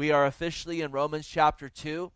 We 0.00 0.12
are 0.12 0.24
officially 0.24 0.80
in 0.80 0.92
Romans 0.92 1.28
chapter 1.28 1.68
2 1.68 2.10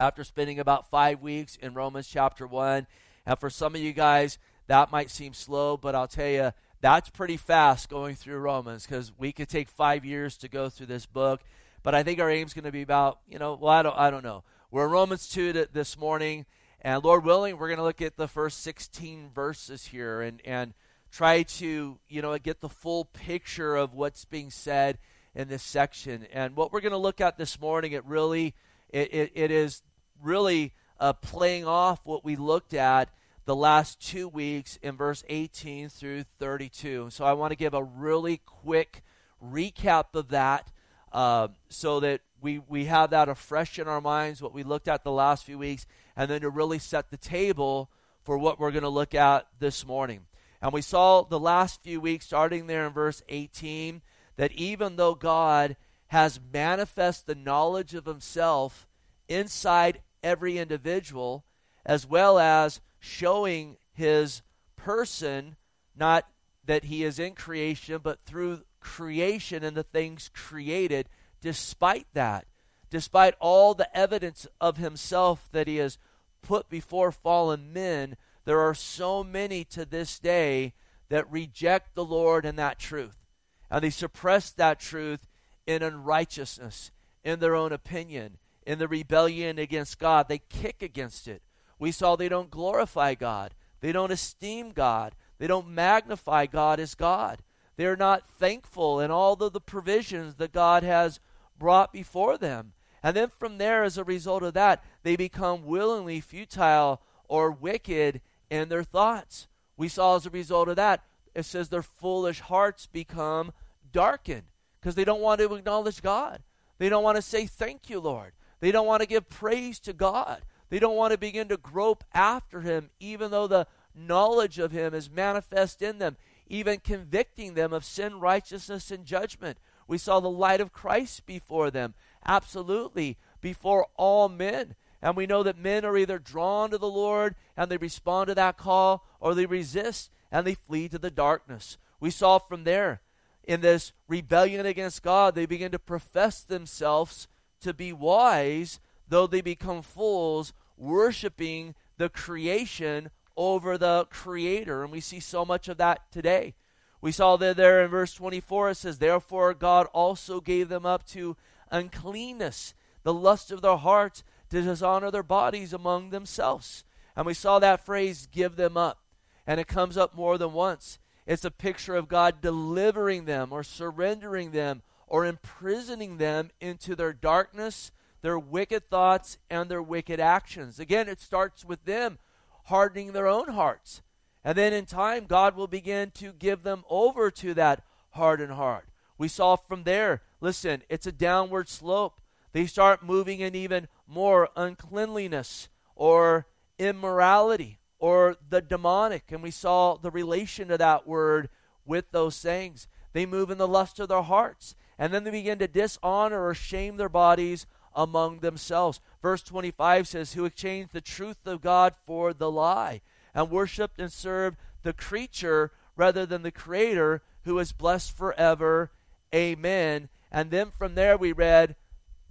after 0.00 0.24
spending 0.24 0.58
about 0.58 0.90
five 0.90 1.22
weeks 1.22 1.54
in 1.54 1.72
Romans 1.72 2.08
chapter 2.08 2.48
1. 2.48 2.88
And 3.24 3.38
for 3.38 3.48
some 3.48 3.76
of 3.76 3.80
you 3.80 3.92
guys, 3.92 4.38
that 4.66 4.90
might 4.90 5.08
seem 5.12 5.32
slow, 5.32 5.76
but 5.76 5.94
I'll 5.94 6.08
tell 6.08 6.26
you, 6.28 6.50
that's 6.80 7.08
pretty 7.08 7.36
fast 7.36 7.88
going 7.88 8.16
through 8.16 8.38
Romans 8.38 8.86
because 8.86 9.12
we 9.16 9.30
could 9.30 9.48
take 9.48 9.68
five 9.68 10.04
years 10.04 10.36
to 10.38 10.48
go 10.48 10.68
through 10.68 10.86
this 10.86 11.06
book. 11.06 11.42
But 11.84 11.94
I 11.94 12.02
think 12.02 12.18
our 12.18 12.28
aim 12.28 12.44
is 12.44 12.54
going 12.54 12.64
to 12.64 12.72
be 12.72 12.82
about, 12.82 13.20
you 13.28 13.38
know, 13.38 13.54
well, 13.54 13.70
I 13.70 13.82
don't, 13.82 13.96
I 13.96 14.10
don't 14.10 14.24
know. 14.24 14.42
We're 14.72 14.86
in 14.86 14.90
Romans 14.90 15.28
2 15.28 15.66
this 15.72 15.96
morning, 15.96 16.44
and 16.80 17.04
Lord 17.04 17.24
willing, 17.24 17.56
we're 17.56 17.68
going 17.68 17.78
to 17.78 17.84
look 17.84 18.02
at 18.02 18.16
the 18.16 18.26
first 18.26 18.64
16 18.64 19.30
verses 19.32 19.86
here 19.86 20.22
and, 20.22 20.42
and 20.44 20.74
try 21.12 21.44
to, 21.44 22.00
you 22.08 22.20
know, 22.20 22.36
get 22.38 22.60
the 22.60 22.68
full 22.68 23.04
picture 23.04 23.76
of 23.76 23.94
what's 23.94 24.24
being 24.24 24.50
said 24.50 24.98
in 25.36 25.48
this 25.48 25.62
section. 25.62 26.26
And 26.32 26.56
what 26.56 26.72
we're 26.72 26.80
going 26.80 26.92
to 26.92 26.98
look 26.98 27.20
at 27.20 27.36
this 27.36 27.60
morning, 27.60 27.92
it 27.92 28.04
really, 28.06 28.54
it, 28.88 29.12
it, 29.12 29.32
it 29.34 29.50
is 29.50 29.82
really 30.20 30.72
uh, 30.98 31.12
playing 31.12 31.66
off 31.66 32.00
what 32.04 32.24
we 32.24 32.34
looked 32.34 32.72
at 32.72 33.10
the 33.44 33.54
last 33.54 34.00
two 34.00 34.26
weeks 34.26 34.78
in 34.82 34.96
verse 34.96 35.22
18 35.28 35.90
through 35.90 36.24
32. 36.40 37.10
So 37.10 37.24
I 37.24 37.34
want 37.34 37.52
to 37.52 37.56
give 37.56 37.74
a 37.74 37.84
really 37.84 38.40
quick 38.46 39.04
recap 39.44 40.14
of 40.14 40.28
that 40.28 40.72
uh, 41.12 41.48
so 41.68 42.00
that 42.00 42.22
we, 42.40 42.58
we 42.58 42.86
have 42.86 43.10
that 43.10 43.28
afresh 43.28 43.78
in 43.78 43.86
our 43.86 44.00
minds, 44.00 44.40
what 44.40 44.54
we 44.54 44.62
looked 44.62 44.88
at 44.88 45.04
the 45.04 45.12
last 45.12 45.44
few 45.44 45.58
weeks, 45.58 45.86
and 46.16 46.30
then 46.30 46.40
to 46.40 46.50
really 46.50 46.78
set 46.78 47.10
the 47.10 47.16
table 47.18 47.90
for 48.24 48.38
what 48.38 48.58
we're 48.58 48.72
going 48.72 48.82
to 48.82 48.88
look 48.88 49.14
at 49.14 49.46
this 49.58 49.86
morning. 49.86 50.26
And 50.62 50.72
we 50.72 50.82
saw 50.82 51.22
the 51.22 51.38
last 51.38 51.82
few 51.82 52.00
weeks, 52.00 52.26
starting 52.26 52.66
there 52.66 52.86
in 52.86 52.92
verse 52.92 53.22
18, 53.28 54.00
that 54.36 54.52
even 54.52 54.96
though 54.96 55.14
God 55.14 55.76
has 56.08 56.40
manifest 56.52 57.26
the 57.26 57.34
knowledge 57.34 57.94
of 57.94 58.06
himself 58.06 58.86
inside 59.28 60.02
every 60.22 60.58
individual, 60.58 61.44
as 61.84 62.06
well 62.06 62.38
as 62.38 62.80
showing 62.98 63.76
his 63.92 64.42
person, 64.76 65.56
not 65.96 66.26
that 66.64 66.84
he 66.84 67.04
is 67.04 67.18
in 67.18 67.34
creation, 67.34 68.00
but 68.02 68.24
through 68.24 68.62
creation 68.80 69.64
and 69.64 69.76
the 69.76 69.82
things 69.82 70.30
created, 70.34 71.08
despite 71.40 72.06
that, 72.12 72.46
despite 72.90 73.34
all 73.40 73.74
the 73.74 73.96
evidence 73.96 74.46
of 74.60 74.76
himself 74.76 75.48
that 75.52 75.66
he 75.66 75.76
has 75.76 75.98
put 76.42 76.68
before 76.68 77.10
fallen 77.10 77.72
men, 77.72 78.16
there 78.44 78.60
are 78.60 78.74
so 78.74 79.24
many 79.24 79.64
to 79.64 79.84
this 79.84 80.18
day 80.18 80.72
that 81.08 81.30
reject 81.30 81.94
the 81.94 82.04
Lord 82.04 82.44
and 82.44 82.58
that 82.58 82.78
truth. 82.78 83.25
And 83.70 83.82
they 83.82 83.90
suppress 83.90 84.50
that 84.52 84.80
truth 84.80 85.28
in 85.66 85.82
unrighteousness, 85.82 86.90
in 87.24 87.40
their 87.40 87.54
own 87.54 87.72
opinion, 87.72 88.38
in 88.66 88.78
the 88.78 88.88
rebellion 88.88 89.58
against 89.58 89.98
God. 89.98 90.28
They 90.28 90.38
kick 90.38 90.82
against 90.82 91.28
it. 91.28 91.42
We 91.78 91.92
saw 91.92 92.16
they 92.16 92.28
don't 92.28 92.50
glorify 92.50 93.14
God, 93.14 93.54
they 93.80 93.92
don't 93.92 94.12
esteem 94.12 94.70
God, 94.70 95.14
they 95.38 95.46
don't 95.46 95.68
magnify 95.68 96.46
God 96.46 96.80
as 96.80 96.94
God. 96.94 97.42
They're 97.76 97.96
not 97.96 98.26
thankful 98.26 99.00
in 99.00 99.10
all 99.10 99.34
of 99.34 99.52
the 99.52 99.60
provisions 99.60 100.36
that 100.36 100.52
God 100.52 100.82
has 100.82 101.20
brought 101.58 101.92
before 101.92 102.38
them. 102.38 102.72
And 103.02 103.14
then 103.14 103.28
from 103.28 103.58
there, 103.58 103.84
as 103.84 103.98
a 103.98 104.04
result 104.04 104.42
of 104.42 104.54
that, 104.54 104.82
they 105.02 105.14
become 105.14 105.66
willingly 105.66 106.20
futile 106.20 107.02
or 107.28 107.50
wicked 107.50 108.22
in 108.50 108.68
their 108.68 108.82
thoughts. 108.82 109.46
We 109.76 109.88
saw 109.88 110.16
as 110.16 110.24
a 110.24 110.30
result 110.30 110.68
of 110.68 110.76
that 110.76 111.04
it 111.36 111.44
says 111.44 111.68
their 111.68 111.82
foolish 111.82 112.40
hearts 112.40 112.86
become 112.86 113.52
darkened 113.92 114.44
because 114.80 114.94
they 114.94 115.04
don't 115.04 115.20
want 115.20 115.38
to 115.38 115.54
acknowledge 115.54 116.00
God. 116.00 116.42
They 116.78 116.88
don't 116.88 117.04
want 117.04 117.16
to 117.16 117.22
say, 117.22 117.46
Thank 117.46 117.90
you, 117.90 118.00
Lord. 118.00 118.32
They 118.60 118.72
don't 118.72 118.86
want 118.86 119.02
to 119.02 119.08
give 119.08 119.28
praise 119.28 119.78
to 119.80 119.92
God. 119.92 120.40
They 120.70 120.78
don't 120.78 120.96
want 120.96 121.12
to 121.12 121.18
begin 121.18 121.48
to 121.48 121.58
grope 121.58 122.04
after 122.14 122.62
Him, 122.62 122.88
even 122.98 123.30
though 123.30 123.46
the 123.46 123.66
knowledge 123.94 124.58
of 124.58 124.72
Him 124.72 124.94
is 124.94 125.10
manifest 125.10 125.82
in 125.82 125.98
them, 125.98 126.16
even 126.48 126.80
convicting 126.80 127.52
them 127.52 127.74
of 127.74 127.84
sin, 127.84 128.18
righteousness, 128.18 128.90
and 128.90 129.04
judgment. 129.04 129.58
We 129.86 129.98
saw 129.98 130.20
the 130.20 130.30
light 130.30 130.62
of 130.62 130.72
Christ 130.72 131.26
before 131.26 131.70
them, 131.70 131.92
absolutely, 132.24 133.18
before 133.42 133.88
all 133.96 134.30
men. 134.30 134.74
And 135.02 135.16
we 135.16 135.26
know 135.26 135.42
that 135.42 135.58
men 135.58 135.84
are 135.84 135.98
either 135.98 136.18
drawn 136.18 136.70
to 136.70 136.78
the 136.78 136.88
Lord 136.88 137.34
and 137.58 137.70
they 137.70 137.76
respond 137.76 138.28
to 138.28 138.34
that 138.36 138.56
call, 138.56 139.06
or 139.20 139.34
they 139.34 139.44
resist 139.44 140.10
and 140.30 140.46
they 140.46 140.54
flee 140.54 140.88
to 140.88 140.98
the 140.98 141.10
darkness. 141.10 141.78
We 142.00 142.10
saw 142.10 142.38
from 142.38 142.64
there, 142.64 143.00
in 143.44 143.60
this 143.60 143.92
rebellion 144.08 144.66
against 144.66 145.02
God, 145.02 145.34
they 145.34 145.46
begin 145.46 145.72
to 145.72 145.78
profess 145.78 146.40
themselves 146.42 147.28
to 147.60 147.72
be 147.72 147.92
wise, 147.92 148.80
though 149.08 149.26
they 149.26 149.40
become 149.40 149.82
fools, 149.82 150.52
worshiping 150.76 151.74
the 151.96 152.08
creation 152.08 153.10
over 153.36 153.78
the 153.78 154.06
Creator. 154.10 154.82
And 154.82 154.92
we 154.92 155.00
see 155.00 155.20
so 155.20 155.44
much 155.44 155.68
of 155.68 155.76
that 155.78 156.10
today. 156.10 156.54
We 157.00 157.12
saw 157.12 157.36
that 157.36 157.56
there 157.56 157.84
in 157.84 157.90
verse 157.90 158.14
24, 158.14 158.70
it 158.70 158.74
says, 158.76 158.98
Therefore 158.98 159.54
God 159.54 159.86
also 159.92 160.40
gave 160.40 160.68
them 160.68 160.84
up 160.84 161.06
to 161.08 161.36
uncleanness, 161.70 162.74
the 163.04 163.14
lust 163.14 163.52
of 163.52 163.62
their 163.62 163.76
hearts, 163.76 164.24
to 164.50 164.62
dishonor 164.62 165.10
their 165.10 165.22
bodies 165.22 165.72
among 165.72 166.10
themselves. 166.10 166.84
And 167.14 167.26
we 167.26 167.34
saw 167.34 167.58
that 167.58 167.84
phrase, 167.84 168.28
give 168.30 168.56
them 168.56 168.76
up. 168.76 168.98
And 169.46 169.60
it 169.60 169.68
comes 169.68 169.96
up 169.96 170.14
more 170.14 170.38
than 170.38 170.52
once. 170.52 170.98
It's 171.26 171.44
a 171.44 171.50
picture 171.50 171.94
of 171.94 172.08
God 172.08 172.40
delivering 172.40 173.24
them 173.24 173.52
or 173.52 173.62
surrendering 173.62 174.52
them 174.52 174.82
or 175.06 175.24
imprisoning 175.24 176.18
them 176.18 176.50
into 176.60 176.96
their 176.96 177.12
darkness, 177.12 177.92
their 178.22 178.38
wicked 178.38 178.88
thoughts, 178.88 179.38
and 179.50 179.70
their 179.70 179.82
wicked 179.82 180.20
actions. 180.20 180.80
Again, 180.80 181.08
it 181.08 181.20
starts 181.20 181.64
with 181.64 181.84
them 181.84 182.18
hardening 182.64 183.12
their 183.12 183.28
own 183.28 183.48
hearts. 183.48 184.02
And 184.44 184.56
then 184.56 184.72
in 184.72 184.86
time, 184.86 185.26
God 185.26 185.56
will 185.56 185.66
begin 185.66 186.10
to 186.12 186.32
give 186.32 186.62
them 186.62 186.84
over 186.88 187.30
to 187.32 187.54
that 187.54 187.84
hardened 188.10 188.52
heart. 188.52 188.86
We 189.18 189.28
saw 189.28 189.56
from 189.56 189.84
there, 189.84 190.22
listen, 190.40 190.82
it's 190.88 191.06
a 191.06 191.12
downward 191.12 191.68
slope. 191.68 192.20
They 192.52 192.66
start 192.66 193.04
moving 193.04 193.40
in 193.40 193.54
even 193.54 193.88
more 194.06 194.48
uncleanliness 194.56 195.68
or 195.94 196.46
immorality 196.78 197.78
or 198.06 198.36
the 198.50 198.62
demonic. 198.62 199.32
And 199.32 199.42
we 199.42 199.50
saw 199.50 199.96
the 199.96 200.12
relation 200.12 200.68
to 200.68 200.78
that 200.78 201.08
word 201.08 201.48
with 201.84 202.12
those 202.12 202.38
things. 202.38 202.86
They 203.12 203.26
move 203.26 203.50
in 203.50 203.58
the 203.58 203.66
lust 203.66 203.98
of 203.98 204.06
their 204.06 204.22
hearts. 204.22 204.76
And 204.96 205.12
then 205.12 205.24
they 205.24 205.32
begin 205.32 205.58
to 205.58 205.66
dishonor 205.66 206.46
or 206.46 206.54
shame 206.54 206.98
their 206.98 207.08
bodies 207.08 207.66
among 207.96 208.38
themselves. 208.38 209.00
Verse 209.20 209.42
25 209.42 210.06
says, 210.06 210.34
Who 210.34 210.44
exchanged 210.44 210.92
the 210.92 211.00
truth 211.00 211.44
of 211.46 211.60
God 211.60 211.94
for 212.06 212.32
the 212.32 212.48
lie, 212.48 213.00
and 213.34 213.50
worshiped 213.50 213.98
and 213.98 214.12
served 214.12 214.58
the 214.84 214.92
creature 214.92 215.72
rather 215.96 216.24
than 216.24 216.42
the 216.42 216.52
Creator, 216.52 217.22
who 217.42 217.58
is 217.58 217.72
blessed 217.72 218.16
forever. 218.16 218.92
Amen. 219.34 220.10
And 220.30 220.52
then 220.52 220.70
from 220.70 220.94
there 220.94 221.16
we 221.16 221.32
read, 221.32 221.74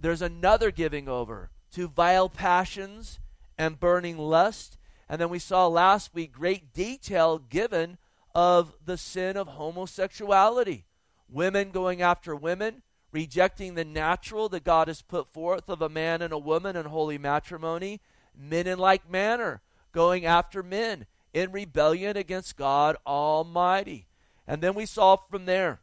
There's 0.00 0.22
another 0.22 0.70
giving 0.70 1.06
over 1.06 1.50
to 1.72 1.86
vile 1.86 2.30
passions 2.30 3.18
and 3.58 3.78
burning 3.78 4.16
lust. 4.16 4.78
And 5.08 5.20
then 5.20 5.28
we 5.28 5.38
saw 5.38 5.66
last 5.66 6.14
week 6.14 6.32
great 6.32 6.72
detail 6.72 7.38
given 7.38 7.98
of 8.34 8.74
the 8.84 8.98
sin 8.98 9.36
of 9.36 9.48
homosexuality. 9.48 10.84
Women 11.28 11.70
going 11.70 12.02
after 12.02 12.34
women, 12.34 12.82
rejecting 13.12 13.74
the 13.74 13.84
natural 13.84 14.48
that 14.50 14.64
God 14.64 14.88
has 14.88 15.02
put 15.02 15.32
forth 15.32 15.68
of 15.68 15.80
a 15.80 15.88
man 15.88 16.22
and 16.22 16.32
a 16.32 16.38
woman 16.38 16.76
in 16.76 16.86
holy 16.86 17.18
matrimony. 17.18 18.00
Men 18.36 18.66
in 18.66 18.78
like 18.78 19.10
manner, 19.10 19.62
going 19.92 20.26
after 20.26 20.62
men 20.62 21.06
in 21.32 21.52
rebellion 21.52 22.16
against 22.16 22.56
God 22.56 22.96
Almighty. 23.06 24.06
And 24.46 24.62
then 24.62 24.74
we 24.74 24.86
saw 24.86 25.16
from 25.16 25.46
there, 25.46 25.80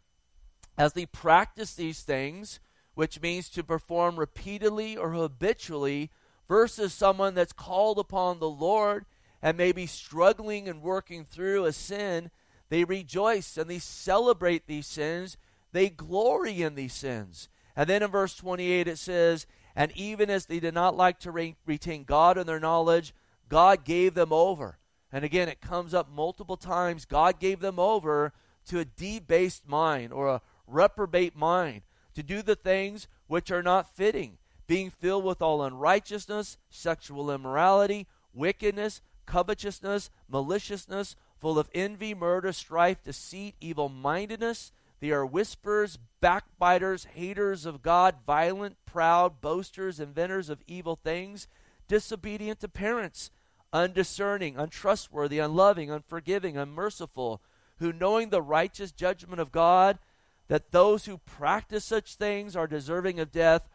as 0.77 0.93
they 0.93 1.05
practice 1.05 1.73
these 1.73 2.01
things, 2.01 2.59
which 2.93 3.21
means 3.21 3.49
to 3.49 3.63
perform 3.63 4.17
repeatedly 4.17 4.95
or 4.95 5.11
habitually, 5.11 6.11
versus 6.47 6.93
someone 6.93 7.33
that's 7.33 7.53
called 7.53 7.97
upon 7.97 8.39
the 8.39 8.49
Lord 8.49 9.05
and 9.43 9.57
maybe 9.57 9.85
struggling 9.85 10.69
and 10.69 10.81
working 10.81 11.25
through 11.25 11.65
a 11.65 11.73
sin. 11.73 12.31
They 12.69 12.85
rejoice 12.85 13.57
and 13.57 13.69
they 13.69 13.77
celebrate 13.77 14.65
these 14.65 14.87
sins. 14.87 15.37
They 15.73 15.89
glory 15.89 16.61
in 16.61 16.75
these 16.75 16.93
sins. 16.93 17.49
And 17.75 17.89
then 17.89 18.01
in 18.01 18.09
verse 18.09 18.35
28 18.35 18.87
it 18.87 18.97
says, 18.97 19.45
And 19.75 19.91
even 19.95 20.29
as 20.29 20.45
they 20.45 20.61
did 20.61 20.73
not 20.73 20.95
like 20.95 21.19
to 21.19 21.31
re- 21.31 21.57
retain 21.65 22.05
God 22.05 22.37
in 22.37 22.47
their 22.47 22.59
knowledge, 22.59 23.13
God 23.49 23.83
gave 23.83 24.13
them 24.13 24.31
over. 24.31 24.79
And 25.11 25.25
again, 25.25 25.49
it 25.49 25.61
comes 25.61 25.93
up 25.93 26.09
multiple 26.09 26.57
times. 26.57 27.05
God 27.05 27.39
gave 27.39 27.59
them 27.59 27.77
over 27.77 28.31
to 28.67 28.79
a 28.79 28.85
debased 28.85 29.67
mind 29.67 30.13
or 30.13 30.29
a 30.29 30.41
reprobate 30.67 31.35
mind 31.35 31.81
to 32.15 32.23
do 32.23 32.41
the 32.41 32.55
things 32.55 33.09
which 33.27 33.51
are 33.51 33.61
not 33.61 33.93
fitting, 33.93 34.37
being 34.67 34.89
filled 34.89 35.25
with 35.25 35.41
all 35.41 35.61
unrighteousness, 35.61 36.57
sexual 36.69 37.29
immorality, 37.29 38.07
wickedness, 38.33 39.01
covetousness, 39.25 40.09
maliciousness, 40.27 41.15
full 41.39 41.59
of 41.59 41.69
envy, 41.73 42.13
murder, 42.13 42.53
strife, 42.53 43.03
deceit, 43.03 43.55
evil 43.59 43.89
mindedness. 43.89 44.71
They 44.99 45.11
are 45.11 45.25
whisperers, 45.25 45.99
backbiters, 46.21 47.05
haters 47.13 47.65
of 47.65 47.81
God, 47.81 48.15
violent, 48.25 48.77
proud, 48.85 49.41
boasters, 49.41 49.99
inventors 49.99 50.49
of 50.49 50.61
evil 50.67 50.95
things, 50.95 51.47
disobedient 51.89 52.61
to 52.61 52.69
parents, 52.69 53.29
undiscerning, 53.73 54.57
untrustworthy, 54.57 55.39
unloving, 55.39 55.91
unforgiving, 55.91 56.55
unmerciful, 56.55 57.41
who 57.79 57.91
knowing 57.91 58.29
the 58.29 58.41
righteous 58.41 58.93
judgment 58.93 59.41
of 59.41 59.51
God, 59.51 59.99
that 60.47 60.71
those 60.71 61.05
who 61.05 61.17
practice 61.17 61.83
such 61.83 62.15
things 62.15 62.55
are 62.55 62.67
deserving 62.67 63.19
of 63.19 63.31
death, 63.31 63.67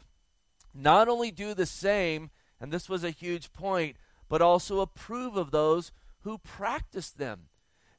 not 0.72 1.08
only 1.08 1.30
do 1.30 1.52
the 1.52 1.66
same, 1.66 2.30
and 2.60 2.72
this 2.72 2.88
was 2.88 3.04
a 3.04 3.10
huge 3.10 3.52
point, 3.52 3.96
but 4.28 4.42
also 4.42 4.80
approve 4.80 5.36
of 5.36 5.50
those 5.50 5.92
who 6.22 6.38
practice 6.38 7.10
them. 7.10 7.42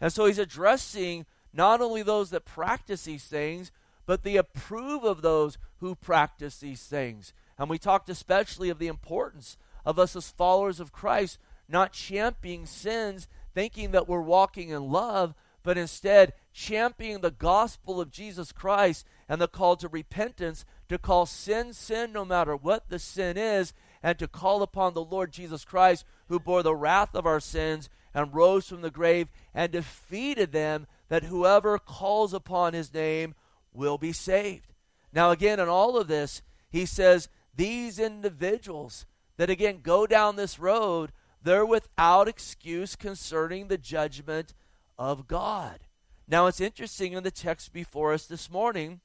And 0.02 0.14
so 0.14 0.26
he's 0.26 0.40
addressing 0.40 1.26
not 1.54 1.82
only 1.82 2.04
those 2.04 2.30
that 2.30 2.46
practice 2.46 3.06
these 3.06 3.26
things, 3.26 3.72
but 4.06 4.24
they 4.24 4.36
approve 4.36 5.04
of 5.04 5.22
those 5.22 5.58
who 5.78 5.96
practice 5.96 6.60
these 6.60 6.84
things. 6.84 7.34
And 7.58 7.70
we 7.70 7.78
talked 7.78 8.10
especially 8.10 8.70
of 8.70 8.80
the 8.80 8.88
importance 8.88 9.58
of 9.86 10.00
us 10.00 10.16
as 10.16 10.30
followers 10.30 10.80
of 10.80 10.92
Christ 10.92 11.40
not 11.70 11.94
championing 11.94 12.66
sins, 12.66 13.28
thinking 13.54 13.92
that 13.92 14.08
we're 14.08 14.22
walking 14.22 14.70
in 14.70 14.92
love, 14.92 15.36
but 15.64 15.78
instead 15.78 16.34
championing 16.54 17.22
the 17.22 17.32
gospel 17.32 18.02
of 18.02 18.10
Jesus 18.12 18.52
Christ 18.52 19.06
and 19.28 19.40
the 19.40 19.48
call 19.48 19.76
to 19.78 19.88
repentance, 19.88 20.66
to 20.88 20.98
call 20.98 21.26
sin 21.26 21.74
sin 21.74 22.12
no 22.12 22.26
matter 22.26 22.56
what 22.56 22.90
the 22.90 22.98
sin 22.98 23.38
is, 23.38 23.74
and 24.02 24.18
to 24.20 24.28
call 24.28 24.62
upon 24.62 24.94
the 24.94 25.04
Lord 25.04 25.32
Jesus 25.32 25.66
Christ, 25.66 26.06
who 26.28 26.40
bore 26.40 26.64
the 26.64 26.76
wrath 26.76 27.16
of 27.16 27.26
our 27.26 27.40
sins 27.40 27.90
and 28.14 28.34
rose 28.34 28.68
from 28.68 28.82
the 28.82 28.92
grave 28.92 29.28
and 29.54 29.72
defeated 29.72 30.52
them 30.52 30.88
that 31.10 31.24
whoever 31.24 31.78
calls 31.78 32.34
upon 32.34 32.74
his 32.74 32.94
name 32.94 33.36
will 33.74 33.98
be 33.98 34.12
saved. 34.12 34.74
Now, 35.12 35.32
again, 35.32 35.60
in 35.60 35.68
all 35.68 35.98
of 35.98 36.08
this, 36.08 36.42
he 36.70 36.86
says 36.86 37.30
these 37.56 38.00
individuals 38.00 39.06
that 39.38 39.50
again 39.50 39.80
go 39.82 40.06
down 40.06 40.36
this 40.36 40.60
road, 40.60 41.12
they're 41.42 41.66
without 41.66 42.28
excuse 42.28 42.96
concerning 42.96 43.68
the 43.68 43.78
judgment 43.78 44.54
of 44.98 45.28
God. 45.28 45.80
Now, 46.28 46.46
it's 46.46 46.62
interesting 46.62 47.14
in 47.14 47.24
the 47.24 47.32
text 47.32 47.74
before 47.74 48.14
us 48.14 48.28
this 48.28 48.52
morning, 48.52 49.00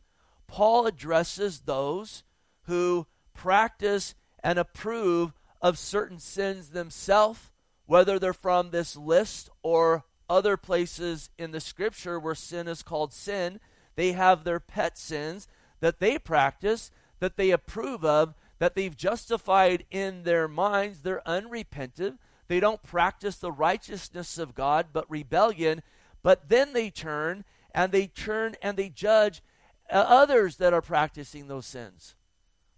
Paul 0.47 0.87
addresses 0.87 1.61
those 1.61 2.23
who 2.65 3.07
practice 3.33 4.15
and 4.45 4.59
approve 4.59 5.33
of 5.63 5.79
certain 5.79 6.21
sins 6.21 6.69
themselves, 6.69 7.51
whether 7.87 8.19
they're 8.19 8.35
from 8.35 8.71
this 8.71 8.95
list 8.95 9.49
or 9.63 10.05
other 10.29 10.57
places 10.57 11.31
in 11.39 11.51
the 11.51 11.61
scripture 11.61 12.21
where 12.21 12.35
sin 12.35 12.69
is 12.69 12.83
called 12.83 13.13
sin, 13.13 13.59
they 13.97 14.13
have 14.13 14.45
their 14.45 14.61
pet 14.61 14.99
sins 14.99 15.49
that 15.81 15.99
they 15.99 16.19
practice, 16.19 16.91
that 17.21 17.37
they 17.37 17.51
approve 17.51 18.05
of, 18.05 18.35
that 18.59 18.75
they've 18.75 18.97
justified 18.97 19.85
in 19.91 20.23
their 20.25 20.47
minds. 20.47 21.01
They're 21.01 21.27
unrepentant. 21.27 22.21
They 22.49 22.61
don't 22.61 22.83
practice 22.83 23.37
the 23.37 23.53
righteousness 23.53 24.39
of 24.39 24.55
God, 24.55 24.89
but 24.93 25.11
rebellion. 25.11 25.83
But 26.23 26.49
then 26.49 26.73
they 26.73 26.91
turn 26.91 27.45
and 27.75 27.93
they 27.93 28.07
turn 28.07 28.57
and 28.63 28.77
they 28.77 28.89
judge 28.91 29.43
others 29.91 30.57
that 30.57 30.73
are 30.73 30.83
practicing 30.83 31.49
those 31.49 31.67
sins. 31.67 32.15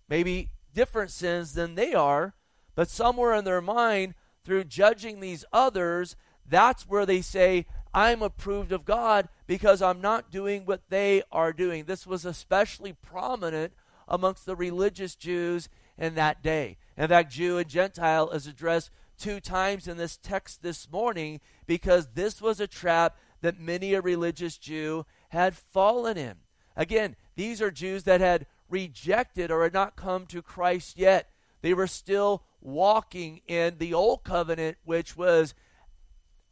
Maybe 0.08 0.50
different 0.76 1.11
sins 1.11 1.55
than 1.55 1.75
they 1.75 1.94
are, 1.94 2.34
but 2.75 2.90
somewhere 2.90 3.34
in 3.34 3.46
their 3.46 3.62
mind, 3.62 4.14
through 4.44 4.64
judging 4.64 5.19
these 5.19 5.44
others, 5.50 6.17
that's 6.46 6.87
where 6.87 7.06
they 7.06 7.23
say, 7.23 7.64
I'm 7.94 8.20
approved 8.20 8.73
of 8.73 8.84
God 8.84 9.31
because 9.46 9.81
I'm 9.81 10.02
not 10.02 10.31
doing 10.31 10.67
what 10.67 10.82
they 10.90 11.23
are 11.32 11.55
doing. 11.55 11.84
This 11.84 12.06
was 12.06 12.26
especially 12.26 12.93
prominent 12.93 13.73
amongst 14.06 14.44
the 14.44 14.55
religious 14.55 15.14
Jews 15.14 15.70
in 15.96 16.14
that 16.17 16.43
day. 16.43 16.76
In 16.99 17.08
fact, 17.08 17.32
Jew 17.32 17.56
and 17.56 17.69
Gentile 17.69 18.28
is 18.31 18.46
addressed 18.46 18.90
two 19.19 19.40
times 19.40 19.88
in 19.88 19.96
this 19.96 20.19
text 20.19 20.62
this 20.62 20.90
morning 20.93 21.40
because 21.67 22.08
this 22.08 22.43
was 22.43 22.61
a 22.61 22.67
trap 22.67 23.17
that 23.40 23.58
many 23.58 23.94
a 23.94 24.02
religious 24.02 24.58
Jew 24.58 25.06
had 25.31 25.56
fallen 25.56 26.19
in. 26.19 26.34
Again, 26.76 27.17
these 27.34 27.62
are 27.62 27.70
Jews 27.70 28.05
that 28.05 28.20
had 28.20 28.46
rejected 28.68 29.50
or 29.50 29.62
had 29.62 29.72
not 29.72 29.96
come 29.96 30.26
to 30.26 30.42
Christ 30.42 30.98
yet. 30.98 31.30
They 31.62 31.74
were 31.74 31.86
still 31.86 32.42
walking 32.60 33.40
in 33.46 33.78
the 33.78 33.94
old 33.94 34.24
covenant, 34.24 34.76
which 34.84 35.16
was 35.16 35.54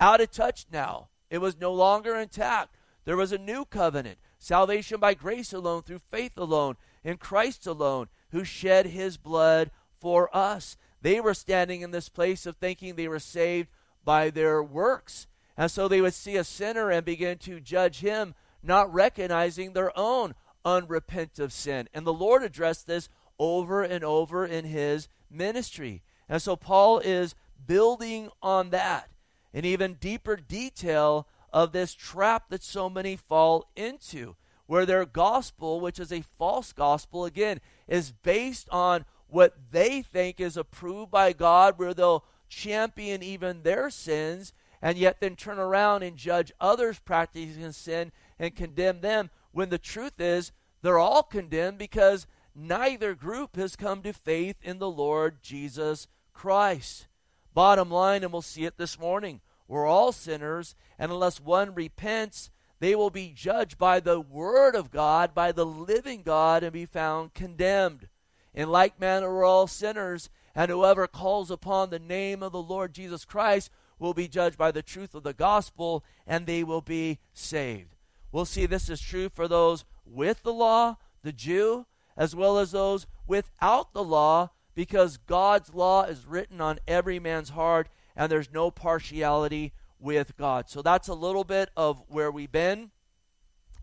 out 0.01 0.21
of 0.21 0.31
touch 0.31 0.67
now. 0.73 1.09
It 1.31 1.39
was 1.39 1.61
no 1.61 1.73
longer 1.73 2.17
intact. 2.17 2.77
There 3.05 3.17
was 3.17 3.33
a 3.33 3.39
new 3.39 3.65
covenant 3.65 4.19
salvation 4.39 5.01
by 5.01 5.15
grace 5.15 5.53
alone, 5.53 5.83
through 5.83 6.01
faith 6.11 6.37
alone, 6.37 6.77
in 7.03 7.17
Christ 7.17 7.67
alone, 7.67 8.09
who 8.31 8.45
shed 8.45 8.87
his 8.87 9.17
blood 9.17 9.71
for 10.01 10.35
us. 10.37 10.77
They 11.01 11.21
were 11.21 11.35
standing 11.35 11.81
in 11.81 11.91
this 11.91 12.09
place 12.09 12.47
of 12.47 12.57
thinking 12.57 12.95
they 12.95 13.09
were 13.09 13.19
saved 13.19 13.69
by 14.05 14.31
their 14.31 14.63
works. 14.63 15.27
And 15.57 15.71
so 15.71 15.89
they 15.89 16.01
would 16.01 16.15
see 16.15 16.37
a 16.37 16.45
sinner 16.45 16.91
and 16.91 17.05
begin 17.05 17.39
to 17.39 17.61
judge 17.61 18.01
him, 18.01 18.35
not 18.63 18.93
recognizing 18.93 19.73
their 19.73 19.97
own 19.99 20.35
unrepentant 20.65 21.53
sin. 21.53 21.89
And 21.93 22.07
the 22.07 22.13
Lord 22.13 22.43
addressed 22.43 22.87
this 22.87 23.09
over 23.39 23.83
and 23.83 24.05
over 24.05 24.47
in 24.47 24.65
his 24.65 25.09
ministry. 25.31 26.03
And 26.29 26.41
so 26.41 26.57
Paul 26.57 26.99
is 27.01 27.35
building 27.67 28.31
on 28.43 28.71
that 28.71 29.11
in 29.53 29.65
even 29.65 29.95
deeper 29.95 30.37
detail 30.37 31.27
of 31.53 31.73
this 31.73 31.95
trap 31.95 32.49
that 32.51 32.63
so 32.63 32.91
many 32.91 33.17
fall 33.17 33.71
into, 33.77 34.35
where 34.67 34.85
their 34.87 35.05
gospel, 35.05 35.81
which 35.81 36.01
is 36.01 36.13
a 36.13 36.23
false 36.23 36.73
gospel, 36.73 37.25
again, 37.25 37.61
is 37.87 38.13
based 38.13 38.69
on 38.71 39.05
what 39.29 39.55
they 39.71 40.03
think 40.03 40.41
is 40.41 40.57
approved 40.57 41.11
by 41.11 41.33
God, 41.33 41.79
where 41.79 41.95
they'll 41.95 42.25
champion 42.49 43.23
even 43.23 43.63
their 43.63 43.91
sins 43.91 44.53
and 44.83 44.99
yet 44.99 45.19
then 45.21 45.35
turn 45.35 45.59
around 45.59 46.03
and 46.03 46.17
judge 46.17 46.53
others 46.61 46.99
practicing 46.99 47.73
sin 47.73 48.13
and 48.39 48.55
condemn 48.55 49.01
them, 49.01 49.31
when 49.55 49.71
the 49.71 49.79
truth 49.79 50.21
is 50.21 50.53
they're 50.83 50.99
all 50.99 51.23
condemned 51.23 51.79
because 51.79 52.27
neither 52.55 53.15
group 53.15 53.57
has 53.57 53.77
come 53.77 54.03
to 54.03 54.13
faith 54.13 54.57
in 54.63 54.79
the 54.79 54.91
Lord 54.91 55.43
Jesus 55.43 56.09
Christ. 56.35 57.07
Bottom 57.55 57.91
line, 57.91 58.23
and 58.25 58.33
we'll 58.33 58.43
see 58.43 58.65
it 58.65 58.77
this 58.77 58.99
morning, 58.99 59.41
we're 59.69 59.87
all 59.87 60.13
sinners, 60.13 60.75
and 60.99 61.11
unless 61.11 61.41
one 61.41 61.75
repents, 61.75 62.51
they 62.81 62.95
will 62.95 63.11
be 63.11 63.33
judged 63.35 63.79
by 63.79 64.01
the 64.01 64.21
Word 64.21 64.75
of 64.75 64.91
God, 64.91 65.35
by 65.35 65.53
the 65.53 65.65
living 65.65 66.23
God, 66.23 66.63
and 66.63 66.73
be 66.73 66.85
found 66.85 67.33
condemned. 67.33 68.09
In 68.53 68.69
like 68.69 69.01
manner, 69.01 69.33
we're 69.33 69.45
all 69.45 69.69
sinners, 69.69 70.29
and 70.55 70.71
whoever 70.71 71.07
calls 71.07 71.51
upon 71.51 71.91
the 71.91 71.99
name 71.99 72.43
of 72.43 72.53
the 72.53 72.63
Lord 72.63 72.93
Jesus 72.93 73.25
Christ 73.25 73.71
will 73.99 74.15
be 74.15 74.29
judged 74.29 74.59
by 74.59 74.73
the 74.73 74.83
truth 74.83 75.15
of 75.15 75.23
the 75.23 75.33
gospel, 75.33 76.05
and 76.27 76.45
they 76.45 76.65
will 76.65 76.83
be 76.83 77.21
saved. 77.33 77.94
We'll 78.35 78.45
see 78.45 78.67
this 78.67 78.91
is 78.91 79.01
true 79.01 79.29
for 79.29 79.47
those 79.47 79.85
with 80.05 80.43
the 80.43 80.53
law, 80.53 80.97
the 81.23 81.31
Jew, 81.31 81.87
as 82.17 82.35
well 82.35 82.59
as 82.59 82.73
those 82.73 83.07
without 83.29 83.93
the 83.93 84.03
law, 84.03 84.51
because 84.75 85.19
God's 85.19 85.73
law 85.73 86.03
is 86.03 86.27
written 86.27 86.61
on 86.61 86.81
every 86.89 87.21
man's 87.21 87.51
heart 87.51 87.89
and 88.17 88.33
there's 88.33 88.53
no 88.53 88.73
partiality 88.73 89.73
with 90.01 90.37
God. 90.37 90.69
So 90.69 90.83
that's 90.83 91.07
a 91.07 91.15
little 91.15 91.45
bit 91.45 91.71
of 91.77 92.03
where 92.09 92.33
we've 92.33 92.51
been 92.51 92.91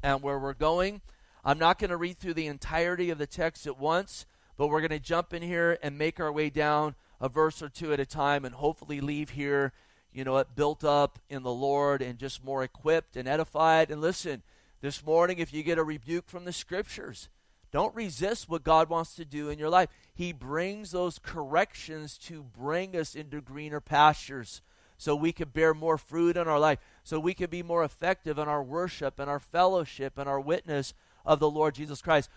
and 0.03 0.21
where 0.21 0.37
we're 0.37 0.53
going. 0.53 0.99
I'm 1.45 1.57
not 1.57 1.79
going 1.79 1.91
to 1.91 1.95
read 1.95 2.17
through 2.19 2.33
the 2.33 2.47
entirety 2.47 3.09
of 3.09 3.19
the 3.19 3.27
text 3.27 3.65
at 3.65 3.79
once, 3.79 4.25
but 4.57 4.67
we're 4.67 4.81
going 4.81 4.89
to 4.89 4.99
jump 4.99 5.33
in 5.33 5.43
here 5.43 5.77
and 5.81 5.97
make 5.97 6.19
our 6.19 6.29
way 6.29 6.49
down 6.49 6.95
a 7.21 7.29
verse 7.29 7.61
or 7.61 7.69
two 7.69 7.93
at 7.93 8.01
a 8.01 8.05
time 8.05 8.43
and 8.43 8.55
hopefully 8.55 8.99
leave 8.99 9.29
here, 9.29 9.71
you 10.13 10.23
know, 10.23 10.37
it 10.37 10.55
built 10.55 10.83
up 10.83 11.19
in 11.29 11.43
the 11.43 11.53
Lord 11.53 12.01
and 12.01 12.19
just 12.19 12.43
more 12.43 12.63
equipped 12.63 13.15
and 13.15 13.27
edified. 13.27 13.91
And 13.91 14.01
listen, 14.01 14.43
this 14.81 15.05
morning, 15.05 15.39
if 15.39 15.53
you 15.53 15.63
get 15.63 15.77
a 15.77 15.83
rebuke 15.83 16.27
from 16.27 16.45
the 16.45 16.53
scriptures, 16.53 17.29
don't 17.71 17.95
resist 17.95 18.49
what 18.49 18.63
God 18.63 18.89
wants 18.89 19.15
to 19.15 19.25
do 19.25 19.49
in 19.49 19.57
your 19.57 19.69
life. 19.69 19.89
He 20.13 20.33
brings 20.33 20.91
those 20.91 21.19
corrections 21.19 22.17
to 22.19 22.43
bring 22.43 22.95
us 22.95 23.15
into 23.15 23.41
greener 23.41 23.79
pastures 23.79 24.61
so 24.97 25.15
we 25.15 25.31
can 25.31 25.49
bear 25.49 25.73
more 25.73 25.97
fruit 25.97 26.37
in 26.37 26.47
our 26.47 26.59
life, 26.59 26.79
so 27.03 27.19
we 27.19 27.33
can 27.33 27.49
be 27.49 27.63
more 27.63 27.83
effective 27.83 28.37
in 28.37 28.47
our 28.47 28.61
worship 28.61 29.19
and 29.19 29.29
our 29.29 29.39
fellowship 29.39 30.17
and 30.17 30.29
our 30.29 30.39
witness 30.39 30.93
of 31.25 31.39
the 31.39 31.49
Lord 31.49 31.73
Jesus 31.73 32.01
Christ. 32.01 32.29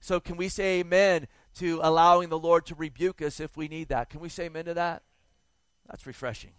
So, 0.00 0.20
can 0.20 0.36
we 0.36 0.48
say 0.48 0.80
amen 0.80 1.28
to 1.56 1.80
allowing 1.82 2.28
the 2.28 2.38
Lord 2.38 2.66
to 2.66 2.74
rebuke 2.74 3.22
us 3.22 3.40
if 3.40 3.56
we 3.56 3.68
need 3.68 3.88
that? 3.88 4.10
Can 4.10 4.20
we 4.20 4.28
say 4.28 4.46
amen 4.46 4.66
to 4.66 4.74
that? 4.74 5.02
That's 5.88 6.06
refreshing. 6.06 6.52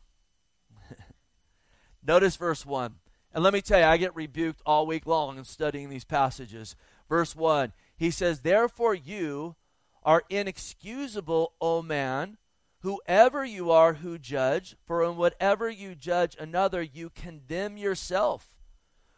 Notice 2.06 2.36
verse 2.36 2.66
1. 2.66 2.96
And 3.34 3.44
let 3.44 3.54
me 3.54 3.62
tell 3.62 3.80
you, 3.80 3.86
I 3.86 3.98
get 3.98 4.16
rebuked 4.16 4.62
all 4.66 4.88
week 4.88 5.06
long 5.06 5.38
in 5.38 5.44
studying 5.44 5.90
these 5.90 6.06
passages. 6.06 6.76
Verse 7.10 7.36
1 7.36 7.74
he 7.98 8.12
says, 8.12 8.42
Therefore 8.42 8.94
you 8.94 9.56
are 10.04 10.24
inexcusable, 10.30 11.54
O 11.62 11.82
man, 11.82 12.38
whoever 12.82 13.44
you 13.46 13.72
are 13.72 13.94
who 13.94 14.18
judge, 14.18 14.76
for 14.86 15.04
in 15.04 15.16
whatever 15.18 15.70
you 15.70 15.96
judge 15.96 16.36
another, 16.40 16.82
you 16.82 17.10
condemn 17.10 17.78
yourself. 17.78 18.50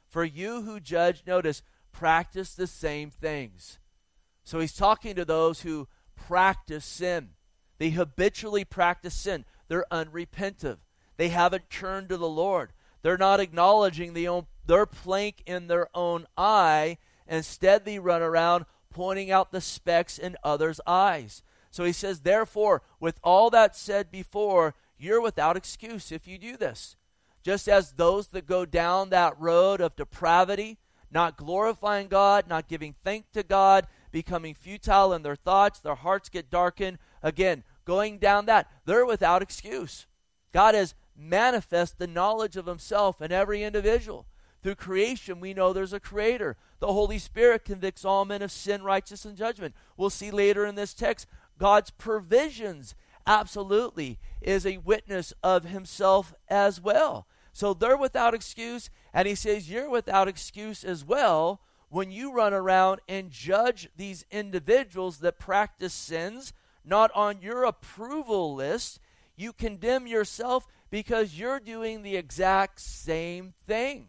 For 0.07 0.23
you 0.23 0.61
who 0.61 0.79
judge, 0.79 1.23
notice, 1.25 1.61
practice 1.91 2.53
the 2.53 2.67
same 2.67 3.09
things. 3.09 3.79
So 4.43 4.59
he's 4.59 4.75
talking 4.75 5.15
to 5.15 5.25
those 5.25 5.61
who 5.61 5.87
practice 6.15 6.85
sin. 6.85 7.31
They 7.79 7.89
habitually 7.89 8.63
practice 8.63 9.13
sin. 9.13 9.43
They're 9.67 9.91
unrepentant. 9.91 10.79
They 11.17 11.29
haven't 11.29 11.69
turned 11.69 12.09
to 12.09 12.17
the 12.17 12.29
Lord. 12.29 12.71
They're 13.01 13.17
not 13.17 13.39
acknowledging 13.39 14.13
the 14.13 14.27
own, 14.27 14.47
their 14.65 14.85
plank 14.85 15.43
in 15.45 15.67
their 15.67 15.87
own 15.93 16.25
eye. 16.37 16.97
Instead, 17.27 17.85
they 17.85 17.99
run 17.99 18.21
around 18.21 18.65
pointing 18.89 19.31
out 19.31 19.51
the 19.51 19.61
specks 19.61 20.17
in 20.17 20.37
others' 20.43 20.81
eyes. 20.87 21.43
So 21.71 21.83
he 21.83 21.93
says, 21.93 22.21
therefore, 22.21 22.81
with 22.99 23.19
all 23.23 23.49
that 23.51 23.75
said 23.75 24.11
before, 24.11 24.73
you're 24.97 25.21
without 25.21 25.57
excuse 25.57 26.11
if 26.11 26.27
you 26.27 26.37
do 26.37 26.57
this. 26.57 26.95
Just 27.43 27.69
as 27.69 27.93
those 27.93 28.29
that 28.29 28.47
go 28.47 28.65
down 28.65 29.09
that 29.09 29.39
road 29.39 29.79
of 29.79 29.95
depravity, 29.95 30.79
not 31.11 31.37
glorifying 31.37 32.07
God, 32.07 32.47
not 32.47 32.67
giving 32.67 32.95
thanks 33.03 33.29
to 33.33 33.43
God, 33.43 33.87
becoming 34.11 34.53
futile 34.53 35.13
in 35.13 35.21
their 35.21 35.35
thoughts, 35.35 35.79
their 35.79 35.95
hearts 35.95 36.29
get 36.29 36.49
darkened. 36.49 36.97
Again, 37.21 37.63
going 37.85 38.17
down 38.17 38.47
that, 38.47 38.69
they're 38.85 39.05
without 39.05 39.41
excuse. 39.41 40.07
God 40.51 40.75
has 40.75 40.95
manifest 41.17 41.97
the 41.97 42.07
knowledge 42.07 42.55
of 42.55 42.67
himself 42.67 43.21
in 43.21 43.31
every 43.31 43.63
individual. 43.63 44.25
Through 44.61 44.75
creation, 44.75 45.39
we 45.39 45.53
know 45.53 45.71
there's 45.71 45.93
a 45.93 45.99
creator. 45.99 46.57
The 46.79 46.93
Holy 46.93 47.19
Spirit 47.19 47.65
convicts 47.65 48.05
all 48.05 48.25
men 48.25 48.41
of 48.41 48.51
sin, 48.51 48.83
righteousness, 48.83 49.25
and 49.25 49.37
judgment. 49.37 49.75
We'll 49.95 50.09
see 50.09 50.31
later 50.31 50.65
in 50.65 50.75
this 50.75 50.93
text 50.93 51.27
God's 51.57 51.89
provisions 51.89 52.95
absolutely 53.25 54.19
is 54.41 54.65
a 54.65 54.77
witness 54.77 55.33
of 55.43 55.65
himself 55.65 56.33
as 56.47 56.79
well. 56.81 57.27
So 57.53 57.73
they're 57.73 57.97
without 57.97 58.33
excuse, 58.33 58.89
and 59.13 59.27
he 59.27 59.35
says, 59.35 59.69
You're 59.69 59.89
without 59.89 60.27
excuse 60.27 60.83
as 60.83 61.03
well 61.03 61.61
when 61.89 62.11
you 62.11 62.33
run 62.33 62.53
around 62.53 63.01
and 63.07 63.31
judge 63.31 63.89
these 63.95 64.25
individuals 64.31 65.19
that 65.19 65.39
practice 65.39 65.93
sins, 65.93 66.53
not 66.85 67.11
on 67.15 67.41
your 67.41 67.63
approval 67.63 68.53
list. 68.53 68.99
You 69.35 69.53
condemn 69.53 70.07
yourself 70.07 70.67
because 70.89 71.37
you're 71.37 71.59
doing 71.59 72.01
the 72.01 72.15
exact 72.15 72.79
same 72.79 73.53
thing. 73.65 74.07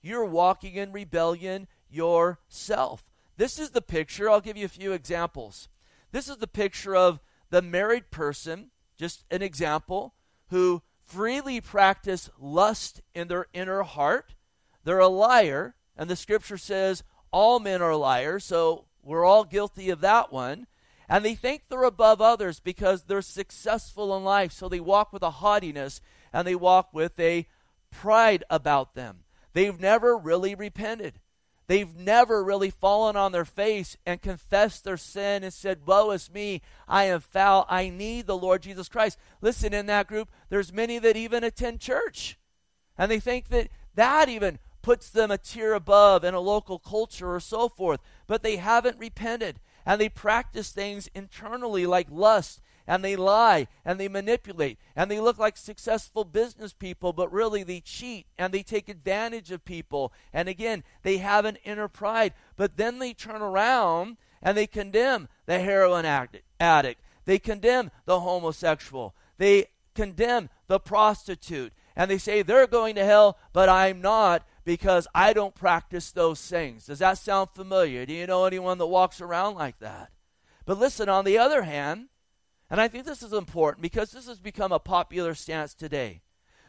You're 0.00 0.24
walking 0.24 0.74
in 0.74 0.92
rebellion 0.92 1.68
yourself. 1.88 3.04
This 3.36 3.58
is 3.58 3.70
the 3.70 3.82
picture. 3.82 4.28
I'll 4.28 4.40
give 4.40 4.56
you 4.56 4.64
a 4.64 4.68
few 4.68 4.92
examples. 4.92 5.68
This 6.10 6.28
is 6.28 6.36
the 6.38 6.46
picture 6.46 6.94
of 6.94 7.20
the 7.50 7.62
married 7.62 8.10
person, 8.10 8.70
just 8.98 9.24
an 9.30 9.42
example, 9.42 10.14
who 10.48 10.82
freely 11.04 11.60
practice 11.60 12.30
lust 12.38 13.00
in 13.14 13.28
their 13.28 13.46
inner 13.52 13.82
heart. 13.82 14.34
They're 14.84 14.98
a 14.98 15.08
liar, 15.08 15.74
and 15.96 16.08
the 16.08 16.16
scripture 16.16 16.58
says 16.58 17.02
all 17.30 17.60
men 17.60 17.80
are 17.82 17.96
liars, 17.96 18.44
so 18.44 18.86
we're 19.02 19.24
all 19.24 19.44
guilty 19.44 19.90
of 19.90 20.00
that 20.00 20.32
one. 20.32 20.66
And 21.12 21.26
they 21.26 21.34
think 21.34 21.64
they're 21.68 21.82
above 21.82 22.22
others 22.22 22.58
because 22.58 23.02
they're 23.02 23.20
successful 23.20 24.16
in 24.16 24.24
life, 24.24 24.50
so 24.50 24.66
they 24.66 24.80
walk 24.80 25.12
with 25.12 25.22
a 25.22 25.30
haughtiness 25.30 26.00
and 26.32 26.48
they 26.48 26.54
walk 26.54 26.94
with 26.94 27.20
a 27.20 27.46
pride 27.90 28.44
about 28.48 28.94
them. 28.94 29.24
They've 29.52 29.78
never 29.78 30.16
really 30.16 30.54
repented. 30.54 31.20
They've 31.66 31.94
never 31.94 32.42
really 32.42 32.70
fallen 32.70 33.14
on 33.14 33.32
their 33.32 33.44
face 33.44 33.94
and 34.06 34.22
confessed 34.22 34.84
their 34.84 34.96
sin 34.96 35.44
and 35.44 35.52
said, 35.52 35.86
Woe 35.86 36.12
is 36.12 36.32
me, 36.32 36.62
I 36.88 37.04
am 37.04 37.20
foul, 37.20 37.66
I 37.68 37.90
need 37.90 38.26
the 38.26 38.38
Lord 38.38 38.62
Jesus 38.62 38.88
Christ. 38.88 39.18
Listen, 39.42 39.74
in 39.74 39.84
that 39.86 40.06
group, 40.06 40.30
there's 40.48 40.72
many 40.72 40.98
that 40.98 41.18
even 41.18 41.44
attend 41.44 41.80
church. 41.80 42.38
And 42.96 43.10
they 43.10 43.20
think 43.20 43.48
that 43.48 43.68
that 43.96 44.30
even 44.30 44.58
puts 44.80 45.10
them 45.10 45.30
a 45.30 45.36
tier 45.36 45.74
above 45.74 46.24
in 46.24 46.32
a 46.32 46.40
local 46.40 46.78
culture 46.78 47.34
or 47.34 47.40
so 47.40 47.68
forth. 47.68 48.00
But 48.26 48.42
they 48.42 48.56
haven't 48.56 48.98
repented. 48.98 49.60
And 49.84 50.00
they 50.00 50.08
practice 50.08 50.70
things 50.70 51.08
internally 51.14 51.86
like 51.86 52.08
lust 52.10 52.60
and 52.86 53.04
they 53.04 53.16
lie 53.16 53.68
and 53.84 53.98
they 53.98 54.08
manipulate 54.08 54.78
and 54.96 55.10
they 55.10 55.20
look 55.20 55.38
like 55.38 55.56
successful 55.56 56.24
business 56.24 56.72
people, 56.72 57.12
but 57.12 57.32
really 57.32 57.62
they 57.62 57.80
cheat 57.80 58.26
and 58.38 58.52
they 58.52 58.62
take 58.62 58.88
advantage 58.88 59.50
of 59.50 59.64
people. 59.64 60.12
And 60.32 60.48
again, 60.48 60.84
they 61.02 61.18
have 61.18 61.44
an 61.44 61.58
inner 61.64 61.88
pride, 61.88 62.34
but 62.56 62.76
then 62.76 62.98
they 62.98 63.12
turn 63.12 63.42
around 63.42 64.16
and 64.42 64.56
they 64.56 64.66
condemn 64.66 65.28
the 65.46 65.60
heroin 65.60 66.04
addict, 66.04 67.00
they 67.24 67.38
condemn 67.38 67.90
the 68.04 68.20
homosexual, 68.20 69.14
they 69.38 69.66
condemn 69.94 70.48
the 70.66 70.80
prostitute, 70.80 71.72
and 71.94 72.10
they 72.10 72.18
say 72.18 72.42
they're 72.42 72.66
going 72.66 72.94
to 72.96 73.04
hell, 73.04 73.38
but 73.52 73.68
I'm 73.68 74.00
not 74.00 74.44
because 74.64 75.06
I 75.14 75.32
don't 75.32 75.54
practice 75.54 76.10
those 76.10 76.40
things. 76.40 76.86
Does 76.86 77.00
that 77.00 77.18
sound 77.18 77.50
familiar? 77.54 78.06
Do 78.06 78.12
you 78.12 78.26
know 78.26 78.44
anyone 78.44 78.78
that 78.78 78.86
walks 78.86 79.20
around 79.20 79.56
like 79.56 79.78
that? 79.80 80.10
But 80.64 80.78
listen, 80.78 81.08
on 81.08 81.24
the 81.24 81.38
other 81.38 81.62
hand, 81.62 82.08
and 82.70 82.80
I 82.80 82.88
think 82.88 83.04
this 83.04 83.22
is 83.22 83.32
important 83.32 83.82
because 83.82 84.12
this 84.12 84.28
has 84.28 84.38
become 84.38 84.72
a 84.72 84.78
popular 84.78 85.34
stance 85.34 85.74
today. 85.74 86.22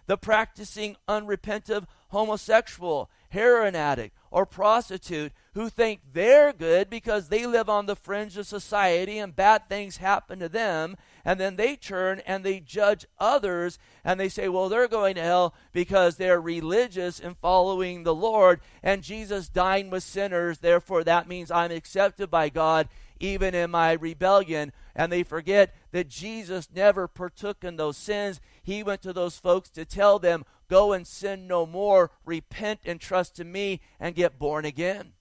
The 0.06 0.18
practicing 0.18 0.98
unrepentant 1.08 1.88
homosexual, 2.10 3.10
heroin 3.30 3.76
addict, 3.76 4.16
or 4.30 4.46
prostitute 4.46 5.32
who 5.54 5.70
think 5.70 6.02
they're 6.12 6.52
good 6.52 6.90
because 6.90 7.30
they 7.30 7.46
live 7.46 7.70
on 7.70 7.86
the 7.86 7.96
fringe 7.96 8.38
of 8.38 8.48
society 8.48 9.18
and 9.18 9.36
bad 9.36 9.70
things 9.70 9.98
happen 9.98 10.40
to 10.40 10.50
them, 10.50 10.98
and 11.26 11.40
then 11.40 11.56
they 11.56 11.76
turn 11.76 12.22
and 12.26 12.44
they 12.44 12.60
judge 12.60 13.06
others 13.18 13.80
and 14.04 14.20
they 14.20 14.30
say, 14.30 14.50
well, 14.50 14.70
they're 14.70 14.88
going 14.88 15.16
to 15.16 15.22
hell 15.22 15.56
because 15.72 16.18
they're 16.18 16.42
religious 16.42 17.20
and 17.20 17.38
following 17.38 18.04
the 18.04 18.16
Lord, 18.16 18.60
and 18.82 19.04
Jesus 19.04 19.48
dined 19.48 19.92
with 19.92 20.04
sinners, 20.04 20.60
therefore 20.60 21.04
that 21.04 21.28
means 21.28 21.50
I'm 21.52 21.72
accepted 21.72 22.30
by 22.30 22.50
God 22.50 22.90
even 23.24 23.56
in 23.56 23.72
my 23.72 23.94
rebellion. 23.94 24.74
And 24.96 25.12
they 25.12 25.24
forget 25.24 25.74
that 25.92 26.10
Jesus 26.10 26.68
never 26.74 27.08
partook 27.08 27.64
in 27.64 27.78
those 27.78 27.98
sins. 27.98 28.42
He 28.62 28.84
went 28.84 29.02
to 29.04 29.14
those 29.14 29.38
folks 29.38 29.70
to 29.72 29.86
tell 29.86 30.20
them, 30.20 30.46
Go 30.70 30.92
and 30.94 31.06
sin 31.06 31.48
no 31.48 31.66
more, 31.66 32.12
repent 32.26 32.82
and 32.86 33.00
trust 33.00 33.40
in 33.40 33.52
me, 33.52 33.80
and 34.00 34.16
get 34.16 34.40
born 34.40 34.66
again. 34.66 35.14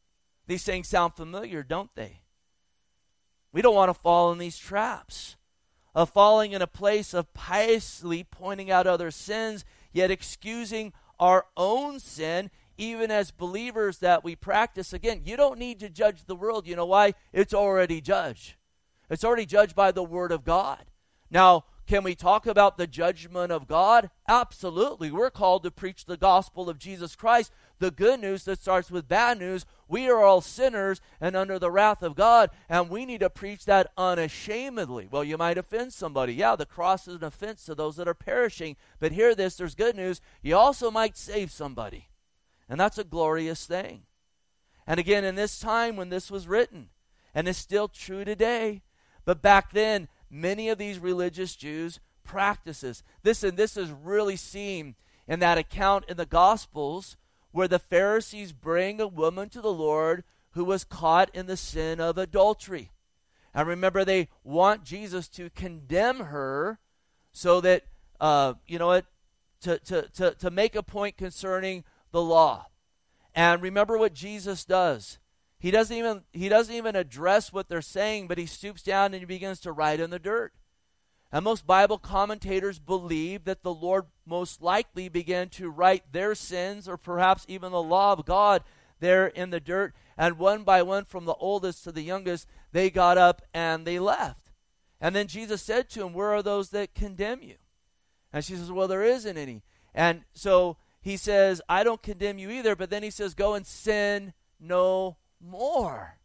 These 0.46 0.64
things 0.64 0.88
sound 0.88 1.14
familiar, 1.14 1.62
don't 1.62 1.94
they? 1.94 2.22
We 3.52 3.62
don't 3.62 3.74
want 3.74 3.90
to 3.90 4.00
fall 4.00 4.32
in 4.32 4.38
these 4.38 4.58
traps 4.58 5.36
of 5.94 6.10
falling 6.10 6.52
in 6.52 6.62
a 6.62 6.66
place 6.66 7.12
of 7.14 7.32
piously 7.34 8.24
pointing 8.24 8.70
out 8.70 8.86
other 8.86 9.10
sins, 9.10 9.64
yet 9.92 10.10
excusing 10.10 10.92
our 11.20 11.46
own 11.56 12.00
sin 12.00 12.50
even 12.78 13.10
as 13.10 13.30
believers 13.30 13.98
that 13.98 14.24
we 14.24 14.34
practice. 14.34 14.92
Again, 14.92 15.22
you 15.24 15.36
don't 15.36 15.58
need 15.58 15.78
to 15.80 15.88
judge 15.88 16.24
the 16.24 16.34
world. 16.34 16.66
You 16.66 16.76
know 16.76 16.86
why? 16.86 17.14
It's 17.32 17.54
already 17.54 18.00
judged. 18.00 18.54
It's 19.10 19.24
already 19.24 19.46
judged 19.46 19.74
by 19.74 19.92
the 19.92 20.02
Word 20.02 20.32
of 20.32 20.44
God. 20.44 20.86
Now, 21.30 21.64
can 21.86 22.04
we 22.04 22.14
talk 22.14 22.46
about 22.46 22.78
the 22.78 22.86
judgment 22.86 23.52
of 23.52 23.66
God? 23.66 24.10
Absolutely. 24.28 25.10
We're 25.10 25.30
called 25.30 25.62
to 25.64 25.70
preach 25.70 26.06
the 26.06 26.16
gospel 26.16 26.70
of 26.70 26.78
Jesus 26.78 27.14
Christ, 27.14 27.52
the 27.82 27.90
good 27.90 28.20
news 28.20 28.44
that 28.44 28.60
starts 28.60 28.92
with 28.92 29.08
bad 29.08 29.40
news. 29.40 29.66
We 29.88 30.08
are 30.08 30.22
all 30.22 30.40
sinners 30.40 31.00
and 31.20 31.34
under 31.34 31.58
the 31.58 31.70
wrath 31.70 32.00
of 32.04 32.14
God, 32.14 32.50
and 32.68 32.88
we 32.88 33.04
need 33.04 33.20
to 33.20 33.28
preach 33.28 33.64
that 33.64 33.90
unashamedly. 33.98 35.08
Well, 35.10 35.24
you 35.24 35.36
might 35.36 35.58
offend 35.58 35.92
somebody. 35.92 36.32
Yeah, 36.32 36.54
the 36.54 36.64
cross 36.64 37.08
is 37.08 37.16
an 37.16 37.24
offense 37.24 37.64
to 37.64 37.74
those 37.74 37.96
that 37.96 38.06
are 38.06 38.14
perishing, 38.14 38.76
but 39.00 39.10
hear 39.10 39.34
this 39.34 39.56
there's 39.56 39.74
good 39.74 39.96
news. 39.96 40.20
You 40.42 40.56
also 40.56 40.92
might 40.92 41.16
save 41.16 41.50
somebody. 41.50 42.08
And 42.68 42.78
that's 42.78 42.98
a 42.98 43.04
glorious 43.04 43.66
thing. 43.66 44.02
And 44.86 45.00
again, 45.00 45.24
in 45.24 45.34
this 45.34 45.58
time 45.58 45.96
when 45.96 46.08
this 46.08 46.30
was 46.30 46.46
written, 46.46 46.90
and 47.34 47.48
it's 47.48 47.58
still 47.58 47.88
true 47.88 48.24
today, 48.24 48.82
but 49.24 49.42
back 49.42 49.72
then, 49.72 50.06
many 50.30 50.68
of 50.68 50.78
these 50.78 51.00
religious 51.00 51.56
Jews 51.56 51.98
practices. 52.22 53.02
This 53.24 53.42
and 53.42 53.56
this 53.56 53.76
is 53.76 53.90
really 53.90 54.36
seen 54.36 54.94
in 55.26 55.40
that 55.40 55.58
account 55.58 56.04
in 56.08 56.16
the 56.16 56.26
Gospels 56.26 57.16
where 57.52 57.68
the 57.68 57.78
Pharisees 57.78 58.52
bring 58.52 59.00
a 59.00 59.06
woman 59.06 59.48
to 59.50 59.60
the 59.60 59.72
Lord 59.72 60.24
who 60.52 60.64
was 60.64 60.84
caught 60.84 61.30
in 61.34 61.46
the 61.46 61.56
sin 61.56 62.00
of 62.00 62.18
adultery. 62.18 62.90
And 63.54 63.68
remember, 63.68 64.04
they 64.04 64.28
want 64.42 64.84
Jesus 64.84 65.28
to 65.30 65.50
condemn 65.50 66.20
her 66.20 66.78
so 67.32 67.60
that, 67.60 67.84
uh, 68.20 68.54
you 68.66 68.78
know 68.78 68.88
what, 68.88 69.06
to, 69.62 69.78
to, 69.78 70.08
to, 70.14 70.34
to 70.34 70.50
make 70.50 70.74
a 70.74 70.82
point 70.82 71.16
concerning 71.16 71.84
the 72.10 72.22
law. 72.22 72.66
And 73.34 73.62
remember 73.62 73.96
what 73.96 74.14
Jesus 74.14 74.64
does. 74.64 75.18
He 75.58 75.70
doesn't 75.70 75.96
even 75.96 76.22
he 76.32 76.48
doesn't 76.48 76.74
even 76.74 76.96
address 76.96 77.52
what 77.52 77.68
they're 77.68 77.82
saying, 77.82 78.26
but 78.26 78.36
he 78.36 78.46
stoops 78.46 78.82
down 78.82 79.14
and 79.14 79.20
he 79.20 79.24
begins 79.24 79.60
to 79.60 79.70
write 79.70 80.00
in 80.00 80.10
the 80.10 80.18
dirt. 80.18 80.52
And 81.32 81.44
most 81.44 81.66
Bible 81.66 81.96
commentators 81.96 82.78
believe 82.78 83.44
that 83.44 83.62
the 83.62 83.72
Lord 83.72 84.04
most 84.26 84.60
likely 84.60 85.08
began 85.08 85.48
to 85.50 85.70
write 85.70 86.12
their 86.12 86.34
sins 86.34 86.86
or 86.86 86.98
perhaps 86.98 87.46
even 87.48 87.72
the 87.72 87.82
law 87.82 88.12
of 88.12 88.26
God 88.26 88.62
there 89.00 89.28
in 89.28 89.48
the 89.48 89.58
dirt. 89.58 89.94
And 90.18 90.38
one 90.38 90.62
by 90.62 90.82
one, 90.82 91.06
from 91.06 91.24
the 91.24 91.34
oldest 91.34 91.84
to 91.84 91.92
the 91.92 92.02
youngest, 92.02 92.46
they 92.72 92.90
got 92.90 93.16
up 93.16 93.40
and 93.54 93.86
they 93.86 93.98
left. 93.98 94.52
And 95.00 95.16
then 95.16 95.26
Jesus 95.26 95.62
said 95.62 95.88
to 95.90 96.06
him, 96.06 96.12
Where 96.12 96.34
are 96.34 96.42
those 96.42 96.68
that 96.70 96.94
condemn 96.94 97.42
you? 97.42 97.56
And 98.30 98.44
she 98.44 98.54
says, 98.54 98.70
Well, 98.70 98.86
there 98.86 99.02
isn't 99.02 99.38
any. 99.38 99.62
And 99.94 100.24
so 100.34 100.76
he 101.00 101.16
says, 101.16 101.62
I 101.68 101.82
don't 101.82 102.02
condemn 102.02 102.38
you 102.38 102.50
either, 102.50 102.76
but 102.76 102.90
then 102.90 103.02
he 103.02 103.10
says, 103.10 103.34
Go 103.34 103.54
and 103.54 103.66
sin 103.66 104.34
no 104.60 105.16
more. 105.40 106.18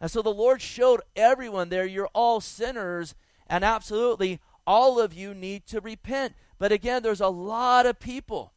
And 0.00 0.10
so 0.10 0.20
the 0.20 0.30
Lord 0.30 0.60
showed 0.60 1.00
everyone 1.14 1.70
there, 1.70 1.86
you're 1.86 2.10
all 2.12 2.40
sinners, 2.40 3.14
and 3.46 3.64
absolutely 3.64 4.40
all 4.66 4.98
of 5.00 5.14
you 5.14 5.34
need 5.34 5.66
to 5.66 5.80
repent. 5.80 6.34
But 6.58 6.72
again, 6.72 7.02
there's 7.02 7.20
a 7.20 7.28
lot 7.28 7.86
of 7.86 8.00
people. 8.00 8.52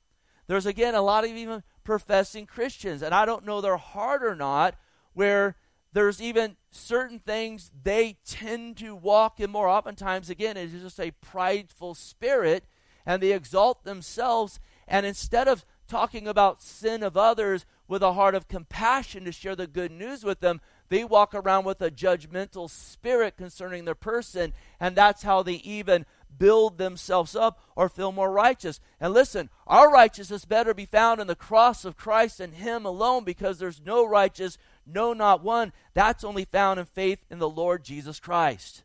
There's 0.47 0.65
again 0.65 0.95
a 0.95 1.01
lot 1.01 1.23
of 1.23 1.31
even 1.31 1.63
professing 1.83 2.45
Christians, 2.45 3.01
and 3.01 3.13
I 3.13 3.25
don't 3.25 3.45
know 3.45 3.61
their 3.61 3.77
heart 3.77 4.23
or 4.23 4.35
not, 4.35 4.75
where 5.13 5.55
there's 5.93 6.21
even 6.21 6.55
certain 6.71 7.19
things 7.19 7.71
they 7.83 8.17
tend 8.25 8.77
to 8.77 8.95
walk 8.95 9.39
in 9.39 9.49
more 9.49 9.67
oftentimes 9.67 10.29
again 10.29 10.55
it 10.55 10.73
is 10.73 10.83
just 10.83 10.99
a 10.99 11.11
prideful 11.21 11.95
spirit 11.95 12.63
and 13.05 13.23
they 13.23 13.33
exalt 13.33 13.83
themselves 13.83 14.59
and 14.87 15.05
instead 15.05 15.47
of 15.47 15.65
talking 15.87 16.27
about 16.27 16.61
sin 16.61 17.01
of 17.01 17.17
others 17.17 17.65
with 17.87 18.03
a 18.03 18.13
heart 18.13 18.35
of 18.35 18.47
compassion 18.47 19.25
to 19.25 19.31
share 19.31 19.55
the 19.55 19.65
good 19.65 19.91
news 19.91 20.23
with 20.23 20.39
them 20.41 20.61
they 20.89 21.03
walk 21.03 21.33
around 21.33 21.65
with 21.65 21.81
a 21.81 21.91
judgmental 21.91 22.69
spirit 22.69 23.37
concerning 23.37 23.85
their 23.85 23.95
person 23.95 24.53
and 24.79 24.95
that's 24.95 25.23
how 25.23 25.41
they 25.41 25.53
even 25.53 26.05
build 26.37 26.77
themselves 26.77 27.35
up 27.35 27.59
or 27.75 27.89
feel 27.89 28.11
more 28.11 28.31
righteous 28.31 28.79
and 28.99 29.13
listen 29.13 29.49
our 29.65 29.91
righteousness 29.91 30.45
better 30.45 30.73
be 30.73 30.85
found 30.85 31.19
in 31.19 31.27
the 31.27 31.35
cross 31.35 31.85
of 31.85 31.97
christ 31.97 32.39
and 32.39 32.55
him 32.55 32.85
alone 32.85 33.23
because 33.23 33.57
there's 33.57 33.81
no 33.83 34.05
righteous 34.05 34.57
no, 34.91 35.13
not 35.13 35.43
one. 35.43 35.71
That's 35.93 36.23
only 36.23 36.45
found 36.45 36.79
in 36.79 36.85
faith 36.85 37.23
in 37.29 37.39
the 37.39 37.49
Lord 37.49 37.83
Jesus 37.83 38.19
Christ. 38.19 38.83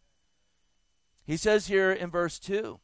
He 1.25 1.37
says 1.37 1.67
here 1.67 1.91
in 1.91 2.11
verse 2.11 2.39
2 2.39 2.79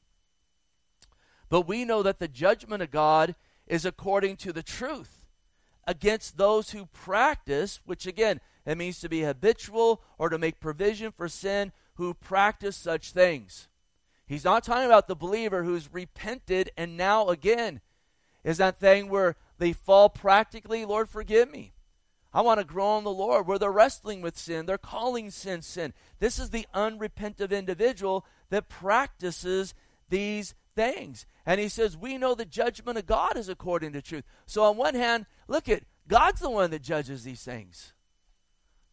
But 1.48 1.68
we 1.68 1.84
know 1.84 2.02
that 2.02 2.18
the 2.18 2.28
judgment 2.28 2.82
of 2.82 2.90
God 2.90 3.34
is 3.66 3.84
according 3.84 4.36
to 4.38 4.52
the 4.52 4.62
truth 4.62 5.26
against 5.86 6.36
those 6.36 6.70
who 6.70 6.86
practice, 6.86 7.80
which 7.84 8.06
again, 8.06 8.40
it 8.70 8.78
means 8.78 9.00
to 9.00 9.08
be 9.08 9.22
habitual 9.22 10.00
or 10.16 10.28
to 10.28 10.38
make 10.38 10.60
provision 10.60 11.10
for 11.10 11.28
sin, 11.28 11.72
who 11.94 12.14
practice 12.14 12.76
such 12.76 13.10
things. 13.10 13.66
He's 14.28 14.44
not 14.44 14.62
talking 14.62 14.86
about 14.86 15.08
the 15.08 15.16
believer 15.16 15.64
who's 15.64 15.92
repented 15.92 16.70
and 16.76 16.96
now 16.96 17.30
again 17.30 17.80
is 18.44 18.58
that 18.58 18.78
thing 18.78 19.08
where 19.08 19.34
they 19.58 19.72
fall 19.72 20.08
practically, 20.08 20.84
Lord, 20.84 21.08
forgive 21.08 21.50
me. 21.50 21.72
I 22.32 22.42
want 22.42 22.60
to 22.60 22.64
grow 22.64 22.96
in 22.96 23.02
the 23.02 23.10
Lord 23.10 23.48
where 23.48 23.58
they're 23.58 23.72
wrestling 23.72 24.22
with 24.22 24.38
sin. 24.38 24.66
They're 24.66 24.78
calling 24.78 25.32
sin 25.32 25.62
sin. 25.62 25.92
This 26.20 26.38
is 26.38 26.50
the 26.50 26.68
unrepentant 26.72 27.50
individual 27.52 28.24
that 28.50 28.68
practices 28.68 29.74
these 30.10 30.54
things. 30.76 31.26
And 31.44 31.60
he 31.60 31.68
says, 31.68 31.96
We 31.96 32.18
know 32.18 32.36
the 32.36 32.44
judgment 32.44 32.98
of 32.98 33.06
God 33.06 33.36
is 33.36 33.48
according 33.48 33.94
to 33.94 34.00
truth. 34.00 34.22
So, 34.46 34.62
on 34.62 34.76
one 34.76 34.94
hand, 34.94 35.26
look 35.48 35.68
at 35.68 35.82
God's 36.06 36.40
the 36.40 36.50
one 36.50 36.70
that 36.70 36.82
judges 36.82 37.24
these 37.24 37.42
things. 37.42 37.94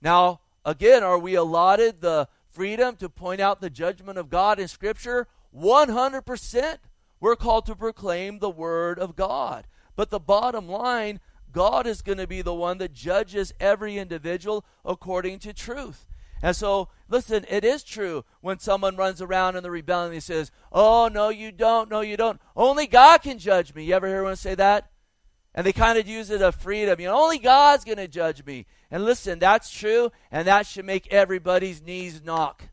Now, 0.02 0.42
again, 0.66 1.04
are 1.04 1.18
we 1.18 1.36
allotted 1.36 2.02
the 2.02 2.28
freedom 2.50 2.96
to 2.98 3.10
point 3.10 3.42
out 3.42 3.62
the 3.62 3.70
judgment 3.70 4.18
of 4.18 4.30
God 4.30 4.60
in 4.60 4.68
Scripture? 4.68 5.28
100%. 5.56 6.78
We're 7.20 7.36
called 7.36 7.66
to 7.66 7.76
proclaim 7.76 8.40
the 8.40 8.50
Word 8.50 9.00
of 9.00 9.16
God. 9.16 9.66
But 9.96 10.12
the 10.12 10.20
bottom 10.20 10.68
line 10.68 11.20
God 11.52 11.88
is 11.88 12.02
going 12.02 12.20
to 12.20 12.28
be 12.28 12.42
the 12.42 12.54
one 12.54 12.78
that 12.78 12.94
judges 12.94 13.54
every 13.60 13.98
individual 13.98 14.64
according 14.86 15.40
to 15.40 15.54
truth. 15.54 16.06
And 16.42 16.56
so, 16.56 16.90
listen, 17.10 17.46
it 17.50 17.66
is 17.66 17.84
true 17.84 18.26
when 18.42 18.60
someone 18.60 18.96
runs 18.96 19.22
around 19.22 19.56
in 19.56 19.64
the 19.64 19.72
rebellion 19.72 20.14
and 20.14 20.22
says, 20.22 20.52
Oh, 20.72 21.10
no, 21.12 21.30
you 21.30 21.52
don't. 21.52 21.90
No, 21.90 22.02
you 22.02 22.16
don't. 22.16 22.40
Only 22.56 22.86
God 22.86 23.24
can 23.24 23.40
judge 23.40 23.74
me. 23.74 23.86
You 23.86 23.96
ever 23.96 24.08
hear 24.08 24.18
anyone 24.18 24.36
say 24.36 24.54
that? 24.56 24.92
And 25.58 25.66
they 25.66 25.74
kind 25.74 25.98
of 25.98 26.08
use 26.08 26.30
it 26.30 26.44
of 26.44 26.54
freedom. 26.54 27.02
You 27.02 27.08
know, 27.08 27.20
only 27.20 27.40
God's 27.40 27.84
going 27.84 27.98
to 27.98 28.08
judge 28.08 28.46
me. 28.46 28.68
And 28.92 29.04
listen, 29.04 29.40
that's 29.40 29.72
true, 29.72 30.12
and 30.32 30.48
that 30.48 30.68
should 30.68 30.86
make 30.86 31.12
everybody's 31.12 31.82
knees 31.82 32.22
knock. 32.24 32.70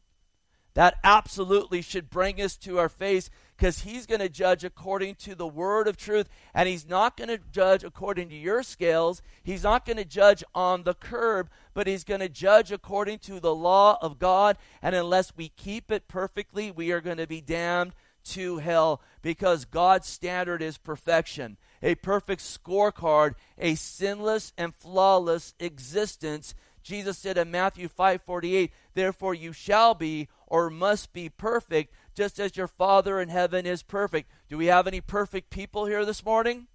That 0.75 0.97
absolutely 1.03 1.81
should 1.81 2.11
bring 2.11 2.43
us 2.43 2.59
to 2.59 2.79
our 2.79 2.91
face 2.91 3.31
because 3.57 3.81
he's 3.81 4.05
going 4.05 4.21
to 4.21 4.29
judge 4.29 4.65
according 4.65 5.15
to 5.15 5.35
the 5.35 5.47
word 5.47 5.89
of 5.89 5.97
truth 5.97 6.29
and 6.53 6.69
he's 6.69 6.87
not 6.87 7.17
going 7.17 7.29
to 7.29 7.39
judge 7.53 7.85
according 7.85 8.29
to 8.29 8.35
your 8.35 8.65
scales 8.65 9.23
he's 9.45 9.63
not 9.63 9.87
going 9.87 9.97
to 9.97 10.05
judge 10.05 10.43
on 10.53 10.83
the 10.83 10.95
curb 10.95 11.49
but 11.73 11.87
he's 11.87 12.03
going 12.03 12.19
to 12.19 12.29
judge 12.29 12.73
according 12.73 13.21
to 13.21 13.39
the 13.39 13.55
law 13.55 13.97
of 14.03 14.19
god 14.19 14.59
and 14.83 14.97
unless 14.97 15.33
we 15.37 15.49
keep 15.51 15.93
it 15.93 16.09
perfectly 16.09 16.73
we 16.73 16.91
are 16.91 17.01
going 17.01 17.19
to 17.19 17.29
be 17.29 17.41
damned 17.41 17.93
to 18.25 18.59
hell 18.59 19.01
because 19.23 19.65
god's 19.65 20.07
standard 20.07 20.63
is 20.63 20.79
perfection 20.79 21.57
a 21.83 21.95
perfect 21.97 22.41
scorecard 22.41 23.35
a 23.59 23.75
sinless 23.75 24.53
and 24.59 24.75
flawless 24.75 25.55
existence 25.61 26.55
jesus 26.83 27.19
said 27.19 27.39
in 27.39 27.51
matthew 27.51 27.89
5:48 27.89 28.71
therefore 28.95 29.35
you 29.35 29.53
shall 29.53 29.95
be 29.95 30.29
or 30.47 30.71
must 30.71 31.13
be 31.13 31.29
perfect 31.29 31.93
just 32.15 32.39
as 32.39 32.57
your 32.57 32.69
Father 32.69 33.21
in 33.21 33.29
heaven 33.29 33.67
is 33.67 33.83
perfect. 33.83 34.31
Do 34.49 34.57
we 34.57 34.67
have 34.67 34.87
any 34.87 35.01
perfect 35.01 35.51
people 35.51 35.87
here 35.87 36.05
this 36.05 36.25
morning? 36.25 36.69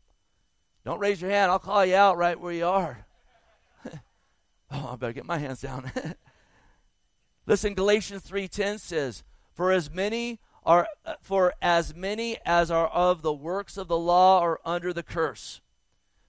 Don't 0.86 1.00
raise 1.00 1.22
your 1.22 1.32
hand. 1.32 1.52
I'll 1.52 1.60
call 1.60 1.86
you 1.86 1.96
out 1.96 2.18
right 2.18 2.40
where 2.40 2.54
you 2.54 2.66
are. 2.66 3.06
oh, 4.72 4.90
I 4.92 4.96
better 4.96 5.14
get 5.14 5.26
my 5.26 5.38
hands 5.38 5.62
down. 5.62 5.92
Listen, 7.46 7.74
Galatians 7.74 8.24
3:10 8.30 8.80
says, 8.80 9.24
"For 9.54 9.72
as 9.72 9.90
many 9.90 10.40
are 10.66 10.88
uh, 11.06 11.14
for 11.22 11.54
as 11.62 11.96
many 11.96 12.38
as 12.46 12.70
are 12.70 12.88
of 12.88 13.22
the 13.22 13.34
works 13.34 13.78
of 13.78 13.88
the 13.88 13.98
law 13.98 14.40
are 14.42 14.60
under 14.66 14.94
the 14.94 15.04
curse. 15.04 15.62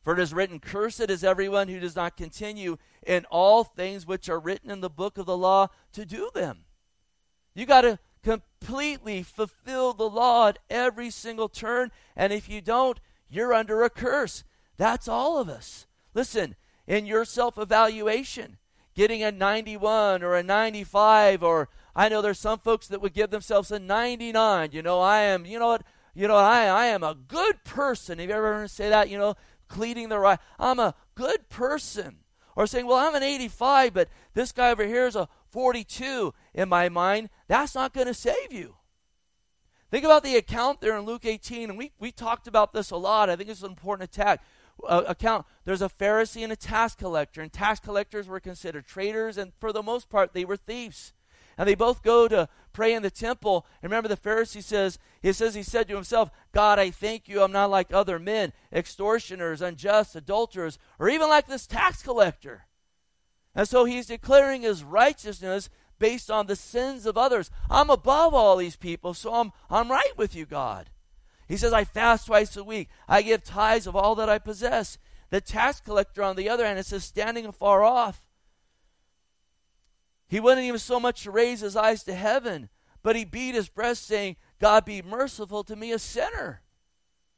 For 0.03 0.15
it 0.15 0.21
is 0.21 0.33
written, 0.33 0.61
Cursed 0.61 1.11
is 1.11 1.23
everyone 1.23 1.69
who 1.69 1.79
does 1.79 1.97
not 1.97 2.17
continue 2.17 2.79
in 3.07 3.27
all 3.27 3.65
things 3.65 4.07
which 4.07 4.29
are 4.29 4.41
written 4.41 4.71
in 4.71 4.81
the 4.81 4.91
book 4.91 5.19
of 5.19 5.27
the 5.27 5.37
law 5.37 5.69
to 5.93 6.07
do 6.07 6.31
them. 6.35 6.65
You 7.55 7.67
got 7.67 7.83
to 7.83 7.99
completely 8.23 9.23
fulfill 9.23 9.93
the 9.93 10.09
law 10.09 10.49
at 10.49 10.59
every 10.69 11.11
single 11.11 11.49
turn. 11.49 11.91
And 12.17 12.33
if 12.33 12.49
you 12.49 12.61
don't, 12.61 12.99
you're 13.29 13.55
under 13.55 13.83
a 13.83 13.91
curse. 13.91 14.45
That's 14.77 15.09
all 15.09 15.39
of 15.39 15.49
us. 15.49 15.87
Listen, 16.15 16.57
in 16.87 17.07
your 17.07 17.25
self 17.25 17.59
evaluation, 17.59 18.57
getting 18.95 19.23
a 19.23 19.31
91 19.31 20.23
or 20.23 20.35
a 20.35 20.43
95, 20.43 21.43
or 21.43 21.69
I 21.95 22.09
know 22.09 22.23
there's 22.23 22.39
some 22.39 22.59
folks 22.59 22.89
that 22.89 23.01
would 23.01 23.15
give 23.15 23.31
themselves 23.31 23.71
a 23.71 23.79
99. 23.79 24.71
You 24.73 24.83
know, 24.83 25.01
I 25.01 25.21
am, 25.21 25.45
you 25.45 25.59
know 25.59 25.69
what? 25.69 25.83
You 26.15 26.29
know, 26.29 26.37
I, 26.37 26.65
I 26.65 26.87
am 26.87 27.03
a 27.03 27.15
good 27.15 27.65
person. 27.65 28.19
Have 28.19 28.29
you 28.29 28.35
ever 28.35 28.55
heard 28.55 28.71
say 28.71 28.89
that? 28.89 29.09
You 29.09 29.19
know, 29.19 29.35
pleading 29.69 30.09
the 30.09 30.19
right. 30.19 30.39
I'm 30.59 30.79
a 30.79 30.95
good 31.15 31.49
person. 31.49 32.19
Or 32.57 32.67
saying, 32.67 32.87
well, 32.87 32.97
I'm 32.97 33.15
an 33.15 33.23
85, 33.23 33.95
but 33.95 34.09
this 34.35 34.53
guy 34.53 34.71
over 34.71 34.85
here 34.85 35.07
is 35.07 35.17
a 35.17 35.29
42 35.51 36.35
in 36.55 36.69
my 36.69 36.89
mind, 36.89 37.31
that's 37.49 37.75
not 37.75 37.95
going 37.95 38.07
to 38.07 38.15
save 38.15 38.53
you. 38.53 38.77
Think 39.91 40.05
about 40.05 40.23
the 40.23 40.37
account 40.37 40.81
there 40.81 40.97
in 40.97 41.05
Luke 41.05 41.25
18, 41.25 41.71
and 41.71 41.79
we, 41.79 41.93
we 41.99 42.13
talked 42.13 42.47
about 42.47 42.73
this 42.73 42.91
a 42.91 42.97
lot. 42.97 43.31
I 43.31 43.37
think 43.37 43.51
it's 43.51 43.63
an 43.63 43.71
important 43.71 44.11
attack. 44.11 44.41
Uh, 44.89 45.03
account. 45.07 45.45
There's 45.67 45.83
a 45.83 45.91
Pharisee 45.91 46.43
and 46.43 46.53
a 46.53 46.57
tax 46.57 46.95
collector, 46.95 47.43
and 47.43 47.53
tax 47.53 47.81
collectors 47.81 48.27
were 48.27 48.41
considered 48.41 48.87
traitors, 48.87 49.37
and 49.37 49.53
for 49.61 49.73
the 49.73 49.83
most 49.83 50.09
part, 50.09 50.33
they 50.33 50.45
were 50.45 50.57
thieves. 50.57 51.13
And 51.61 51.69
they 51.69 51.75
both 51.75 52.03
go 52.03 52.27
to 52.27 52.49
pray 52.73 52.95
in 52.95 53.03
the 53.03 53.11
temple. 53.11 53.67
And 53.83 53.93
remember, 53.93 54.09
the 54.09 54.17
Pharisee 54.17 54.65
says, 54.65 54.99
he 55.21 55.31
says, 55.35 55.55
he 55.55 55.63
said 55.63 55.89
to 55.89 55.95
himself, 55.95 56.31
God, 56.53 56.79
I 56.79 56.91
thank 56.91 57.29
you, 57.29 57.43
I'm 57.43 57.53
not 57.53 57.69
like 57.69 57.93
other 57.93 58.19
men, 58.19 58.55
extortioners, 58.73 59.61
unjust, 59.61 60.17
adulterers, 60.17 60.79
or 60.99 61.11
even 61.11 61.29
like 61.29 61.49
this 61.49 61.67
tax 61.67 62.03
collector. 62.03 62.65
And 63.55 63.69
so 63.69 63.85
he's 63.85 64.07
declaring 64.07 64.63
his 64.63 64.83
righteousness 64.83 65.69
based 65.99 66.31
on 66.31 66.47
the 66.47 66.57
sins 66.57 67.05
of 67.05 67.19
others. 67.19 67.51
I'm 67.69 67.91
above 67.91 68.33
all 68.33 68.57
these 68.57 68.77
people, 68.77 69.13
so 69.13 69.35
I'm, 69.35 69.53
I'm 69.69 69.91
right 69.91 70.17
with 70.17 70.35
you, 70.35 70.47
God. 70.47 70.89
He 71.47 71.59
says, 71.59 71.75
I 71.75 71.85
fast 71.85 72.25
twice 72.25 72.57
a 72.57 72.65
week. 72.65 72.89
I 73.07 73.21
give 73.21 73.45
tithes 73.45 73.87
of 73.87 73.95
all 73.95 74.15
that 74.15 74.31
I 74.31 74.39
possess. 74.39 74.97
The 75.29 75.43
tax 75.43 75.83
collector, 75.83 76.23
on 76.23 76.37
the 76.37 76.49
other 76.49 76.65
hand, 76.65 76.83
says, 76.87 77.05
standing 77.05 77.45
afar 77.45 77.85
off. 77.85 78.30
He 80.31 80.41
wouldn't 80.41 80.65
even 80.65 80.79
so 80.79 80.99
much 80.99 81.27
raise 81.27 81.61
his 81.61 81.77
eyes 81.77 82.03
to 82.05 82.15
heaven, 82.15 82.71
but 83.03 83.17
he 83.17 83.25
beat 83.25 83.55
his 83.55 83.69
breast, 83.69 84.07
saying, 84.07 84.37
God 84.61 84.85
be 84.85 85.03
merciful 85.03 85.65
to 85.65 85.75
me, 85.75 85.91
a 85.91 85.99
sinner. 85.99 86.63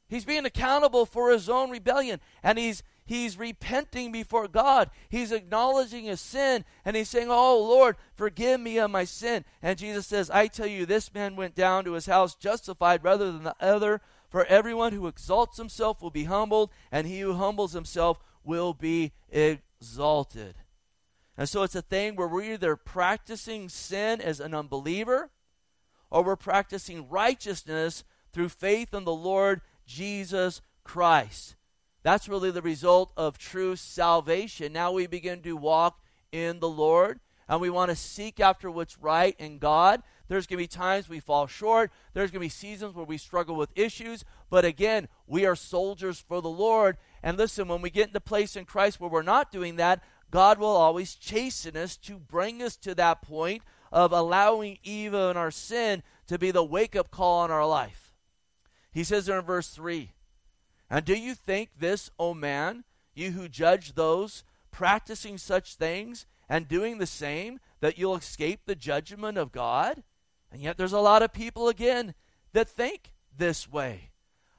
He's 0.08 0.26
being 0.26 0.44
accountable 0.44 1.06
for 1.06 1.30
his 1.30 1.48
own 1.48 1.70
rebellion, 1.70 2.20
and 2.42 2.58
he's 2.58 2.82
He's 3.04 3.36
repenting 3.36 4.12
before 4.12 4.46
God. 4.46 4.90
He's 5.08 5.32
acknowledging 5.32 6.04
his 6.04 6.20
sin 6.20 6.64
and 6.84 6.96
he's 6.96 7.08
saying, 7.08 7.28
Oh 7.30 7.58
Lord, 7.60 7.96
forgive 8.14 8.60
me 8.60 8.78
of 8.78 8.90
my 8.90 9.04
sin. 9.04 9.44
And 9.60 9.78
Jesus 9.78 10.06
says, 10.06 10.30
I 10.30 10.46
tell 10.46 10.68
you, 10.68 10.86
this 10.86 11.12
man 11.12 11.34
went 11.34 11.54
down 11.54 11.84
to 11.84 11.92
his 11.92 12.06
house 12.06 12.34
justified 12.34 13.02
rather 13.02 13.32
than 13.32 13.42
the 13.42 13.56
other. 13.60 14.00
For 14.30 14.46
everyone 14.46 14.92
who 14.92 15.08
exalts 15.08 15.58
himself 15.58 16.00
will 16.00 16.10
be 16.10 16.24
humbled, 16.24 16.70
and 16.90 17.06
he 17.06 17.20
who 17.20 17.34
humbles 17.34 17.74
himself 17.74 18.18
will 18.42 18.72
be 18.72 19.12
exalted. 19.28 20.54
And 21.36 21.48
so 21.48 21.62
it's 21.62 21.74
a 21.74 21.82
thing 21.82 22.16
where 22.16 22.28
we're 22.28 22.52
either 22.52 22.76
practicing 22.76 23.68
sin 23.68 24.20
as 24.20 24.40
an 24.40 24.54
unbeliever 24.54 25.30
or 26.10 26.22
we're 26.22 26.36
practicing 26.36 27.08
righteousness 27.08 28.04
through 28.32 28.50
faith 28.50 28.92
in 28.92 29.04
the 29.04 29.14
Lord 29.14 29.62
Jesus 29.86 30.60
Christ. 30.84 31.56
That's 32.02 32.28
really 32.28 32.50
the 32.50 32.62
result 32.62 33.12
of 33.16 33.38
true 33.38 33.76
salvation. 33.76 34.72
Now 34.72 34.92
we 34.92 35.06
begin 35.06 35.40
to 35.42 35.56
walk 35.56 36.00
in 36.32 36.60
the 36.60 36.68
Lord 36.68 37.20
and 37.48 37.60
we 37.60 37.70
want 37.70 37.90
to 37.90 37.96
seek 37.96 38.40
after 38.40 38.70
what's 38.70 38.98
right 38.98 39.36
in 39.38 39.58
God. 39.58 40.02
There's 40.28 40.46
going 40.46 40.58
to 40.58 40.64
be 40.64 40.68
times 40.68 41.08
we 41.08 41.20
fall 41.20 41.46
short. 41.46 41.90
There's 42.14 42.30
going 42.30 42.40
to 42.40 42.46
be 42.46 42.48
seasons 42.48 42.94
where 42.94 43.04
we 43.04 43.18
struggle 43.18 43.56
with 43.56 43.70
issues. 43.74 44.24
But 44.48 44.64
again, 44.64 45.08
we 45.26 45.44
are 45.44 45.56
soldiers 45.56 46.18
for 46.18 46.40
the 46.40 46.48
Lord. 46.48 46.96
And 47.22 47.36
listen, 47.36 47.68
when 47.68 47.82
we 47.82 47.90
get 47.90 48.08
into 48.08 48.20
place 48.20 48.56
in 48.56 48.64
Christ 48.64 49.00
where 49.00 49.10
we're 49.10 49.22
not 49.22 49.52
doing 49.52 49.76
that, 49.76 50.02
God 50.32 50.58
will 50.58 50.66
always 50.68 51.14
chasten 51.14 51.76
us 51.76 51.96
to 51.98 52.18
bring 52.18 52.62
us 52.62 52.76
to 52.78 52.94
that 52.94 53.20
point 53.20 53.62
of 53.92 54.12
allowing 54.12 54.78
evil 54.82 55.28
and 55.28 55.38
our 55.38 55.50
sin 55.50 56.02
to 56.26 56.38
be 56.38 56.50
the 56.50 56.64
wake 56.64 56.96
up 56.96 57.10
call 57.10 57.44
in 57.44 57.50
our 57.50 57.66
life. 57.66 58.14
He 58.90 59.04
says 59.04 59.26
there 59.26 59.38
in 59.38 59.44
verse 59.44 59.68
3 59.68 60.10
And 60.88 61.04
do 61.04 61.14
you 61.14 61.34
think 61.34 61.70
this, 61.78 62.10
O 62.18 62.32
man, 62.32 62.84
you 63.14 63.32
who 63.32 63.46
judge 63.46 63.94
those 63.94 64.42
practicing 64.70 65.36
such 65.36 65.74
things 65.74 66.24
and 66.48 66.66
doing 66.66 66.96
the 66.96 67.06
same, 67.06 67.60
that 67.80 67.98
you'll 67.98 68.16
escape 68.16 68.60
the 68.64 68.74
judgment 68.74 69.36
of 69.36 69.52
God? 69.52 70.02
And 70.50 70.62
yet 70.62 70.78
there's 70.78 70.94
a 70.94 70.98
lot 70.98 71.22
of 71.22 71.34
people, 71.34 71.68
again, 71.68 72.14
that 72.54 72.68
think 72.68 73.12
this 73.36 73.70
way. 73.70 74.12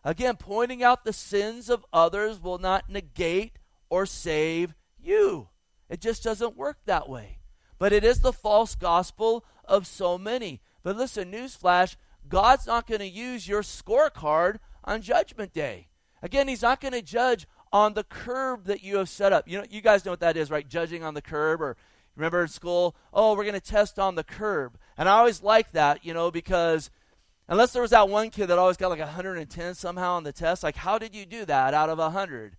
Again, 0.04 0.36
pointing 0.36 0.84
out 0.84 1.04
the 1.04 1.14
sins 1.14 1.68
of 1.68 1.86
others 1.92 2.40
will 2.40 2.60
not 2.60 2.90
negate 2.90 3.58
or 3.90 4.06
save 4.06 4.76
you. 5.00 5.50
It 5.94 6.02
just 6.02 6.24
doesn't 6.24 6.58
work 6.58 6.80
that 6.86 7.08
way. 7.08 7.38
But 7.78 7.94
it 7.94 8.04
is 8.04 8.22
the 8.22 8.34
false 8.34 8.74
gospel 8.74 9.46
of 9.64 9.86
so 9.86 10.18
many. 10.18 10.60
But 10.82 10.98
listen, 10.98 11.32
newsflash 11.32 11.98
God's 12.28 12.66
not 12.66 12.88
going 12.88 13.02
to 13.02 13.08
use 13.08 13.48
your 13.48 13.62
scorecard 13.62 14.58
on 14.84 15.04
Judgment 15.04 15.54
Day. 15.54 15.90
Again, 16.24 16.48
He's 16.48 16.64
not 16.64 16.82
going 16.82 16.94
to 16.94 17.04
judge 17.04 17.46
on 17.72 17.94
the 17.94 18.04
curb 18.04 18.66
that 18.66 18.84
you 18.84 18.98
have 18.98 19.08
set 19.08 19.34
up. 19.34 19.48
You 19.48 19.60
know, 19.60 19.66
you 19.70 19.82
guys 19.82 20.04
know 20.04 20.14
what 20.14 20.22
that 20.22 20.36
is, 20.36 20.50
right? 20.50 20.68
Judging 20.68 21.04
on 21.04 21.14
the 21.14 21.22
curb, 21.22 21.62
or 21.62 21.78
remember 22.16 22.42
in 22.42 22.48
school, 22.48 22.96
oh, 23.14 23.36
we're 23.36 23.44
going 23.44 23.54
to 23.54 23.60
test 23.60 24.00
on 24.00 24.16
the 24.16 24.24
curb. 24.24 24.80
And 24.98 25.08
I 25.08 25.20
always 25.20 25.44
like 25.44 25.74
that, 25.74 26.04
you 26.04 26.16
know, 26.16 26.32
because 26.32 26.90
unless 27.48 27.72
there 27.72 27.84
was 27.84 27.92
that 27.92 28.10
one 28.10 28.32
kid 28.32 28.48
that 28.48 28.58
always 28.58 28.78
got 28.78 28.90
like 28.90 28.98
110 28.98 29.76
somehow 29.76 30.14
on 30.14 30.24
the 30.24 30.34
test, 30.34 30.64
like 30.64 30.78
how 30.78 30.98
did 30.98 31.14
you 31.14 31.28
do 31.28 31.46
that 31.46 31.76
out 31.76 31.90
of 31.90 32.00
100? 32.00 32.58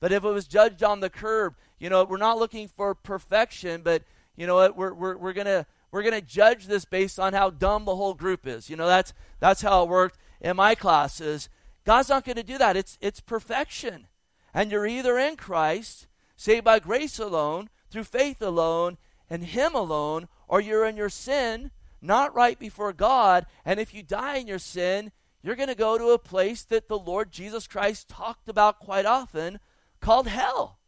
But 0.00 0.12
if 0.12 0.24
it 0.24 0.28
was 0.28 0.46
judged 0.46 0.82
on 0.82 1.00
the 1.00 1.10
curb, 1.10 1.54
you 1.78 1.90
know, 1.90 2.04
we're 2.04 2.18
not 2.18 2.38
looking 2.38 2.68
for 2.68 2.94
perfection, 2.94 3.82
but 3.82 4.02
you 4.36 4.46
know 4.46 4.56
what, 4.56 4.76
we're, 4.76 4.94
we're, 4.94 5.16
we're 5.16 5.32
going 5.32 5.46
to 5.46 5.66
we're 5.90 6.02
going 6.02 6.14
to 6.14 6.20
judge 6.20 6.66
this 6.66 6.84
based 6.84 7.18
on 7.18 7.32
how 7.32 7.50
dumb 7.50 7.86
the 7.86 7.96
whole 7.96 8.14
group 8.14 8.46
is. 8.46 8.68
You 8.68 8.76
know, 8.76 8.86
that's 8.86 9.12
that's 9.40 9.62
how 9.62 9.82
it 9.82 9.88
worked 9.88 10.18
in 10.40 10.56
my 10.56 10.74
classes. 10.74 11.48
God's 11.84 12.10
not 12.10 12.24
going 12.24 12.36
to 12.36 12.42
do 12.42 12.58
that. 12.58 12.76
It's 12.76 12.98
it's 13.00 13.20
perfection. 13.20 14.06
And 14.52 14.70
you're 14.70 14.86
either 14.86 15.18
in 15.18 15.36
Christ, 15.36 16.06
saved 16.36 16.64
by 16.64 16.78
grace 16.78 17.18
alone, 17.18 17.70
through 17.90 18.04
faith 18.04 18.42
alone, 18.42 18.98
and 19.30 19.44
him 19.44 19.74
alone, 19.74 20.28
or 20.46 20.60
you're 20.60 20.86
in 20.86 20.96
your 20.96 21.10
sin, 21.10 21.70
not 22.00 22.34
right 22.34 22.58
before 22.58 22.92
God, 22.92 23.46
and 23.64 23.78
if 23.78 23.92
you 23.92 24.02
die 24.02 24.36
in 24.36 24.46
your 24.46 24.58
sin, 24.58 25.12
you're 25.42 25.56
going 25.56 25.68
to 25.68 25.74
go 25.74 25.98
to 25.98 26.10
a 26.10 26.18
place 26.18 26.62
that 26.64 26.88
the 26.88 26.98
Lord 26.98 27.30
Jesus 27.30 27.66
Christ 27.66 28.08
talked 28.08 28.48
about 28.48 28.78
quite 28.78 29.06
often 29.06 29.60
called 30.00 30.28
hell. 30.28 30.78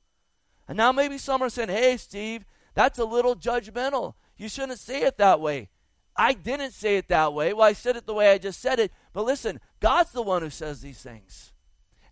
And 0.68 0.76
now 0.76 0.92
maybe 0.92 1.18
some 1.18 1.42
are 1.42 1.48
saying, 1.48 1.68
"Hey, 1.68 1.96
Steve, 1.96 2.44
that's 2.74 2.98
a 2.98 3.04
little 3.04 3.34
judgmental. 3.34 4.14
You 4.36 4.48
shouldn't 4.48 4.78
say 4.78 5.02
it 5.02 5.18
that 5.18 5.40
way. 5.40 5.70
I 6.16 6.32
didn't 6.32 6.72
say 6.72 6.96
it 6.96 7.08
that 7.08 7.32
way. 7.32 7.52
Well, 7.52 7.66
I 7.66 7.72
said 7.72 7.96
it 7.96 8.06
the 8.06 8.14
way 8.14 8.30
I 8.30 8.38
just 8.38 8.60
said 8.60 8.78
it. 8.78 8.92
But 9.12 9.24
listen, 9.24 9.60
God's 9.80 10.12
the 10.12 10.22
one 10.22 10.42
who 10.42 10.50
says 10.50 10.80
these 10.80 11.00
things. 11.02 11.52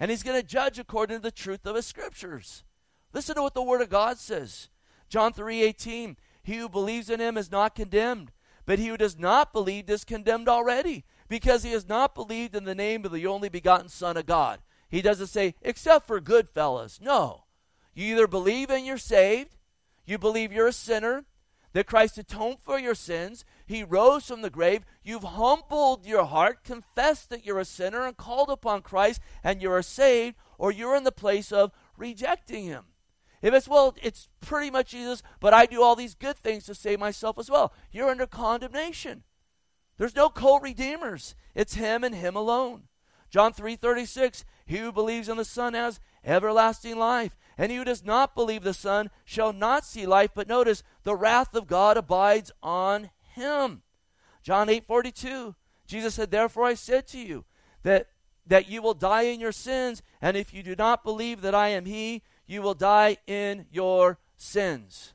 And 0.01 0.11
He's 0.11 0.23
going 0.23 0.41
to 0.41 0.47
judge 0.47 0.79
according 0.79 1.19
to 1.19 1.23
the 1.23 1.31
truth 1.31 1.67
of 1.67 1.77
His 1.77 1.87
scriptures. 1.87 2.65
Listen 3.13 3.35
to 3.37 3.43
what 3.43 3.55
the 3.55 3.63
Word 3.63 3.81
of 3.81 3.91
God 3.91 4.19
says. 4.19 4.69
John 5.09 5.33
3 5.33 5.63
18. 5.63 6.17
He 6.43 6.57
who 6.57 6.69
believes 6.69 7.11
in 7.11 7.21
Him 7.21 7.37
is 7.37 7.51
not 7.51 7.75
condemned, 7.75 8.33
but 8.65 8.79
he 8.79 8.89
who 8.89 8.97
does 8.97 9.19
not 9.19 9.53
believe 9.53 9.89
is 9.89 10.05
condemned 10.05 10.49
already, 10.49 11.05
because 11.29 11.63
he 11.63 11.73
has 11.73 11.89
not 11.89 12.15
believed 12.15 12.55
in 12.55 12.65
the 12.65 12.75
name 12.75 13.05
of 13.05 13.13
the 13.13 13.27
only 13.27 13.49
begotten 13.49 13.89
Son 13.89 14.17
of 14.17 14.27
God. 14.27 14.61
He 14.89 15.03
doesn't 15.03 15.27
say, 15.27 15.55
except 15.63 16.07
for 16.07 16.21
good 16.21 16.49
fellas. 16.49 17.01
No. 17.01 17.45
You 17.95 18.15
either 18.15 18.27
believe 18.27 18.71
and 18.71 18.87
you're 18.87 18.99
saved, 18.99 19.57
you 20.07 20.19
believe 20.19 20.53
you're 20.53 20.69
a 20.69 20.73
sinner, 20.73 21.25
that 21.73 21.87
Christ 21.87 22.19
atoned 22.19 22.59
for 22.63 22.79
your 22.79 22.95
sins. 22.95 23.45
He 23.67 23.85
rose 23.85 24.27
from 24.27 24.43
the 24.43 24.51
grave. 24.51 24.85
You've 25.03 25.23
humbled 25.25 26.07
your 26.07 26.25
heart, 26.25 26.65
confessed 26.65 27.29
that 27.31 27.45
you're 27.45 27.59
a 27.59 27.65
sinner, 27.65 28.03
and 28.05 28.17
called 28.17 28.49
upon 28.49 28.83
Christ, 28.83 29.21
and 29.45 29.61
you 29.61 29.71
are 29.71 29.83
saved, 29.83 30.37
or 30.57 30.73
you're 30.73 30.97
in 30.97 31.05
the 31.05 31.13
place 31.13 31.53
of 31.53 31.73
rejecting 31.97 32.65
Him. 32.65 32.85
If 33.43 33.55
it's, 33.55 33.69
well, 33.69 33.95
it's 34.03 34.29
pretty 34.41 34.71
much 34.71 34.91
Jesus, 34.91 35.23
but 35.41 35.55
I 35.55 35.67
do 35.67 35.83
all 35.83 35.95
these 35.95 36.15
good 36.15 36.37
things 36.37 36.65
to 36.65 36.75
save 36.75 36.99
myself 36.99 37.39
as 37.39 37.51
well, 37.51 37.73
you're 37.93 38.11
under 38.11 38.27
condemnation. 38.27 39.23
There's 39.97 40.17
no 40.17 40.31
co 40.31 40.59
redeemers, 40.59 41.35
it's 41.55 41.75
Him 41.75 42.03
and 42.03 42.15
Him 42.15 42.35
alone. 42.35 42.85
John 43.31 43.53
3:36 43.53 44.45
He 44.67 44.79
who 44.79 44.93
believes 44.93 45.29
in 45.29 45.37
the 45.37 45.45
Son 45.45 45.75
has 45.75 46.01
everlasting 46.25 46.99
life 46.99 47.37
and 47.59 47.73
he 47.73 47.77
who 47.77 47.85
does 47.85 48.05
not 48.05 48.37
believe 48.37 48.63
the 48.63 48.73
Son 48.73 49.11
shall 49.25 49.53
not 49.53 49.85
see 49.85 50.07
life, 50.07 50.31
but 50.33 50.47
notice, 50.49 50.85
the 51.03 51.17
wrath 51.17 51.55
of 51.57 51.67
God 51.67 51.97
abides 51.97 52.53
on 52.63 53.11
him. 53.35 53.83
John 54.45 54.69
8 54.69 54.87
42. 54.87 55.57
Jesus 55.87 56.15
said, 56.15 56.31
Therefore 56.31 56.65
I 56.65 56.75
said 56.75 57.09
to 57.09 57.19
you 57.19 57.45
that, 57.83 58.07
that 58.47 58.69
you 58.69 58.81
will 58.81 58.95
die 58.95 59.23
in 59.23 59.41
your 59.41 59.53
sins, 59.53 60.03
and 60.23 60.37
if 60.37 60.55
you 60.55 60.63
do 60.63 60.77
not 60.77 61.03
believe 61.03 61.41
that 61.41 61.55
I 61.55 61.69
am 61.69 61.87
he, 61.87 62.23
you 62.47 62.63
will 62.63 62.75
die 62.75 63.17
in 63.27 63.67
your 63.73 64.19
sins. 64.37 65.15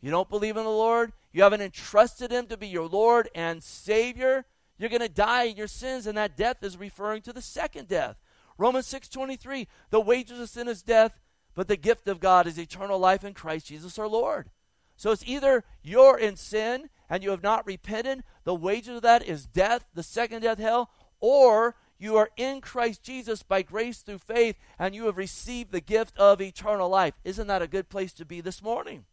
You 0.00 0.10
don't 0.10 0.30
believe 0.30 0.56
in 0.56 0.64
the 0.64 0.70
Lord, 0.70 1.12
you 1.30 1.42
haven't 1.42 1.60
entrusted 1.60 2.30
him 2.30 2.46
to 2.46 2.56
be 2.56 2.68
your 2.68 2.88
Lord 2.88 3.28
and 3.34 3.62
Savior, 3.62 4.46
you're 4.82 4.90
going 4.90 5.00
to 5.00 5.08
die 5.08 5.44
in 5.44 5.56
your 5.56 5.68
sins, 5.68 6.06
and 6.06 6.18
that 6.18 6.36
death 6.36 6.62
is 6.62 6.76
referring 6.76 7.22
to 7.22 7.32
the 7.32 7.40
second 7.40 7.86
death. 7.88 8.16
Romans 8.58 8.86
6:23 8.86 9.68
The 9.90 10.00
wages 10.00 10.40
of 10.40 10.50
sin 10.50 10.66
is 10.66 10.82
death, 10.82 11.20
but 11.54 11.68
the 11.68 11.76
gift 11.76 12.08
of 12.08 12.20
God 12.20 12.46
is 12.46 12.58
eternal 12.58 12.98
life 12.98 13.22
in 13.22 13.32
Christ 13.32 13.66
Jesus 13.66 13.98
our 13.98 14.08
Lord. 14.08 14.50
So 14.96 15.10
it's 15.10 15.24
either 15.24 15.64
you're 15.82 16.18
in 16.18 16.36
sin 16.36 16.90
and 17.08 17.22
you 17.22 17.30
have 17.30 17.42
not 17.42 17.66
repented, 17.66 18.24
the 18.44 18.54
wages 18.54 18.96
of 18.96 19.02
that 19.02 19.24
is 19.24 19.46
death, 19.46 19.84
the 19.94 20.02
second 20.02 20.42
death, 20.42 20.58
hell, 20.58 20.90
or 21.20 21.76
you 21.98 22.16
are 22.16 22.30
in 22.36 22.60
Christ 22.60 23.04
Jesus 23.04 23.44
by 23.44 23.62
grace 23.62 24.00
through 24.00 24.18
faith 24.18 24.56
and 24.78 24.94
you 24.94 25.06
have 25.06 25.16
received 25.16 25.70
the 25.70 25.80
gift 25.80 26.18
of 26.18 26.40
eternal 26.40 26.88
life. 26.88 27.14
Isn't 27.22 27.46
that 27.46 27.62
a 27.62 27.68
good 27.68 27.88
place 27.88 28.12
to 28.14 28.24
be 28.24 28.40
this 28.40 28.60
morning? 28.60 29.04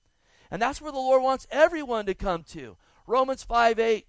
And 0.49 0.59
that's 0.61 0.81
where 0.81 0.91
the 0.91 0.97
Lord 0.97 1.21
wants 1.21 1.45
everyone 1.51 2.07
to 2.07 2.15
come 2.15 2.43
to. 2.45 2.75
Romans 3.05 3.43
5 3.43 3.77
8. 3.77 4.07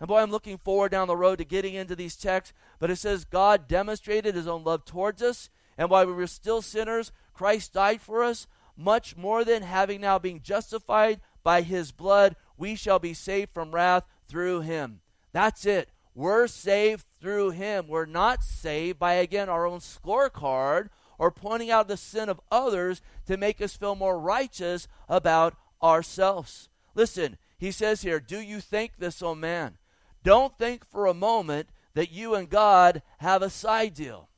And 0.00 0.08
boy, 0.08 0.18
I'm 0.18 0.30
looking 0.30 0.58
forward 0.58 0.90
down 0.90 1.08
the 1.08 1.16
road 1.16 1.38
to 1.38 1.44
getting 1.44 1.74
into 1.74 1.96
these 1.96 2.16
texts. 2.16 2.54
But 2.78 2.90
it 2.90 2.96
says, 2.96 3.24
God 3.24 3.68
demonstrated 3.68 4.34
his 4.34 4.46
own 4.46 4.64
love 4.64 4.84
towards 4.84 5.22
us. 5.22 5.50
And 5.78 5.90
while 5.90 6.06
we 6.06 6.12
were 6.12 6.26
still 6.26 6.62
sinners, 6.62 7.12
Christ 7.32 7.72
died 7.72 8.00
for 8.00 8.22
us, 8.22 8.46
much 8.76 9.16
more 9.16 9.44
than 9.44 9.62
having 9.62 10.00
now 10.00 10.18
been 10.18 10.40
justified 10.42 11.20
by 11.42 11.62
his 11.62 11.92
blood, 11.92 12.36
we 12.56 12.74
shall 12.74 12.98
be 12.98 13.14
saved 13.14 13.52
from 13.52 13.72
wrath 13.72 14.04
through 14.26 14.62
him. 14.62 15.00
That's 15.32 15.66
it. 15.66 15.90
We're 16.14 16.46
saved 16.46 17.04
through 17.20 17.50
him. 17.50 17.88
We're 17.88 18.06
not 18.06 18.42
saved 18.42 18.98
by, 18.98 19.14
again, 19.14 19.48
our 19.48 19.66
own 19.66 19.80
scorecard 19.80 20.88
or 21.18 21.30
pointing 21.30 21.70
out 21.70 21.88
the 21.88 21.96
sin 21.96 22.28
of 22.28 22.40
others 22.50 23.02
to 23.26 23.36
make 23.36 23.60
us 23.60 23.76
feel 23.76 23.94
more 23.94 24.18
righteous 24.18 24.88
about 25.08 25.56
ourselves. 25.82 26.68
Listen, 26.94 27.36
he 27.58 27.70
says 27.70 28.02
here, 28.02 28.20
Do 28.20 28.40
you 28.40 28.60
think 28.60 28.92
this, 28.98 29.22
O 29.22 29.34
man? 29.34 29.78
Don't 30.24 30.56
think 30.58 30.84
for 30.90 31.06
a 31.06 31.14
moment 31.14 31.68
that 31.94 32.10
you 32.10 32.34
and 32.34 32.50
God 32.50 33.02
have 33.18 33.42
a 33.42 33.50
side 33.50 33.94
deal. 33.94 34.28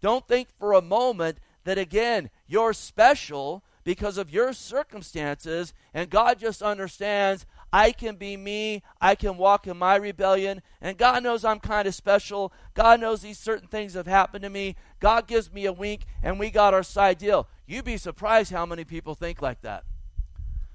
Don't 0.00 0.28
think 0.28 0.48
for 0.58 0.72
a 0.72 0.82
moment 0.82 1.38
that 1.64 1.78
again, 1.78 2.30
you're 2.46 2.72
special 2.72 3.64
because 3.84 4.18
of 4.18 4.30
your 4.30 4.52
circumstances, 4.52 5.74
and 5.92 6.08
God 6.08 6.38
just 6.38 6.62
understands 6.62 7.46
I 7.72 7.90
can 7.90 8.16
be 8.16 8.36
me, 8.36 8.82
I 9.00 9.14
can 9.14 9.38
walk 9.38 9.66
in 9.66 9.78
my 9.78 9.96
rebellion, 9.96 10.62
and 10.80 10.98
God 10.98 11.22
knows 11.22 11.44
I'm 11.44 11.58
kind 11.58 11.88
of 11.88 11.94
special. 11.94 12.52
God 12.74 13.00
knows 13.00 13.22
these 13.22 13.38
certain 13.38 13.68
things 13.68 13.94
have 13.94 14.06
happened 14.06 14.42
to 14.42 14.50
me. 14.50 14.76
God 15.00 15.26
gives 15.26 15.50
me 15.50 15.64
a 15.64 15.72
wink, 15.72 16.04
and 16.22 16.38
we 16.38 16.50
got 16.50 16.74
our 16.74 16.82
side 16.82 17.18
deal. 17.18 17.48
You'd 17.66 17.86
be 17.86 17.96
surprised 17.96 18.52
how 18.52 18.66
many 18.66 18.84
people 18.84 19.14
think 19.14 19.40
like 19.40 19.62
that. 19.62 19.84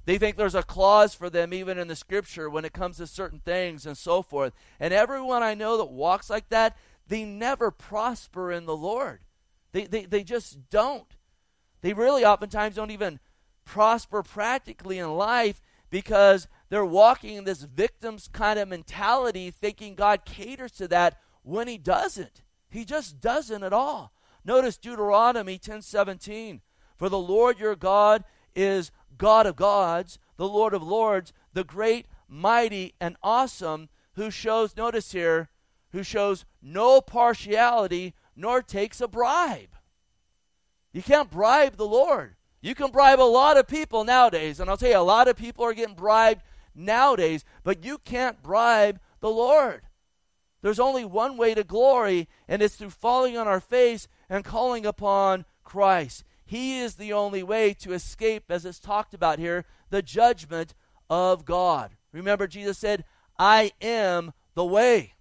They 0.07 0.17
think 0.17 0.37
there's 0.37 0.55
a 0.55 0.63
clause 0.63 1.13
for 1.13 1.29
them 1.29 1.53
even 1.53 1.77
in 1.77 1.89
the 1.89 1.95
scripture 1.95 2.49
when 2.49 2.63
it 2.63 2.71
comes 2.71 2.95
to 2.95 3.07
certain 3.07 3.41
things 3.41 3.85
and 3.85 3.97
so 3.97 4.21
forth. 4.21 4.53
And 4.79 4.93
everyone 4.93 5.43
I 5.43 5.53
know 5.53 5.75
that 5.75 5.91
walks 5.91 6.29
like 6.29 6.47
that, 6.47 6.77
they 7.05 7.25
never 7.25 7.71
prosper 7.71 8.49
in 8.49 8.65
the 8.65 8.75
Lord. 8.75 9.19
They, 9.73 9.83
they, 9.83 10.05
they 10.05 10.23
just 10.23 10.69
don't. 10.69 11.17
They 11.81 11.91
really 11.91 12.23
oftentimes 12.23 12.75
don't 12.75 12.91
even 12.91 13.19
prosper 13.65 14.23
practically 14.23 14.97
in 14.97 15.13
life 15.13 15.59
because 15.89 16.47
they're 16.69 16.85
walking 16.85 17.35
in 17.35 17.43
this 17.43 17.63
victim's 17.63 18.29
kind 18.29 18.57
of 18.57 18.69
mentality, 18.69 19.51
thinking 19.51 19.93
God 19.93 20.23
caters 20.23 20.71
to 20.73 20.87
that 20.87 21.17
when 21.43 21.67
He 21.67 21.77
doesn't. 21.77 22.43
He 22.69 22.85
just 22.85 23.19
doesn't 23.19 23.61
at 23.61 23.73
all. 23.73 24.13
Notice 24.45 24.77
Deuteronomy 24.77 25.59
10:17. 25.59 26.61
For 26.95 27.09
the 27.09 27.19
Lord 27.19 27.59
your 27.59 27.75
God 27.75 28.23
is 28.55 28.89
God 29.17 29.45
of 29.45 29.55
gods, 29.55 30.19
the 30.37 30.47
Lord 30.47 30.73
of 30.73 30.83
lords, 30.83 31.33
the 31.53 31.63
great, 31.63 32.05
mighty, 32.27 32.93
and 32.99 33.15
awesome, 33.23 33.89
who 34.13 34.31
shows, 34.31 34.75
notice 34.75 35.11
here, 35.11 35.49
who 35.91 36.03
shows 36.03 36.45
no 36.61 37.01
partiality 37.01 38.13
nor 38.35 38.61
takes 38.61 39.01
a 39.01 39.07
bribe. 39.07 39.75
You 40.91 41.01
can't 41.01 41.29
bribe 41.29 41.77
the 41.77 41.87
Lord. 41.87 42.35
You 42.61 42.75
can 42.75 42.91
bribe 42.91 43.19
a 43.19 43.21
lot 43.21 43.57
of 43.57 43.67
people 43.67 44.03
nowadays, 44.03 44.59
and 44.59 44.69
I'll 44.69 44.77
tell 44.77 44.89
you, 44.89 44.97
a 44.97 44.99
lot 44.99 45.27
of 45.27 45.35
people 45.35 45.63
are 45.63 45.73
getting 45.73 45.95
bribed 45.95 46.41
nowadays, 46.73 47.45
but 47.63 47.83
you 47.85 47.97
can't 47.99 48.41
bribe 48.41 48.99
the 49.19 49.29
Lord. 49.29 49.81
There's 50.61 50.79
only 50.79 51.05
one 51.05 51.37
way 51.37 51.53
to 51.53 51.63
glory, 51.63 52.27
and 52.47 52.61
it's 52.61 52.75
through 52.75 52.89
falling 52.89 53.37
on 53.37 53.47
our 53.47 53.59
face 53.59 54.07
and 54.29 54.43
calling 54.43 54.85
upon 54.85 55.45
Christ. 55.63 56.23
He 56.47 56.79
is 56.79 56.95
the 56.95 57.11
only 57.11 57.43
way 57.43 57.73
to 57.73 57.91
escape, 57.91 58.45
as 58.49 58.65
it's 58.65 58.79
talked 58.79 59.13
about 59.13 59.37
here, 59.37 59.65
the 59.89 60.01
judgment 60.01 60.73
of 61.09 61.43
God. 61.43 61.91
Remember, 62.13 62.47
Jesus 62.47 62.77
said, 62.77 63.03
I 63.37 63.71
am 63.81 64.31
the 64.55 64.65
way. 64.65 65.13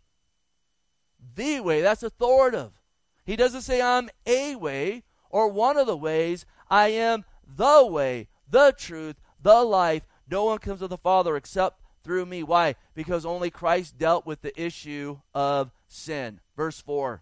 The 1.34 1.60
way. 1.60 1.82
That's 1.82 2.04
authoritative. 2.04 2.80
He 3.24 3.34
doesn't 3.34 3.62
say, 3.62 3.82
I'm 3.82 4.08
a 4.24 4.54
way 4.54 5.02
or 5.28 5.48
one 5.48 5.76
of 5.76 5.88
the 5.88 5.96
ways. 5.96 6.46
I 6.70 6.88
am 6.88 7.24
the 7.44 7.84
way, 7.84 8.28
the 8.48 8.72
truth, 8.78 9.16
the 9.42 9.62
life. 9.64 10.06
No 10.30 10.44
one 10.44 10.58
comes 10.58 10.78
to 10.78 10.86
the 10.86 10.96
Father 10.96 11.36
except 11.36 11.80
through 12.04 12.26
me. 12.26 12.44
Why? 12.44 12.76
Because 12.94 13.26
only 13.26 13.50
Christ 13.50 13.98
dealt 13.98 14.26
with 14.26 14.42
the 14.42 14.58
issue 14.60 15.18
of 15.34 15.72
sin. 15.88 16.38
Verse 16.56 16.80
4. 16.80 17.20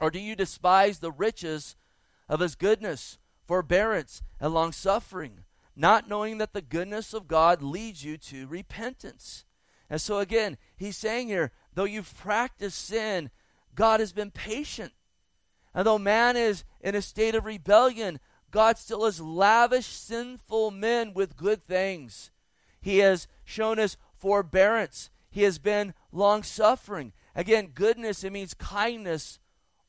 Or 0.00 0.10
do 0.10 0.18
you 0.18 0.34
despise 0.34 0.98
the 0.98 1.12
riches 1.12 1.76
of 2.30 2.40
his 2.40 2.54
goodness, 2.54 3.18
forbearance, 3.44 4.22
and 4.40 4.54
long 4.54 4.72
suffering, 4.72 5.40
not 5.76 6.08
knowing 6.08 6.38
that 6.38 6.54
the 6.54 6.62
goodness 6.62 7.12
of 7.12 7.28
God 7.28 7.60
leads 7.60 8.02
you 8.02 8.16
to 8.16 8.46
repentance? 8.46 9.44
And 9.90 10.00
so 10.00 10.20
again, 10.20 10.56
he's 10.76 10.96
saying 10.96 11.26
here, 11.26 11.50
though 11.74 11.84
you've 11.84 12.16
practiced 12.16 12.82
sin, 12.86 13.30
God 13.74 13.98
has 14.00 14.12
been 14.12 14.30
patient. 14.30 14.92
And 15.74 15.86
though 15.86 15.98
man 15.98 16.36
is 16.36 16.64
in 16.80 16.94
a 16.94 17.02
state 17.02 17.34
of 17.34 17.44
rebellion, 17.44 18.20
God 18.50 18.78
still 18.78 19.04
has 19.04 19.20
lavished 19.20 20.06
sinful 20.06 20.70
men 20.70 21.12
with 21.12 21.36
good 21.36 21.66
things. 21.66 22.30
He 22.80 22.98
has 22.98 23.26
shown 23.44 23.78
us 23.80 23.96
forbearance. 24.16 25.10
He 25.30 25.42
has 25.42 25.58
been 25.58 25.94
long 26.12 26.44
suffering. 26.44 27.12
Again, 27.34 27.70
goodness, 27.74 28.22
it 28.22 28.32
means 28.32 28.54
kindness 28.54 29.40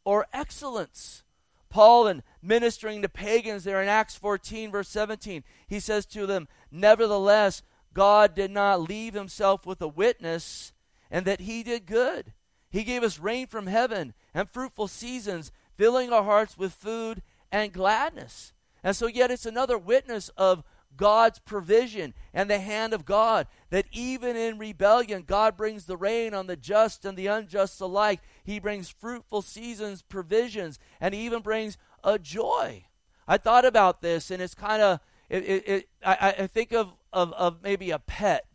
or 0.04 0.28
excellence. 0.34 1.24
Paul, 1.72 2.06
and 2.06 2.22
ministering 2.42 3.02
to 3.02 3.10
pagans 3.10 3.64
there 3.64 3.82
in 3.82 3.88
Acts 3.88 4.16
14, 4.16 4.70
verse 4.70 4.90
17, 4.90 5.44
he 5.66 5.80
says 5.80 6.06
to 6.08 6.28
them, 6.28 6.48
Nevertheless, 6.70 7.64
God 7.94 8.36
did 8.36 8.52
not 8.52 8.82
leave 8.82 9.14
himself 9.14 9.66
with 9.66 9.82
a 9.82 9.88
witness, 9.88 10.74
and 11.10 11.26
that 11.26 11.42
he 11.42 11.64
did 11.64 11.88
good. 11.88 12.34
He 12.70 12.84
gave 12.84 13.04
us 13.04 13.20
rain 13.20 13.48
from 13.48 13.68
heaven 13.68 14.14
and 14.34 14.50
fruitful 14.50 14.88
seasons, 14.88 15.52
filling 15.76 16.14
our 16.14 16.24
hearts 16.24 16.58
with 16.58 16.74
food 16.74 17.22
and 17.52 17.74
gladness. 17.74 18.54
And 18.84 18.96
so, 18.96 19.08
yet, 19.08 19.32
it's 19.32 19.46
another 19.46 19.78
witness 19.78 20.30
of 20.38 20.64
God's 20.98 21.40
provision 21.40 22.14
and 22.34 22.50
the 22.50 22.60
hand 22.60 22.94
of 22.94 23.06
God. 23.06 23.48
That 23.70 23.86
even 23.92 24.36
in 24.36 24.58
rebellion, 24.58 25.24
God 25.26 25.58
brings 25.58 25.86
the 25.86 25.98
rain 25.98 26.34
on 26.34 26.48
the 26.48 26.56
just 26.56 27.06
and 27.06 27.18
the 27.18 27.28
unjust 27.28 27.82
alike. 27.82 28.20
He 28.44 28.60
brings 28.60 28.90
fruitful 28.90 29.42
seasons, 29.42 30.02
provisions, 30.02 30.80
and 31.00 31.16
even 31.16 31.42
brings 31.42 31.78
a 32.04 32.20
joy. 32.20 32.86
I 33.28 33.38
thought 33.38 33.66
about 33.66 34.02
this, 34.02 34.32
and 34.32 34.42
it's 34.42 34.56
kind 34.56 34.82
of, 34.82 35.00
it, 35.30 35.44
it, 35.44 35.68
it, 35.68 35.90
I, 36.06 36.36
I 36.40 36.48
think 36.48 36.74
of, 36.74 36.90
of, 37.14 37.32
of 37.34 37.64
maybe 37.64 37.92
a 37.92 38.00
pet. 38.00 38.46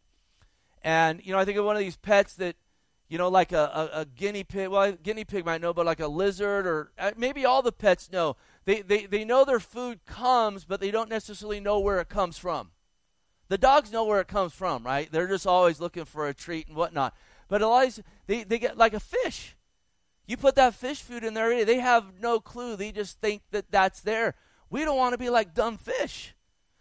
And, 0.82 1.20
you 1.24 1.32
know, 1.32 1.38
I 1.38 1.44
think 1.44 1.58
of 1.58 1.64
one 1.64 1.76
of 1.76 1.80
these 1.80 1.96
pets 1.96 2.34
that, 2.34 2.56
you 3.08 3.18
know, 3.18 3.28
like 3.28 3.52
a, 3.52 3.90
a, 3.94 4.00
a 4.00 4.04
guinea 4.04 4.44
pig. 4.44 4.68
Well, 4.68 4.82
a 4.82 4.92
guinea 4.92 5.24
pig 5.24 5.46
might 5.46 5.60
know, 5.60 5.72
but 5.72 5.86
like 5.86 6.00
a 6.00 6.08
lizard, 6.08 6.66
or 6.66 6.90
uh, 6.98 7.12
maybe 7.16 7.44
all 7.44 7.62
the 7.62 7.72
pets 7.72 8.10
know 8.10 8.36
they, 8.66 8.82
they, 8.82 9.06
they 9.06 9.24
know 9.24 9.44
their 9.44 9.60
food 9.60 10.04
comes, 10.06 10.64
but 10.64 10.80
they 10.80 10.90
don't 10.90 11.08
necessarily 11.08 11.60
know 11.60 11.78
where 11.78 12.00
it 12.00 12.08
comes 12.08 12.36
from. 12.36 12.70
The 13.48 13.58
dogs 13.58 13.92
know 13.92 14.04
where 14.04 14.20
it 14.20 14.28
comes 14.28 14.52
from, 14.52 14.84
right? 14.84 15.10
They're 15.10 15.28
just 15.28 15.46
always 15.46 15.80
looking 15.80 16.04
for 16.04 16.26
a 16.26 16.34
treat 16.34 16.66
and 16.66 16.76
whatnot. 16.76 17.14
But 17.48 17.62
a 17.62 17.68
lot 17.68 17.86
of, 17.86 18.04
they, 18.26 18.42
they 18.42 18.58
get 18.58 18.76
like 18.76 18.92
a 18.92 19.00
fish. 19.00 19.56
You 20.26 20.36
put 20.36 20.56
that 20.56 20.74
fish 20.74 21.00
food 21.00 21.22
in 21.22 21.34
there, 21.34 21.64
they 21.64 21.78
have 21.78 22.20
no 22.20 22.40
clue. 22.40 22.74
They 22.74 22.90
just 22.90 23.20
think 23.20 23.42
that 23.52 23.70
that's 23.70 24.00
there. 24.00 24.34
We 24.68 24.84
don't 24.84 24.96
want 24.96 25.12
to 25.12 25.18
be 25.18 25.30
like 25.30 25.54
dumb 25.54 25.76
fish. 25.76 26.34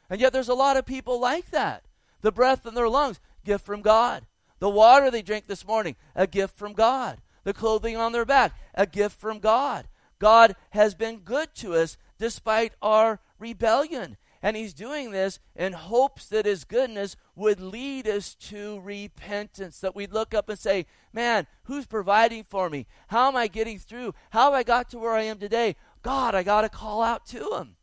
And 0.09 0.19
yet 0.19 0.33
there's 0.33 0.49
a 0.49 0.55
lot 0.55 0.77
of 0.77 0.87
people 0.87 1.19
like 1.19 1.51
that. 1.51 1.83
The 2.21 2.31
breath 2.31 2.65
in 2.65 2.73
their 2.73 2.89
lungs, 2.89 3.19
gift 3.43 3.63
from 3.63 3.83
God. 3.83 4.25
The 4.57 4.69
water 4.69 5.11
they 5.11 5.21
drink 5.21 5.45
this 5.45 5.67
morning, 5.67 5.95
a 6.15 6.25
gift 6.25 6.57
from 6.57 6.73
God. 6.73 7.19
The 7.43 7.53
clothing 7.53 7.95
on 7.95 8.11
their 8.11 8.25
back, 8.25 8.53
a 8.73 8.87
gift 8.87 9.19
from 9.19 9.37
God. 9.37 9.87
God 10.19 10.56
has 10.71 10.95
been 10.95 11.19
good 11.19 11.54
to 11.56 11.73
us 11.73 11.97
despite 12.17 12.73
our 12.82 13.19
rebellion. 13.39 14.17
And 14.41 14.56
he's 14.56 14.73
doing 14.73 15.10
this 15.10 15.39
in 15.56 15.73
hopes 15.73 16.28
that 16.28 16.45
his 16.45 16.65
goodness 16.65 17.15
would 17.36 17.60
lead 17.60 18.08
us 18.08 18.36
to 18.36 18.80
repentance. 18.82 19.80
That 19.80 19.95
we'd 19.95 20.13
look 20.13 20.36
up 20.36 20.49
and 20.49 20.60
say, 20.60 20.86
Man, 21.13 21.47
who's 21.63 21.88
providing 21.88 22.43
for 22.43 22.69
me? 22.69 22.86
How 23.08 23.28
am 23.28 23.36
I 23.36 23.47
getting 23.47 23.80
through? 23.80 24.13
How 24.30 24.51
have 24.51 24.54
I 24.54 24.63
got 24.63 24.89
to 24.91 24.99
where 24.99 25.13
I 25.13 25.23
am 25.23 25.39
today? 25.39 25.75
God, 26.04 26.36
I 26.36 26.43
got 26.43 26.62
to 26.62 26.69
call 26.69 27.01
out 27.01 27.25
to 27.28 27.56
him. 27.56 27.78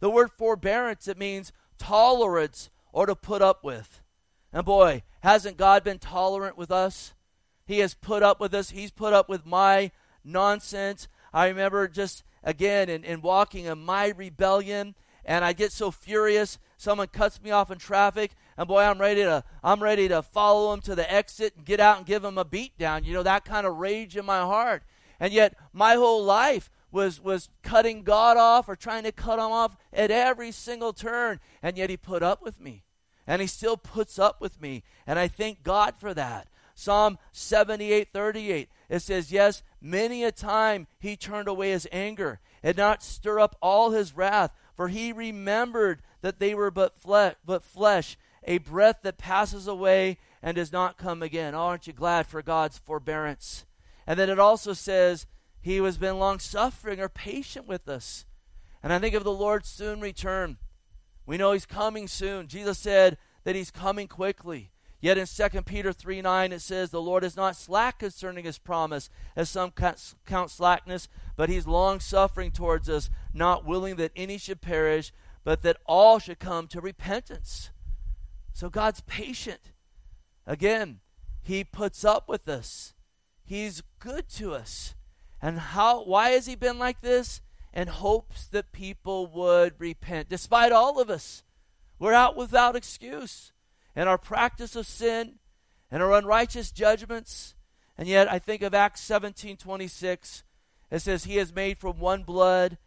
The 0.00 0.10
word 0.10 0.30
forbearance, 0.36 1.08
it 1.08 1.16
means 1.16 1.52
tolerance 1.78 2.68
or 2.92 3.06
to 3.06 3.14
put 3.16 3.40
up 3.40 3.64
with. 3.64 4.02
And 4.52 4.66
boy, 4.66 5.04
hasn't 5.22 5.56
God 5.56 5.82
been 5.82 5.98
tolerant 5.98 6.58
with 6.58 6.70
us? 6.70 7.14
He 7.64 7.78
has 7.78 7.94
put 7.94 8.22
up 8.22 8.38
with 8.38 8.52
us. 8.52 8.70
He's 8.70 8.90
put 8.90 9.14
up 9.14 9.28
with 9.28 9.46
my 9.46 9.92
nonsense. 10.24 11.08
I 11.32 11.48
remember 11.48 11.88
just 11.88 12.24
again 12.42 12.88
in, 12.88 13.04
in 13.04 13.22
walking 13.22 13.66
in 13.66 13.78
my 13.78 14.08
rebellion, 14.08 14.94
and 15.24 15.44
I 15.44 15.52
get 15.52 15.72
so 15.72 15.90
furious. 15.90 16.58
Someone 16.76 17.08
cuts 17.08 17.42
me 17.42 17.50
off 17.50 17.70
in 17.70 17.78
traffic, 17.78 18.32
and 18.56 18.68
boy, 18.68 18.82
I'm 18.82 19.00
ready 19.00 19.22
to 19.22 19.44
I'm 19.62 19.82
ready 19.82 20.08
to 20.08 20.22
follow 20.22 20.72
him 20.72 20.80
to 20.82 20.94
the 20.94 21.10
exit 21.10 21.54
and 21.56 21.64
get 21.64 21.80
out 21.80 21.98
and 21.98 22.06
give 22.06 22.24
him 22.24 22.38
a 22.38 22.44
beat 22.44 22.76
down. 22.78 23.04
You 23.04 23.14
know 23.14 23.22
that 23.22 23.44
kind 23.44 23.66
of 23.66 23.76
rage 23.76 24.16
in 24.16 24.26
my 24.26 24.40
heart. 24.40 24.82
And 25.20 25.32
yet, 25.32 25.54
my 25.72 25.94
whole 25.94 26.24
life 26.24 26.68
was 26.90 27.20
was 27.20 27.48
cutting 27.62 28.02
God 28.02 28.36
off 28.36 28.68
or 28.68 28.76
trying 28.76 29.04
to 29.04 29.12
cut 29.12 29.38
him 29.38 29.52
off 29.52 29.76
at 29.92 30.10
every 30.10 30.52
single 30.52 30.92
turn, 30.92 31.40
and 31.62 31.78
yet 31.78 31.90
He 31.90 31.96
put 31.96 32.22
up 32.22 32.42
with 32.42 32.60
me, 32.60 32.82
and 33.26 33.40
He 33.40 33.46
still 33.46 33.76
puts 33.76 34.18
up 34.18 34.40
with 34.40 34.60
me, 34.60 34.82
and 35.06 35.18
I 35.18 35.28
thank 35.28 35.62
God 35.62 35.94
for 35.98 36.12
that. 36.14 36.48
Psalm 36.74 37.18
78 37.32 38.08
38. 38.12 38.68
It 38.88 39.00
says, 39.00 39.32
Yes, 39.32 39.62
many 39.80 40.24
a 40.24 40.32
time 40.32 40.86
he 40.98 41.16
turned 41.16 41.48
away 41.48 41.70
his 41.70 41.88
anger 41.92 42.40
and 42.62 42.76
not 42.76 43.02
stir 43.02 43.40
up 43.40 43.56
all 43.60 43.90
his 43.90 44.16
wrath, 44.16 44.52
for 44.76 44.88
he 44.88 45.12
remembered 45.12 46.02
that 46.20 46.38
they 46.38 46.54
were 46.54 46.70
but, 46.70 47.00
fle- 47.00 47.36
but 47.44 47.62
flesh, 47.62 48.16
a 48.44 48.58
breath 48.58 49.00
that 49.02 49.18
passes 49.18 49.66
away 49.66 50.18
and 50.42 50.56
does 50.56 50.72
not 50.72 50.98
come 50.98 51.22
again. 51.22 51.54
Oh, 51.54 51.60
aren't 51.60 51.86
you 51.86 51.92
glad 51.92 52.26
for 52.26 52.42
God's 52.42 52.78
forbearance? 52.78 53.64
And 54.06 54.18
then 54.18 54.30
it 54.30 54.38
also 54.38 54.72
says, 54.72 55.26
He 55.60 55.76
has 55.76 55.98
been 55.98 56.18
long 56.18 56.38
suffering 56.38 57.00
or 57.00 57.08
patient 57.08 57.66
with 57.66 57.88
us. 57.88 58.24
And 58.82 58.92
I 58.92 58.98
think 58.98 59.14
of 59.14 59.24
the 59.24 59.32
Lord's 59.32 59.68
soon 59.68 60.00
return. 60.00 60.58
We 61.24 61.36
know 61.36 61.52
He's 61.52 61.66
coming 61.66 62.08
soon. 62.08 62.48
Jesus 62.48 62.78
said 62.78 63.16
that 63.44 63.54
He's 63.54 63.70
coming 63.70 64.08
quickly. 64.08 64.71
Yet 65.02 65.18
in 65.18 65.26
2 65.26 65.62
Peter 65.62 65.92
3 65.92 66.22
9, 66.22 66.52
it 66.52 66.60
says, 66.60 66.90
The 66.90 67.02
Lord 67.02 67.24
is 67.24 67.36
not 67.36 67.56
slack 67.56 67.98
concerning 67.98 68.44
his 68.44 68.58
promise, 68.58 69.10
as 69.34 69.50
some 69.50 69.72
count 69.72 70.50
slackness, 70.50 71.08
but 71.36 71.48
he's 71.48 71.66
long 71.66 71.98
suffering 71.98 72.52
towards 72.52 72.88
us, 72.88 73.10
not 73.34 73.66
willing 73.66 73.96
that 73.96 74.12
any 74.14 74.38
should 74.38 74.60
perish, 74.60 75.12
but 75.42 75.62
that 75.62 75.78
all 75.86 76.20
should 76.20 76.38
come 76.38 76.68
to 76.68 76.80
repentance. 76.80 77.70
So 78.52 78.70
God's 78.70 79.00
patient. 79.00 79.72
Again, 80.46 81.00
he 81.42 81.64
puts 81.64 82.04
up 82.04 82.28
with 82.28 82.48
us. 82.48 82.94
He's 83.44 83.82
good 83.98 84.28
to 84.36 84.54
us. 84.54 84.94
And 85.40 85.58
how 85.58 86.04
why 86.04 86.30
has 86.30 86.46
he 86.46 86.54
been 86.54 86.78
like 86.78 87.00
this? 87.00 87.40
In 87.74 87.88
hopes 87.88 88.46
that 88.48 88.70
people 88.70 89.26
would 89.26 89.74
repent. 89.78 90.28
Despite 90.28 90.70
all 90.70 91.00
of 91.00 91.10
us, 91.10 91.42
we're 91.98 92.12
out 92.12 92.36
without 92.36 92.76
excuse 92.76 93.51
and 93.94 94.08
our 94.08 94.18
practice 94.18 94.76
of 94.76 94.86
sin 94.86 95.34
and 95.90 96.02
our 96.02 96.12
unrighteous 96.12 96.70
judgments. 96.70 97.54
And 97.96 98.08
yet 98.08 98.30
I 98.30 98.38
think 98.38 98.62
of 98.62 98.74
Acts 98.74 99.00
17 99.02 99.56
26. 99.56 100.44
It 100.90 101.00
says, 101.00 101.24
He 101.24 101.36
has 101.36 101.54
made 101.54 101.78
from 101.78 101.98
one 101.98 102.22
blood 102.22 102.78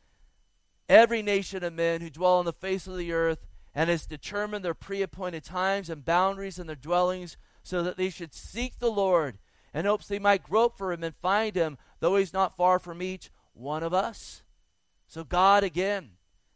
every 0.87 1.21
nation 1.21 1.63
of 1.63 1.73
men 1.73 2.01
who 2.01 2.09
dwell 2.09 2.37
on 2.37 2.45
the 2.45 2.53
face 2.53 2.87
of 2.87 2.97
the 2.97 3.11
earth, 3.11 3.45
and 3.73 3.89
has 3.89 4.05
determined 4.05 4.63
their 4.63 4.73
pre 4.73 5.01
appointed 5.01 5.43
times 5.43 5.89
and 5.89 6.05
boundaries 6.05 6.59
and 6.59 6.69
their 6.69 6.75
dwellings, 6.75 7.37
so 7.63 7.83
that 7.83 7.97
they 7.97 8.09
should 8.09 8.33
seek 8.33 8.79
the 8.79 8.91
Lord, 8.91 9.37
in 9.73 9.85
hopes 9.85 10.07
they 10.07 10.19
might 10.19 10.43
grope 10.43 10.77
for 10.77 10.93
him 10.93 11.03
and 11.03 11.15
find 11.15 11.55
him, 11.55 11.77
though 11.99 12.15
he's 12.15 12.33
not 12.33 12.55
far 12.55 12.79
from 12.79 13.01
each 13.01 13.31
one 13.53 13.83
of 13.83 13.93
us. 13.93 14.43
So, 15.07 15.23
God, 15.23 15.63
again, 15.63 16.11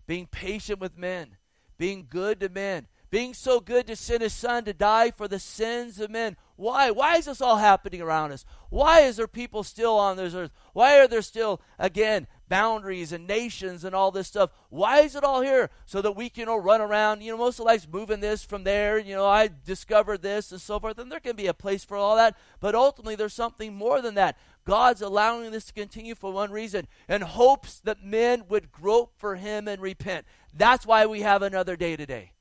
being 0.07 0.27
patient 0.27 0.79
with 0.79 0.97
men, 0.97 1.37
being 1.77 2.07
good 2.09 2.39
to 2.39 2.49
men, 2.49 2.87
being 3.09 3.33
so 3.33 3.59
good 3.59 3.87
to 3.87 3.95
send 3.95 4.21
his 4.21 4.33
son 4.33 4.65
to 4.65 4.73
die 4.73 5.11
for 5.11 5.27
the 5.27 5.39
sins 5.39 5.99
of 5.99 6.11
men. 6.11 6.37
Why? 6.55 6.91
Why 6.91 7.15
is 7.17 7.25
this 7.25 7.41
all 7.41 7.57
happening 7.57 8.01
around 8.01 8.31
us? 8.31 8.45
Why 8.69 9.01
is 9.01 9.17
there 9.17 9.27
people 9.27 9.63
still 9.63 9.97
on 9.97 10.17
this 10.17 10.33
earth? 10.35 10.51
Why 10.73 10.99
are 10.99 11.07
there 11.07 11.21
still, 11.21 11.61
again, 11.79 12.27
boundaries 12.49 13.11
and 13.11 13.25
nations 13.25 13.83
and 13.83 13.95
all 13.95 14.11
this 14.11 14.27
stuff? 14.27 14.51
Why 14.69 14.99
is 14.99 15.15
it 15.15 15.23
all 15.23 15.41
here? 15.41 15.69
So 15.85 16.01
that 16.01 16.15
we 16.15 16.29
can 16.29 16.47
run 16.49 16.81
around. 16.81 17.21
You 17.21 17.31
know, 17.31 17.37
most 17.37 17.59
of 17.59 17.65
life's 17.65 17.87
moving 17.89 18.19
this 18.19 18.43
from 18.43 18.63
there. 18.63 18.99
You 18.99 19.15
know, 19.15 19.25
I 19.25 19.49
discovered 19.65 20.21
this 20.21 20.51
and 20.51 20.61
so 20.61 20.79
forth. 20.79 20.99
And 20.99 21.11
there 21.11 21.19
can 21.19 21.35
be 21.35 21.47
a 21.47 21.53
place 21.53 21.83
for 21.83 21.97
all 21.97 22.15
that. 22.17 22.37
But 22.59 22.75
ultimately, 22.75 23.15
there's 23.15 23.33
something 23.33 23.73
more 23.73 24.01
than 24.01 24.15
that. 24.15 24.37
God's 24.65 25.01
allowing 25.01 25.49
this 25.51 25.65
to 25.65 25.73
continue 25.73 26.13
for 26.13 26.31
one 26.31 26.51
reason 26.51 26.87
and 27.07 27.23
hopes 27.23 27.79
that 27.79 28.03
men 28.03 28.43
would 28.49 28.71
grope 28.71 29.13
for 29.17 29.35
him 29.35 29.67
and 29.67 29.81
repent. 29.81 30.25
That's 30.53 30.85
why 30.85 31.05
we 31.05 31.21
have 31.21 31.41
another 31.41 31.75
day 31.75 31.95
today 31.95 32.33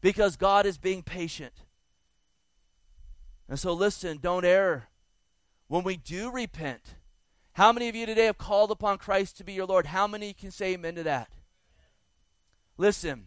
because 0.00 0.36
God 0.36 0.66
is 0.66 0.78
being 0.78 1.02
patient. 1.02 1.52
And 3.48 3.58
so, 3.58 3.72
listen, 3.72 4.18
don't 4.18 4.44
err. 4.44 4.88
When 5.68 5.84
we 5.84 5.96
do 5.96 6.30
repent, 6.30 6.94
how 7.52 7.72
many 7.72 7.88
of 7.88 7.96
you 7.96 8.06
today 8.06 8.26
have 8.26 8.38
called 8.38 8.70
upon 8.70 8.98
Christ 8.98 9.36
to 9.38 9.44
be 9.44 9.52
your 9.52 9.66
Lord? 9.66 9.86
How 9.86 10.06
many 10.06 10.32
can 10.32 10.50
say 10.50 10.74
amen 10.74 10.94
to 10.94 11.02
that? 11.02 11.30
Listen, 12.76 13.26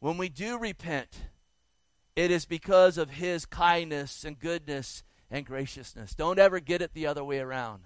when 0.00 0.16
we 0.16 0.28
do 0.28 0.58
repent, 0.58 1.08
it 2.14 2.30
is 2.30 2.44
because 2.44 2.96
of 2.96 3.10
His 3.10 3.44
kindness 3.44 4.24
and 4.24 4.38
goodness 4.38 5.02
and 5.30 5.44
graciousness. 5.44 6.14
Don't 6.14 6.38
ever 6.38 6.60
get 6.60 6.80
it 6.80 6.94
the 6.94 7.06
other 7.06 7.24
way 7.24 7.40
around. 7.40 7.82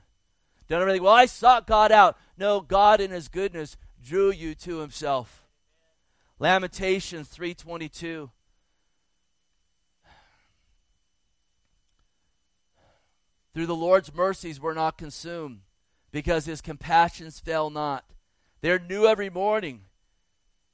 Don't 0.69 0.83
ever 0.83 0.91
think, 0.91 1.03
well, 1.03 1.15
I 1.15 1.27
sought 1.27 1.67
God 1.67 1.91
out. 1.91 2.19
No, 2.37 2.61
God 2.61 3.01
in 3.01 3.11
His 3.11 3.29
goodness 3.29 3.77
drew 4.03 4.31
you 4.31 4.55
to 4.57 4.79
Himself. 4.79 5.48
Lamentations 6.39 7.29
3:22 7.29 8.31
Through 13.55 13.67
the 13.67 13.75
Lord's 13.75 14.15
mercies 14.15 14.61
we're 14.61 14.75
not 14.75 14.99
consumed 14.99 15.63
because 16.13 16.47
his 16.47 16.61
compassions 16.61 17.41
fail 17.41 17.71
not. 17.71 18.05
They're 18.61 18.79
new 18.79 19.07
every 19.07 19.31
morning. 19.31 19.87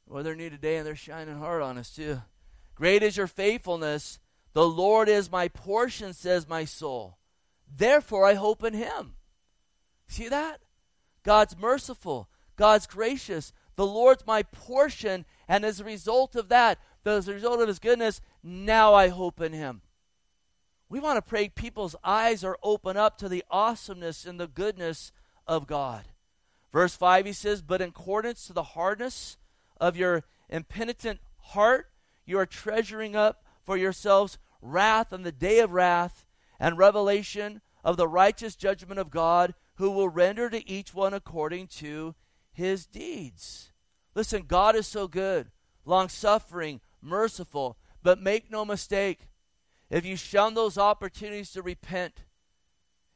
Well, 0.07 0.22
they're 0.22 0.35
new 0.35 0.50
today 0.50 0.77
and 0.77 0.87
they're 0.87 0.94
shining 0.94 1.38
hard 1.38 1.62
on 1.62 1.79
us 1.79 1.94
too. 1.94 2.22
Great 2.74 3.03
is 3.03 3.16
your 3.16 3.27
faithfulness. 3.27 4.18
The 4.53 4.68
Lord 4.68 5.09
is 5.09 5.31
my 5.31 5.48
portion, 5.48 6.12
says 6.12 6.48
my 6.48 6.64
soul. 6.64 7.18
Therefore 7.66 8.27
I 8.27 8.35
hope 8.35 8.62
in 8.62 8.74
him. 8.74 9.14
See 10.07 10.29
that? 10.29 10.61
God's 11.22 11.57
merciful. 11.57 12.29
God's 12.57 12.87
gracious. 12.87 13.53
The 13.77 13.87
Lord's 13.87 14.27
my 14.27 14.42
portion, 14.42 15.24
and 15.48 15.64
as 15.64 15.80
a 15.80 15.85
result 15.85 16.37
of 16.37 16.48
that, 16.48 16.78
as 17.04 17.28
a 17.28 17.35
result 17.35 17.61
of 17.61 17.68
his 17.68 17.78
goodness, 17.78 18.20
now 18.42 18.94
I 18.94 19.09
hope 19.09 19.40
in 19.40 19.52
him. 19.52 19.83
We 20.88 21.00
want 21.00 21.16
to 21.16 21.22
pray 21.22 21.48
people's 21.48 21.96
eyes 22.04 22.44
are 22.44 22.59
open 22.62 22.96
up 22.96 23.18
to 23.18 23.28
the 23.28 23.44
awesomeness 23.50 24.24
and 24.24 24.38
the 24.38 24.46
goodness 24.46 25.12
of 25.46 25.66
God. 25.66 26.04
Verse 26.72 26.94
5, 26.96 27.26
he 27.26 27.33
says, 27.33 27.62
But 27.62 27.80
in 27.80 27.90
accordance 27.90 28.46
to 28.46 28.52
the 28.52 28.62
hardness 28.62 29.37
of 29.80 29.96
your 29.96 30.24
impenitent 30.48 31.20
heart, 31.38 31.90
you 32.26 32.38
are 32.38 32.46
treasuring 32.46 33.14
up 33.16 33.44
for 33.64 33.76
yourselves 33.76 34.38
wrath 34.61 35.12
on 35.12 35.22
the 35.22 35.33
day 35.33 35.61
of 35.61 35.72
wrath 35.72 36.26
and 36.59 36.78
revelation 36.78 37.61
of 37.85 37.96
the 37.96 38.09
righteous 38.09 38.57
judgment 38.57 38.98
of 38.98 39.11
God, 39.11 39.54
who 39.76 39.90
will 39.90 40.09
render 40.09 40.48
to 40.48 40.68
each 40.68 40.94
one 40.94 41.12
according 41.12 41.66
to 41.66 42.14
his 42.52 42.87
deeds. 42.87 43.72
Listen, 44.14 44.44
God 44.46 44.77
is 44.77 44.87
so 44.87 45.09
good, 45.09 45.50
long 45.85 46.09
suffering, 46.09 46.81
merciful, 47.03 47.77
but 48.03 48.20
make 48.20 48.50
no 48.50 48.64
mistake, 48.64 49.29
if 49.90 50.05
you 50.05 50.16
shun 50.16 50.55
those 50.55 50.79
opportunities 50.79 51.53
to 51.53 51.62
repent, 51.62 52.24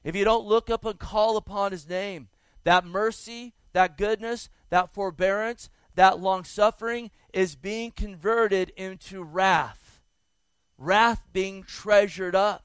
if 0.04 0.14
you 0.14 0.24
don't 0.24 0.46
look 0.46 0.70
up 0.70 0.84
and 0.84 0.98
call 0.98 1.37
upon 1.37 1.72
his 1.72 1.88
name, 1.88 2.28
that 2.64 2.84
mercy, 2.84 3.54
that 3.72 3.96
goodness, 3.96 4.48
that 4.70 4.92
forbearance, 4.92 5.70
that 5.94 6.20
long 6.20 6.44
suffering 6.44 7.11
is 7.32 7.56
being 7.56 7.90
converted 7.90 8.70
into 8.76 9.22
wrath. 9.22 10.00
Wrath 10.76 11.22
being 11.32 11.64
treasured 11.64 12.34
up. 12.34 12.64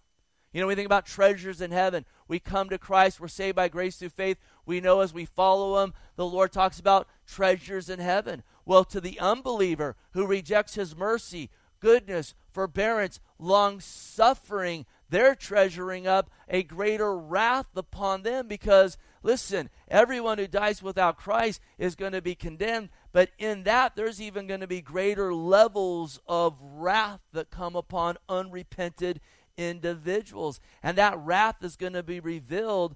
You 0.52 0.62
know, 0.62 0.68
we 0.68 0.76
think 0.76 0.86
about 0.86 1.08
treasures 1.08 1.62
in 1.62 1.72
heaven. 1.72 2.06
We 2.28 2.40
come 2.40 2.70
to 2.70 2.78
Christ, 2.78 3.20
we're 3.20 3.28
saved 3.28 3.56
by 3.56 3.68
grace 3.68 3.98
through 3.98 4.10
faith. 4.10 4.38
We 4.66 4.80
know 4.80 5.02
as 5.02 5.14
we 5.14 5.26
follow 5.26 5.84
him, 5.84 5.94
the 6.16 6.26
Lord 6.26 6.52
talks 6.52 6.80
about 6.80 7.08
treasures 7.26 7.90
in 7.90 8.00
heaven. 8.00 8.44
Well, 8.66 8.84
to 8.86 9.02
the 9.02 9.20
unbeliever 9.20 9.96
who 10.12 10.26
rejects 10.26 10.76
his 10.76 10.96
mercy, 10.96 11.50
goodness, 11.80 12.34
forbearance, 12.52 13.20
long 13.38 13.80
suffering, 13.80 14.86
they're 15.10 15.36
treasuring 15.36 16.08
up 16.08 16.32
a 16.48 16.64
greater 16.64 17.16
wrath 17.16 17.68
upon 17.76 18.24
them 18.24 18.48
because, 18.48 18.98
listen, 19.22 19.70
everyone 19.88 20.38
who 20.38 20.48
dies 20.48 20.82
without 20.82 21.18
Christ 21.18 21.62
is 21.78 21.96
going 21.96 22.14
to 22.14 22.22
be 22.22 22.36
condemned. 22.36 22.90
But 23.12 23.30
in 23.38 23.64
that, 23.64 23.96
there's 23.96 24.22
even 24.22 24.48
going 24.48 24.62
to 24.62 24.68
be 24.68 24.82
greater 24.82 25.34
levels 25.34 26.20
of 26.28 26.58
wrath 26.60 27.20
that 27.32 27.52
come 27.52 27.76
upon 27.76 28.18
unrepented 28.28 29.20
individuals. 29.56 30.60
And 30.82 30.98
that 30.98 31.20
wrath 31.20 31.64
is 31.64 31.76
going 31.76 31.94
to 31.94 32.02
be 32.02 32.20
revealed 32.20 32.96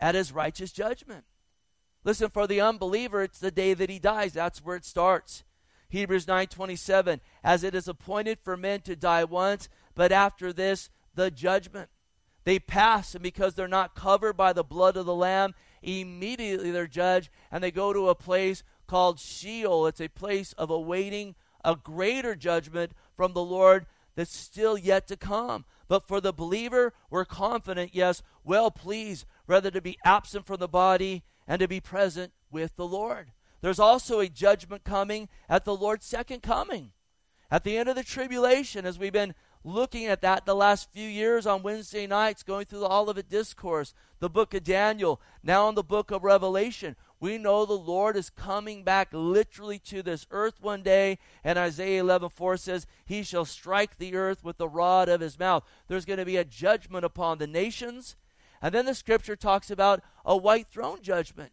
at 0.00 0.16
his 0.16 0.32
righteous 0.32 0.72
judgment. 0.72 1.24
Listen, 2.04 2.28
for 2.28 2.46
the 2.46 2.60
unbeliever, 2.60 3.22
it's 3.22 3.40
the 3.40 3.50
day 3.50 3.72
that 3.74 3.90
he 3.90 3.98
dies. 3.98 4.34
That's 4.34 4.62
where 4.62 4.76
it 4.76 4.84
starts. 4.84 5.42
Hebrews 5.88 6.26
9:27 6.26 7.20
As 7.42 7.64
it 7.64 7.74
is 7.74 7.88
appointed 7.88 8.38
for 8.42 8.56
men 8.56 8.82
to 8.82 8.94
die 8.94 9.24
once, 9.24 9.68
but 9.94 10.12
after 10.12 10.52
this 10.52 10.90
the 11.14 11.30
judgment. 11.30 11.88
They 12.44 12.58
pass 12.58 13.14
and 13.14 13.22
because 13.22 13.54
they're 13.54 13.68
not 13.68 13.94
covered 13.94 14.36
by 14.36 14.52
the 14.52 14.64
blood 14.64 14.96
of 14.96 15.06
the 15.06 15.14
lamb, 15.14 15.54
immediately 15.82 16.70
they're 16.70 16.86
judged 16.86 17.30
and 17.50 17.64
they 17.64 17.70
go 17.70 17.92
to 17.92 18.08
a 18.08 18.14
place 18.14 18.62
called 18.86 19.18
Sheol. 19.18 19.86
It's 19.86 20.00
a 20.00 20.08
place 20.08 20.52
of 20.54 20.68
awaiting 20.68 21.36
a 21.64 21.74
greater 21.74 22.34
judgment 22.34 22.92
from 23.16 23.32
the 23.32 23.44
Lord 23.44 23.86
that's 24.14 24.36
still 24.36 24.76
yet 24.76 25.06
to 25.08 25.16
come. 25.16 25.64
But 25.88 26.06
for 26.06 26.20
the 26.20 26.32
believer, 26.32 26.92
we're 27.08 27.24
confident, 27.24 27.94
yes, 27.94 28.22
well 28.42 28.70
pleased, 28.70 29.26
rather 29.46 29.70
to 29.70 29.80
be 29.80 29.98
absent 30.04 30.46
from 30.46 30.58
the 30.58 30.68
body 30.68 31.22
and 31.46 31.60
to 31.60 31.68
be 31.68 31.80
present 31.80 32.32
with 32.50 32.76
the 32.76 32.86
Lord. 32.86 33.32
There's 33.60 33.78
also 33.78 34.20
a 34.20 34.28
judgment 34.28 34.84
coming 34.84 35.28
at 35.48 35.64
the 35.64 35.74
Lord's 35.74 36.06
second 36.06 36.42
coming. 36.42 36.92
At 37.50 37.64
the 37.64 37.76
end 37.76 37.88
of 37.88 37.96
the 37.96 38.02
tribulation, 38.02 38.84
as 38.84 38.98
we've 38.98 39.12
been 39.12 39.34
looking 39.64 40.06
at 40.06 40.20
that 40.20 40.44
the 40.44 40.54
last 40.54 40.92
few 40.92 41.08
years 41.08 41.46
on 41.46 41.62
Wednesday 41.62 42.06
nights, 42.06 42.42
going 42.42 42.66
through 42.66 42.80
the 42.80 42.92
Olivet 42.92 43.30
Discourse, 43.30 43.94
the 44.20 44.28
book 44.28 44.54
of 44.54 44.64
Daniel, 44.64 45.20
now 45.42 45.68
in 45.68 45.74
the 45.74 45.82
book 45.82 46.10
of 46.10 46.22
Revelation, 46.22 46.96
we 47.20 47.38
know 47.38 47.64
the 47.64 47.72
Lord 47.72 48.16
is 48.16 48.28
coming 48.28 48.82
back 48.82 49.08
literally 49.12 49.78
to 49.80 50.02
this 50.02 50.26
earth 50.30 50.60
one 50.60 50.82
day, 50.82 51.18
and 51.42 51.58
Isaiah 51.58 52.00
11 52.00 52.28
4 52.28 52.58
says, 52.58 52.86
He 53.06 53.22
shall 53.22 53.46
strike 53.46 53.96
the 53.96 54.14
earth 54.14 54.44
with 54.44 54.58
the 54.58 54.68
rod 54.68 55.08
of 55.08 55.22
his 55.22 55.38
mouth. 55.38 55.64
There's 55.88 56.04
going 56.04 56.18
to 56.18 56.26
be 56.26 56.36
a 56.36 56.44
judgment 56.44 57.04
upon 57.04 57.38
the 57.38 57.46
nations, 57.46 58.16
and 58.64 58.74
then 58.74 58.86
the 58.86 58.94
scripture 58.94 59.36
talks 59.36 59.70
about 59.70 60.02
a 60.24 60.34
white 60.34 60.68
throne 60.70 61.02
judgment 61.02 61.52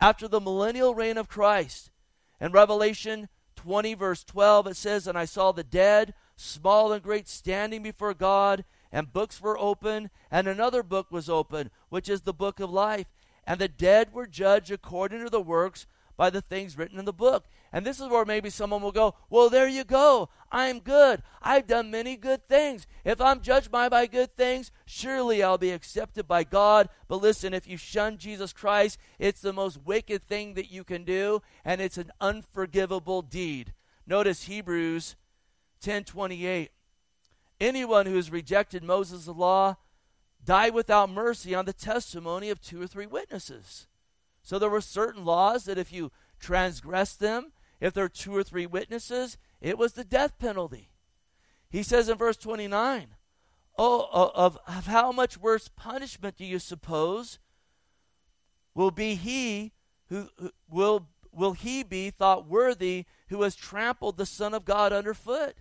after 0.00 0.26
the 0.26 0.40
millennial 0.40 0.96
reign 0.96 1.16
of 1.16 1.28
Christ. 1.28 1.92
In 2.40 2.50
Revelation 2.50 3.28
20, 3.54 3.94
verse 3.94 4.24
12, 4.24 4.66
it 4.66 4.76
says, 4.76 5.06
And 5.06 5.16
I 5.16 5.26
saw 5.26 5.52
the 5.52 5.62
dead, 5.62 6.12
small 6.34 6.92
and 6.92 7.00
great, 7.04 7.28
standing 7.28 7.84
before 7.84 8.14
God, 8.14 8.64
and 8.90 9.12
books 9.12 9.40
were 9.40 9.56
open, 9.56 10.10
and 10.28 10.48
another 10.48 10.82
book 10.82 11.12
was 11.12 11.30
open, 11.30 11.70
which 11.88 12.08
is 12.08 12.22
the 12.22 12.34
book 12.34 12.58
of 12.58 12.68
life. 12.68 13.06
And 13.46 13.60
the 13.60 13.68
dead 13.68 14.12
were 14.12 14.26
judged 14.26 14.72
according 14.72 15.22
to 15.22 15.30
the 15.30 15.40
works 15.40 15.86
by 16.20 16.28
the 16.28 16.42
things 16.42 16.76
written 16.76 16.98
in 16.98 17.06
the 17.06 17.14
book. 17.14 17.46
And 17.72 17.86
this 17.86 17.98
is 17.98 18.06
where 18.06 18.26
maybe 18.26 18.50
someone 18.50 18.82
will 18.82 18.92
go, 18.92 19.14
Well, 19.30 19.48
there 19.48 19.66
you 19.66 19.84
go. 19.84 20.28
I'm 20.52 20.80
good. 20.80 21.22
I've 21.40 21.66
done 21.66 21.90
many 21.90 22.14
good 22.18 22.46
things. 22.46 22.86
If 23.06 23.22
I'm 23.22 23.40
judged 23.40 23.70
by 23.70 23.88
my 23.88 24.04
good 24.04 24.36
things, 24.36 24.70
surely 24.84 25.42
I'll 25.42 25.56
be 25.56 25.70
accepted 25.70 26.28
by 26.28 26.44
God. 26.44 26.90
But 27.08 27.22
listen, 27.22 27.54
if 27.54 27.66
you 27.66 27.78
shun 27.78 28.18
Jesus 28.18 28.52
Christ, 28.52 28.98
it's 29.18 29.40
the 29.40 29.54
most 29.54 29.80
wicked 29.82 30.22
thing 30.22 30.52
that 30.54 30.70
you 30.70 30.84
can 30.84 31.04
do, 31.04 31.40
and 31.64 31.80
it's 31.80 31.96
an 31.96 32.10
unforgivable 32.20 33.22
deed. 33.22 33.72
Notice 34.06 34.42
Hebrews 34.42 35.16
10:28. 35.80 36.68
Anyone 37.58 38.04
who 38.04 38.16
has 38.16 38.30
rejected 38.30 38.84
Moses' 38.84 39.26
law 39.26 39.76
died 40.44 40.74
without 40.74 41.08
mercy 41.08 41.54
on 41.54 41.64
the 41.64 41.72
testimony 41.72 42.50
of 42.50 42.60
two 42.60 42.82
or 42.82 42.86
three 42.86 43.06
witnesses. 43.06 43.86
So 44.42 44.58
there 44.58 44.70
were 44.70 44.80
certain 44.80 45.24
laws 45.24 45.64
that 45.64 45.78
if 45.78 45.92
you 45.92 46.10
transgressed 46.38 47.20
them, 47.20 47.52
if 47.80 47.94
there 47.94 48.04
are 48.04 48.08
two 48.08 48.34
or 48.34 48.42
three 48.42 48.66
witnesses, 48.66 49.38
it 49.60 49.78
was 49.78 49.92
the 49.92 50.04
death 50.04 50.38
penalty. 50.38 50.90
He 51.68 51.82
says 51.82 52.08
in 52.08 52.18
verse 52.18 52.36
29, 52.36 53.14
Oh, 53.78 54.08
of, 54.12 54.58
of 54.66 54.86
how 54.86 55.12
much 55.12 55.38
worse 55.38 55.68
punishment 55.68 56.36
do 56.36 56.44
you 56.44 56.58
suppose 56.58 57.38
will 58.74 58.90
be 58.90 59.14
he 59.14 59.72
who, 60.08 60.28
who 60.38 60.50
will 60.68 61.08
will 61.32 61.52
he 61.52 61.82
be 61.82 62.10
thought 62.10 62.48
worthy 62.48 63.06
who 63.28 63.42
has 63.42 63.54
trampled 63.54 64.16
the 64.16 64.26
Son 64.26 64.52
of 64.52 64.64
God 64.64 64.92
underfoot, 64.92 65.54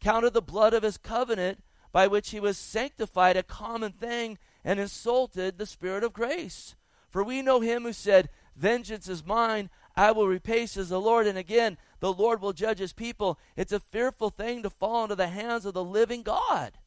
counted 0.00 0.34
the 0.34 0.42
blood 0.42 0.74
of 0.74 0.82
his 0.82 0.98
covenant 0.98 1.62
by 1.90 2.06
which 2.06 2.30
he 2.30 2.40
was 2.40 2.58
sanctified 2.58 3.36
a 3.36 3.42
common 3.42 3.92
thing, 3.92 4.38
and 4.62 4.78
insulted 4.78 5.56
the 5.56 5.66
Spirit 5.66 6.04
of 6.04 6.12
grace? 6.12 6.76
For 7.08 7.22
we 7.22 7.42
know 7.42 7.60
him 7.60 7.84
who 7.84 7.92
said, 7.92 8.28
Vengeance 8.56 9.08
is 9.08 9.24
mine, 9.24 9.70
I 9.96 10.12
will 10.12 10.28
repay, 10.28 10.66
says 10.66 10.90
the 10.90 11.00
Lord. 11.00 11.26
And 11.26 11.38
again, 11.38 11.76
the 12.00 12.12
Lord 12.12 12.40
will 12.40 12.52
judge 12.52 12.78
his 12.78 12.92
people. 12.92 13.38
It's 13.56 13.72
a 13.72 13.80
fearful 13.80 14.30
thing 14.30 14.62
to 14.62 14.70
fall 14.70 15.04
into 15.04 15.16
the 15.16 15.28
hands 15.28 15.66
of 15.66 15.74
the 15.74 15.84
living 15.84 16.22
God. 16.22 16.78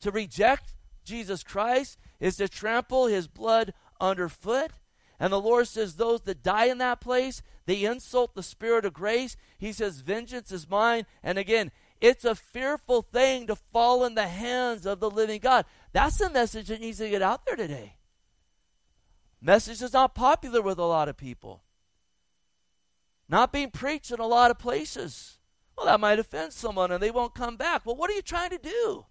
To 0.00 0.10
reject 0.10 0.74
Jesus 1.04 1.42
Christ 1.42 1.98
is 2.20 2.36
to 2.36 2.48
trample 2.48 3.06
his 3.06 3.26
blood 3.26 3.72
underfoot. 4.00 4.72
And 5.18 5.32
the 5.32 5.40
Lord 5.40 5.68
says, 5.68 5.96
Those 5.96 6.22
that 6.22 6.42
die 6.42 6.66
in 6.66 6.78
that 6.78 7.00
place, 7.00 7.42
they 7.66 7.84
insult 7.84 8.34
the 8.34 8.42
Spirit 8.42 8.84
of 8.84 8.92
grace. 8.92 9.36
He 9.58 9.72
says, 9.72 10.00
Vengeance 10.00 10.50
is 10.52 10.68
mine. 10.68 11.06
And 11.22 11.38
again, 11.38 11.70
it's 12.00 12.24
a 12.24 12.34
fearful 12.34 13.02
thing 13.02 13.46
to 13.46 13.56
fall 13.56 14.04
in 14.04 14.16
the 14.16 14.26
hands 14.26 14.86
of 14.86 14.98
the 14.98 15.10
living 15.10 15.40
God. 15.40 15.64
That's 15.92 16.18
the 16.18 16.30
message 16.30 16.68
that 16.68 16.80
needs 16.80 16.98
to 16.98 17.08
get 17.08 17.22
out 17.22 17.46
there 17.46 17.56
today. 17.56 17.94
Message 19.44 19.82
is 19.82 19.92
not 19.92 20.14
popular 20.14 20.62
with 20.62 20.78
a 20.78 20.84
lot 20.84 21.08
of 21.08 21.16
people. 21.16 21.64
Not 23.28 23.52
being 23.52 23.72
preached 23.72 24.12
in 24.12 24.20
a 24.20 24.26
lot 24.26 24.52
of 24.52 24.58
places. 24.58 25.38
Well, 25.76 25.86
that 25.86 25.98
might 25.98 26.20
offend 26.20 26.52
someone 26.52 26.92
and 26.92 27.02
they 27.02 27.10
won't 27.10 27.34
come 27.34 27.56
back. 27.56 27.84
Well, 27.84 27.96
what 27.96 28.08
are 28.08 28.14
you 28.14 28.22
trying 28.22 28.50
to 28.50 28.58
do? 28.58 29.06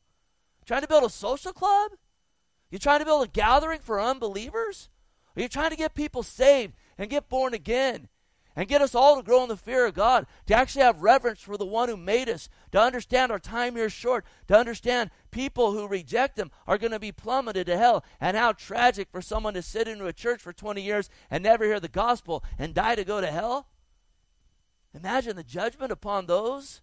Trying 0.65 0.84
to 0.84 0.88
build 0.88 1.03
a 1.03 1.09
social 1.09 1.51
club? 1.51 1.91
You 2.69 2.79
trying 2.79 2.99
to 2.99 3.05
build 3.05 3.25
a 3.25 3.29
gathering 3.29 3.82
for 3.82 3.99
unbelievers? 3.99 4.89
Are 5.36 5.41
you 5.41 5.49
trying 5.49 5.71
to 5.71 5.75
get 5.75 5.95
people 5.95 6.23
saved 6.23 6.75
and 6.97 7.09
get 7.09 7.27
born 7.27 7.53
again 7.53 8.07
and 8.55 8.67
get 8.67 8.81
us 8.81 8.95
all 8.95 9.15
to 9.15 9.23
grow 9.23 9.43
in 9.43 9.49
the 9.49 9.57
fear 9.57 9.85
of 9.85 9.93
God, 9.93 10.25
to 10.47 10.53
actually 10.53 10.83
have 10.83 11.01
reverence 11.01 11.41
for 11.41 11.57
the 11.57 11.65
one 11.65 11.89
who 11.89 11.97
made 11.97 12.29
us, 12.29 12.49
to 12.71 12.81
understand 12.81 13.31
our 13.31 13.39
time 13.39 13.75
here 13.75 13.85
is 13.85 13.93
short, 13.93 14.25
to 14.47 14.57
understand 14.57 15.09
people 15.31 15.71
who 15.71 15.87
reject 15.87 16.37
Him 16.37 16.51
are 16.67 16.77
going 16.77 16.91
to 16.91 16.99
be 16.99 17.11
plummeted 17.11 17.67
to 17.67 17.77
hell, 17.77 18.03
and 18.19 18.35
how 18.35 18.51
tragic 18.51 19.07
for 19.11 19.21
someone 19.21 19.53
to 19.53 19.61
sit 19.61 19.87
into 19.87 20.07
a 20.07 20.13
church 20.13 20.41
for 20.41 20.53
20 20.53 20.81
years 20.81 21.09
and 21.29 21.43
never 21.43 21.65
hear 21.65 21.79
the 21.79 21.87
gospel 21.87 22.43
and 22.59 22.73
die 22.73 22.95
to 22.95 23.05
go 23.05 23.21
to 23.21 23.27
hell? 23.27 23.67
Imagine 24.93 25.37
the 25.37 25.43
judgment 25.43 25.91
upon 25.91 26.25
those. 26.25 26.81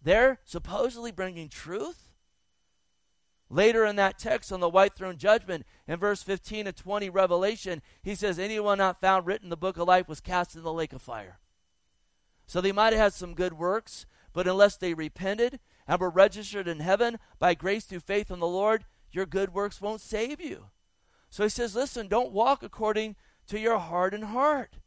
They're 0.00 0.38
supposedly 0.44 1.10
bringing 1.10 1.48
truth. 1.48 2.11
Later 3.52 3.84
in 3.84 3.96
that 3.96 4.18
text 4.18 4.50
on 4.50 4.60
the 4.60 4.68
white 4.68 4.94
throne 4.94 5.18
judgment, 5.18 5.66
in 5.86 5.98
verse 5.98 6.22
15 6.22 6.64
to 6.64 6.72
20, 6.72 7.10
Revelation, 7.10 7.82
he 8.02 8.14
says, 8.14 8.38
Anyone 8.38 8.78
not 8.78 8.98
found 8.98 9.26
written 9.26 9.46
in 9.46 9.50
the 9.50 9.58
book 9.58 9.76
of 9.76 9.86
life 9.86 10.08
was 10.08 10.22
cast 10.22 10.56
in 10.56 10.62
the 10.62 10.72
lake 10.72 10.94
of 10.94 11.02
fire. 11.02 11.38
So 12.46 12.62
they 12.62 12.72
might 12.72 12.94
have 12.94 13.02
had 13.02 13.12
some 13.12 13.34
good 13.34 13.52
works, 13.52 14.06
but 14.32 14.48
unless 14.48 14.78
they 14.78 14.94
repented 14.94 15.60
and 15.86 16.00
were 16.00 16.08
registered 16.08 16.66
in 16.66 16.80
heaven 16.80 17.18
by 17.38 17.52
grace 17.52 17.84
through 17.84 18.00
faith 18.00 18.30
in 18.30 18.40
the 18.40 18.46
Lord, 18.46 18.86
your 19.10 19.26
good 19.26 19.52
works 19.52 19.82
won't 19.82 20.00
save 20.00 20.40
you. 20.40 20.70
So 21.28 21.42
he 21.42 21.50
says, 21.50 21.76
Listen, 21.76 22.08
don't 22.08 22.32
walk 22.32 22.62
according 22.62 23.16
to 23.48 23.60
your 23.60 23.78
hardened 23.78 24.24
heart. 24.24 24.78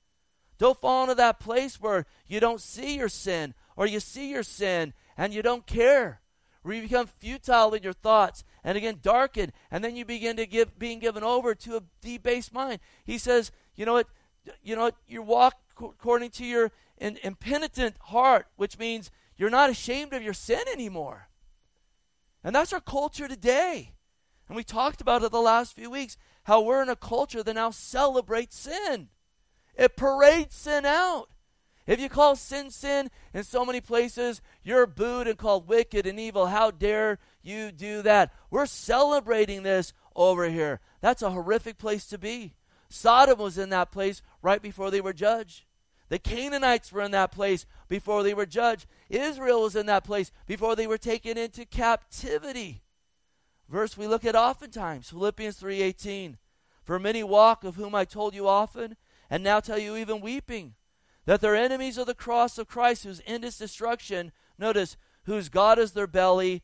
Don't 0.58 0.82
fall 0.82 1.04
into 1.04 1.14
that 1.14 1.40
place 1.40 1.80
where 1.80 2.08
you 2.26 2.40
don't 2.40 2.60
see 2.60 2.96
your 2.96 3.10
sin 3.10 3.54
or 3.76 3.86
you 3.86 4.00
see 4.00 4.32
your 4.32 4.42
sin 4.42 4.96
and 5.16 5.36
you 5.36 5.44
don't 5.44 5.68
care 5.68 6.22
where 6.66 6.74
you 6.74 6.82
become 6.82 7.06
futile 7.06 7.76
in 7.76 7.84
your 7.84 7.94
thoughts 7.94 8.44
and 8.64 8.76
again 8.76 8.98
darkened, 9.00 9.54
and 9.70 9.84
then 9.84 9.96
you 9.96 10.04
begin 10.04 10.36
to 10.36 10.48
give 10.48 10.80
being 10.80 10.98
given 10.98 11.22
over 11.22 11.54
to 11.54 11.78
a 11.78 11.84
debased 12.02 12.52
mind. 12.52 12.80
He 13.04 13.20
says, 13.20 13.52
you 13.76 13.86
know 13.86 13.94
what, 13.94 14.08
you 14.64 14.76
know 14.76 14.82
what, 14.82 14.96
you 15.08 15.22
walk 15.22 15.54
according 15.80 16.32
to 16.32 16.44
your 16.44 16.72
in, 16.98 17.20
impenitent 17.24 17.98
heart, 18.06 18.48
which 18.56 18.80
means 18.80 19.12
you're 19.38 19.52
not 19.52 19.70
ashamed 19.70 20.14
of 20.14 20.24
your 20.24 20.34
sin 20.34 20.62
anymore. 20.74 21.28
And 22.44 22.56
that's 22.56 22.74
our 22.74 22.82
culture 22.82 23.28
today. 23.28 23.92
And 24.48 24.56
we 24.56 24.64
talked 24.64 25.02
about 25.02 25.22
it 25.22 25.32
the 25.32 25.40
last 25.40 25.76
few 25.76 25.92
weeks 25.92 26.18
how 26.46 26.62
we're 26.62 26.82
in 26.82 26.90
a 26.90 26.96
culture 26.96 27.44
that 27.44 27.54
now 27.54 27.70
celebrates 27.70 28.58
sin. 28.58 29.10
It 29.76 29.96
parades 29.96 30.56
sin 30.56 30.84
out. 30.84 31.30
If 31.88 32.00
you 32.00 32.10
call 32.10 32.36
sin 32.36 32.72
sin 32.72 33.12
in 33.34 33.44
so 33.44 33.64
many 33.64 33.80
places, 33.80 34.42
you're 34.64 34.88
booed 34.88 35.28
and 35.28 35.38
called 35.38 35.68
wicked 35.68 36.08
and 36.08 36.20
evil. 36.20 36.48
How 36.48 36.72
dare 36.72 37.20
you 37.44 37.72
do 37.72 38.02
that? 38.02 38.34
We're 38.50 38.66
celebrating 38.66 39.62
this 39.62 39.94
over 40.16 40.50
here. 40.50 40.80
That's 41.02 41.22
a 41.22 41.30
horrific 41.30 41.78
place 41.78 42.08
to 42.08 42.18
be. 42.18 42.56
Sodom 42.90 43.38
was 43.38 43.58
in 43.58 43.70
that 43.70 43.92
place 43.92 44.24
right 44.42 44.62
before 44.62 44.90
they 44.90 45.02
were 45.02 45.14
judged. 45.14 45.66
The 46.10 46.18
Canaanites 46.18 46.92
were 46.92 47.02
in 47.02 47.12
that 47.12 47.32
place 47.32 47.66
before 47.88 48.24
they 48.24 48.34
were 48.34 48.46
judged. 48.46 48.88
Israel 49.10 49.62
was 49.62 49.76
in 49.76 49.86
that 49.88 50.04
place 50.04 50.32
before 50.48 50.76
they 50.76 50.88
were 50.88 50.98
taken 50.98 51.38
into 51.38 51.66
captivity. 51.66 52.82
Verse 53.70 53.98
we 53.98 54.08
look 54.08 54.26
at 54.26 54.36
oftentimes, 54.36 55.10
Philippians 55.10 55.60
3:18. 55.60 56.38
For 56.84 57.00
many 57.00 57.24
walk 57.24 57.64
of 57.64 57.76
whom 57.76 57.96
I 57.96 58.06
told 58.06 58.36
you 58.36 58.48
often, 58.48 58.96
and 59.30 59.44
now 59.44 59.60
tell 59.60 59.80
you 59.80 59.96
even 59.96 60.22
weeping 60.22 60.76
that 61.26 61.42
they're 61.42 61.56
enemies 61.56 61.98
of 61.98 62.08
the 62.08 62.14
cross 62.14 62.58
of 62.58 62.68
Christ, 62.68 63.04
whose 63.04 63.22
end 63.26 63.44
is 63.44 63.58
destruction. 63.58 64.32
Notice, 64.58 64.96
whose 65.24 65.50
God 65.50 65.80
is 65.80 65.92
their 65.92 66.08
belly, 66.08 66.64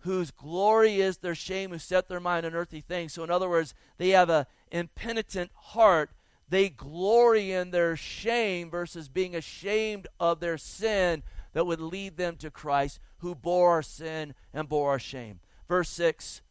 whose 0.00 0.30
glory 0.30 1.00
is 1.00 1.18
their 1.18 1.34
shame, 1.34 1.70
who 1.70 1.78
set 1.78 2.08
their 2.08 2.20
mind 2.20 2.44
on 2.44 2.54
earthly 2.54 2.80
things. 2.80 3.14
So, 3.14 3.24
in 3.24 3.30
other 3.30 3.48
words, 3.48 3.74
they 3.98 4.10
have 4.10 4.28
an 4.28 4.46
impenitent 4.70 5.50
heart. 5.54 6.10
They 6.48 6.68
glory 6.68 7.52
in 7.52 7.70
their 7.70 7.96
shame 7.96 8.70
versus 8.70 9.08
being 9.08 9.34
ashamed 9.34 10.06
of 10.20 10.40
their 10.40 10.58
sin 10.58 11.22
that 11.54 11.66
would 11.66 11.80
lead 11.80 12.16
them 12.16 12.36
to 12.36 12.50
Christ, 12.50 13.00
who 13.18 13.34
bore 13.34 13.70
our 13.70 13.82
sin 13.82 14.34
and 14.52 14.68
bore 14.68 14.90
our 14.90 14.98
shame. 14.98 15.40
Verse 15.68 15.88
6 15.90 16.42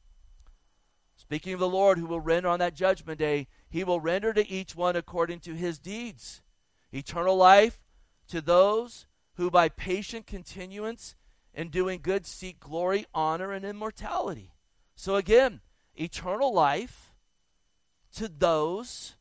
Speaking 1.15 1.53
of 1.53 1.59
the 1.59 1.69
Lord, 1.69 1.99
who 1.99 2.07
will 2.07 2.19
render 2.19 2.49
on 2.49 2.59
that 2.59 2.73
judgment 2.73 3.19
day, 3.19 3.47
he 3.69 3.83
will 3.83 3.99
render 3.99 4.33
to 4.33 4.49
each 4.49 4.75
one 4.75 4.95
according 4.95 5.39
to 5.41 5.53
his 5.53 5.77
deeds 5.77 6.41
eternal 6.93 7.35
life 7.35 7.79
to 8.27 8.41
those 8.41 9.05
who 9.35 9.49
by 9.49 9.69
patient 9.69 10.27
continuance 10.27 11.15
in 11.53 11.69
doing 11.69 11.99
good 12.01 12.25
seek 12.25 12.59
glory, 12.59 13.05
honor, 13.13 13.51
and 13.51 13.65
immortality. 13.65 14.53
So 14.95 15.15
again, 15.15 15.61
eternal 15.95 16.53
life 16.53 17.13
to 18.15 18.27
those 18.27 19.15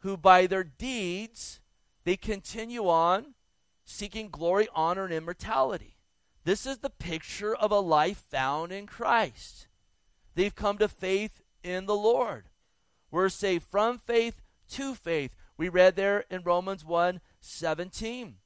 who 0.00 0.16
by 0.16 0.46
their 0.46 0.64
deeds 0.64 1.60
they 2.04 2.16
continue 2.16 2.88
on 2.88 3.34
seeking 3.84 4.30
glory, 4.30 4.68
honor, 4.74 5.04
and 5.04 5.12
immortality. 5.12 5.96
This 6.44 6.64
is 6.64 6.78
the 6.78 6.90
picture 6.90 7.54
of 7.54 7.70
a 7.70 7.80
life 7.80 8.24
found 8.30 8.72
in 8.72 8.86
Christ. 8.86 9.66
They've 10.34 10.54
come 10.54 10.78
to 10.78 10.88
faith 10.88 11.42
in 11.62 11.86
the 11.86 11.96
Lord. 11.96 12.44
We're 13.10 13.28
saved 13.28 13.64
from 13.64 13.98
faith 13.98 14.40
to 14.70 14.94
faith. 14.94 15.34
We 15.60 15.68
read 15.68 15.94
there 15.94 16.24
in 16.30 16.42
Romans 16.42 16.86
1 16.86 17.20
17. 17.42 18.36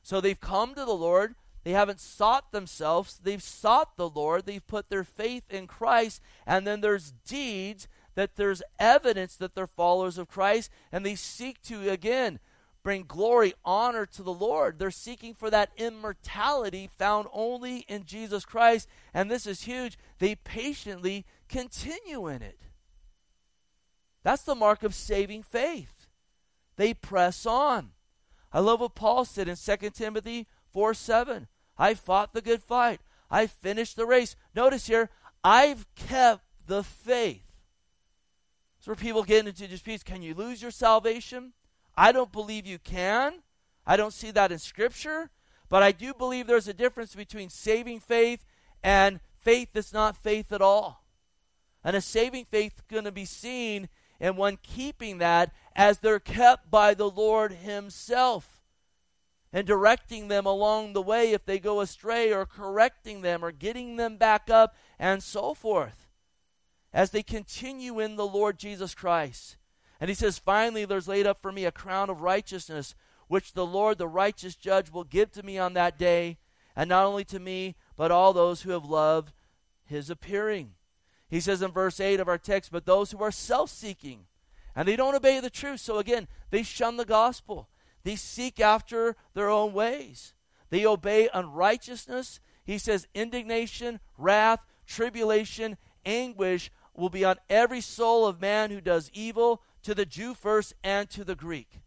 So 0.00 0.20
they've 0.20 0.40
come 0.40 0.76
to 0.76 0.84
the 0.84 0.92
Lord. 0.92 1.34
They 1.64 1.72
haven't 1.72 1.98
sought 1.98 2.52
themselves. 2.52 3.18
They've 3.20 3.42
sought 3.42 3.96
the 3.96 4.08
Lord. 4.08 4.46
They've 4.46 4.64
put 4.64 4.88
their 4.88 5.02
faith 5.02 5.42
in 5.50 5.66
Christ. 5.66 6.22
And 6.46 6.64
then 6.64 6.80
there's 6.80 7.14
deeds 7.26 7.88
that 8.14 8.36
there's 8.36 8.62
evidence 8.78 9.34
that 9.38 9.56
they're 9.56 9.66
followers 9.66 10.18
of 10.18 10.28
Christ. 10.28 10.70
And 10.92 11.04
they 11.04 11.16
seek 11.16 11.60
to, 11.62 11.90
again, 11.90 12.38
bring 12.84 13.06
glory, 13.08 13.54
honor 13.64 14.06
to 14.06 14.22
the 14.22 14.32
Lord. 14.32 14.78
They're 14.78 14.92
seeking 14.92 15.34
for 15.34 15.50
that 15.50 15.72
immortality 15.76 16.88
found 16.96 17.26
only 17.32 17.78
in 17.88 18.04
Jesus 18.04 18.44
Christ. 18.44 18.86
And 19.12 19.28
this 19.28 19.48
is 19.48 19.64
huge. 19.64 19.98
They 20.20 20.36
patiently 20.36 21.26
continue 21.48 22.28
in 22.28 22.40
it. 22.40 22.60
That's 24.22 24.44
the 24.44 24.54
mark 24.54 24.84
of 24.84 24.94
saving 24.94 25.42
faith. 25.42 26.01
They 26.76 26.94
press 26.94 27.46
on. 27.46 27.90
I 28.52 28.60
love 28.60 28.80
what 28.80 28.94
Paul 28.94 29.24
said 29.24 29.48
in 29.48 29.56
2 29.56 29.90
Timothy 29.90 30.46
4 30.72 30.94
7. 30.94 31.48
I 31.78 31.94
fought 31.94 32.34
the 32.34 32.42
good 32.42 32.62
fight. 32.62 33.00
I 33.30 33.46
finished 33.46 33.96
the 33.96 34.06
race. 34.06 34.36
Notice 34.54 34.86
here, 34.86 35.10
I've 35.42 35.86
kept 35.94 36.44
the 36.66 36.82
faith. 36.82 37.44
That's 38.76 38.86
where 38.86 38.96
people 38.96 39.22
get 39.22 39.46
into 39.46 39.66
disputes. 39.66 40.02
Can 40.02 40.22
you 40.22 40.34
lose 40.34 40.60
your 40.60 40.70
salvation? 40.70 41.52
I 41.96 42.12
don't 42.12 42.32
believe 42.32 42.66
you 42.66 42.78
can. 42.78 43.42
I 43.86 43.96
don't 43.96 44.12
see 44.12 44.30
that 44.32 44.52
in 44.52 44.58
Scripture. 44.58 45.30
But 45.68 45.82
I 45.82 45.92
do 45.92 46.12
believe 46.12 46.46
there's 46.46 46.68
a 46.68 46.74
difference 46.74 47.14
between 47.14 47.48
saving 47.48 48.00
faith 48.00 48.44
and 48.82 49.20
faith 49.40 49.68
that's 49.72 49.92
not 49.92 50.22
faith 50.22 50.52
at 50.52 50.60
all. 50.60 51.06
And 51.82 51.96
a 51.96 52.00
saving 52.00 52.44
faith 52.44 52.74
is 52.76 52.84
going 52.90 53.04
to 53.04 53.12
be 53.12 53.24
seen 53.24 53.88
in 54.20 54.36
one 54.36 54.58
keeping 54.62 55.18
that 55.18 55.52
as 55.74 55.98
they're 55.98 56.20
kept 56.20 56.70
by 56.70 56.94
the 56.94 57.08
Lord 57.08 57.52
Himself 57.52 58.62
and 59.52 59.66
directing 59.66 60.28
them 60.28 60.46
along 60.46 60.92
the 60.92 61.02
way 61.02 61.32
if 61.32 61.44
they 61.44 61.58
go 61.58 61.80
astray 61.80 62.32
or 62.32 62.46
correcting 62.46 63.22
them 63.22 63.44
or 63.44 63.52
getting 63.52 63.96
them 63.96 64.16
back 64.16 64.48
up 64.48 64.74
and 64.98 65.22
so 65.22 65.52
forth 65.52 66.08
as 66.92 67.10
they 67.10 67.22
continue 67.22 68.00
in 68.00 68.16
the 68.16 68.26
Lord 68.26 68.58
Jesus 68.58 68.94
Christ. 68.94 69.56
And 70.00 70.08
he 70.08 70.14
says, 70.14 70.38
Finally, 70.38 70.84
there's 70.84 71.08
laid 71.08 71.26
up 71.26 71.40
for 71.40 71.52
me 71.52 71.64
a 71.64 71.72
crown 71.72 72.10
of 72.10 72.22
righteousness, 72.22 72.94
which 73.28 73.52
the 73.52 73.66
Lord, 73.66 73.98
the 73.98 74.08
righteous 74.08 74.56
judge, 74.56 74.90
will 74.90 75.04
give 75.04 75.30
to 75.32 75.42
me 75.42 75.58
on 75.58 75.74
that 75.74 75.98
day, 75.98 76.38
and 76.74 76.88
not 76.88 77.06
only 77.06 77.24
to 77.26 77.38
me, 77.38 77.76
but 77.96 78.10
all 78.10 78.32
those 78.32 78.62
who 78.62 78.70
have 78.70 78.84
loved 78.84 79.32
his 79.84 80.10
appearing. 80.10 80.72
He 81.28 81.40
says 81.40 81.62
in 81.62 81.70
verse 81.70 82.00
8 82.00 82.20
of 82.20 82.28
our 82.28 82.38
text, 82.38 82.72
But 82.72 82.84
those 82.84 83.10
who 83.10 83.22
are 83.22 83.30
self 83.30 83.70
seeking, 83.70 84.26
and 84.74 84.86
they 84.86 84.96
don't 84.96 85.14
obey 85.14 85.40
the 85.40 85.50
truth. 85.50 85.80
So 85.80 85.98
again, 85.98 86.28
they 86.50 86.62
shun 86.62 86.96
the 86.96 87.04
gospel. 87.04 87.68
They 88.04 88.16
seek 88.16 88.60
after 88.60 89.16
their 89.34 89.48
own 89.48 89.72
ways. 89.72 90.34
They 90.70 90.86
obey 90.86 91.28
unrighteousness. 91.32 92.40
He 92.64 92.78
says, 92.78 93.06
indignation, 93.14 94.00
wrath, 94.16 94.60
tribulation, 94.86 95.76
anguish 96.04 96.70
will 96.94 97.10
be 97.10 97.24
on 97.24 97.36
every 97.48 97.80
soul 97.80 98.26
of 98.26 98.40
man 98.40 98.70
who 98.70 98.80
does 98.80 99.10
evil, 99.14 99.62
to 99.82 99.94
the 99.94 100.06
Jew 100.06 100.34
first 100.34 100.74
and 100.82 101.08
to 101.10 101.24
the 101.24 101.34
Greek. 101.34 101.80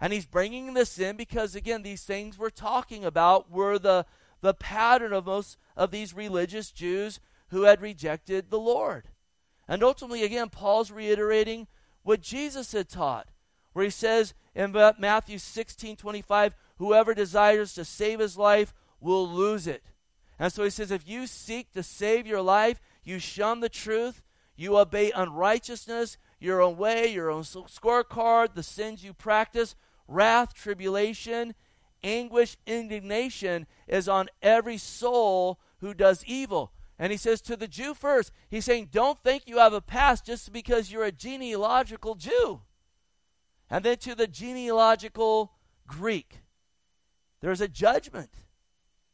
And 0.00 0.12
he's 0.12 0.26
bringing 0.26 0.74
this 0.74 0.98
in 0.98 1.16
because, 1.16 1.54
again, 1.54 1.82
these 1.82 2.04
things 2.04 2.38
we're 2.38 2.50
talking 2.50 3.04
about 3.04 3.50
were 3.50 3.78
the, 3.78 4.06
the 4.40 4.54
pattern 4.54 5.12
of 5.12 5.26
most 5.26 5.58
of 5.76 5.90
these 5.90 6.14
religious 6.14 6.70
Jews 6.70 7.20
who 7.48 7.62
had 7.62 7.82
rejected 7.82 8.50
the 8.50 8.58
Lord. 8.58 9.08
And 9.68 9.82
ultimately, 9.82 10.22
again, 10.22 10.48
Paul's 10.48 10.90
reiterating 10.90 11.66
what 12.02 12.20
Jesus 12.20 12.72
had 12.72 12.88
taught, 12.88 13.28
where 13.72 13.84
he 13.84 13.90
says 13.90 14.34
in 14.54 14.72
Matthew 14.98 15.38
16 15.38 15.96
25, 15.96 16.54
whoever 16.78 17.14
desires 17.14 17.74
to 17.74 17.84
save 17.84 18.20
his 18.20 18.36
life 18.36 18.74
will 19.00 19.28
lose 19.28 19.66
it. 19.66 19.82
And 20.38 20.52
so 20.52 20.64
he 20.64 20.70
says, 20.70 20.90
if 20.90 21.06
you 21.06 21.26
seek 21.26 21.72
to 21.72 21.82
save 21.82 22.26
your 22.26 22.40
life, 22.40 22.80
you 23.04 23.18
shun 23.18 23.60
the 23.60 23.68
truth, 23.68 24.22
you 24.56 24.78
obey 24.78 25.12
unrighteousness, 25.12 26.16
your 26.38 26.62
own 26.62 26.76
way, 26.76 27.12
your 27.12 27.30
own 27.30 27.42
scorecard, 27.42 28.54
the 28.54 28.62
sins 28.62 29.04
you 29.04 29.12
practice, 29.12 29.74
wrath, 30.08 30.54
tribulation, 30.54 31.54
anguish, 32.02 32.56
indignation 32.66 33.66
is 33.86 34.08
on 34.08 34.28
every 34.42 34.78
soul 34.78 35.60
who 35.80 35.92
does 35.92 36.24
evil. 36.24 36.72
And 37.00 37.10
he 37.10 37.16
says 37.16 37.40
to 37.42 37.56
the 37.56 37.66
Jew 37.66 37.94
first, 37.94 38.30
he's 38.50 38.66
saying, 38.66 38.90
don't 38.92 39.18
think 39.24 39.44
you 39.46 39.56
have 39.56 39.72
a 39.72 39.80
past 39.80 40.26
just 40.26 40.52
because 40.52 40.92
you're 40.92 41.02
a 41.02 41.10
genealogical 41.10 42.14
Jew. 42.14 42.60
And 43.70 43.82
then 43.82 43.96
to 43.98 44.14
the 44.14 44.26
genealogical 44.26 45.52
Greek, 45.86 46.40
there's 47.40 47.62
a 47.62 47.68
judgment. 47.68 48.34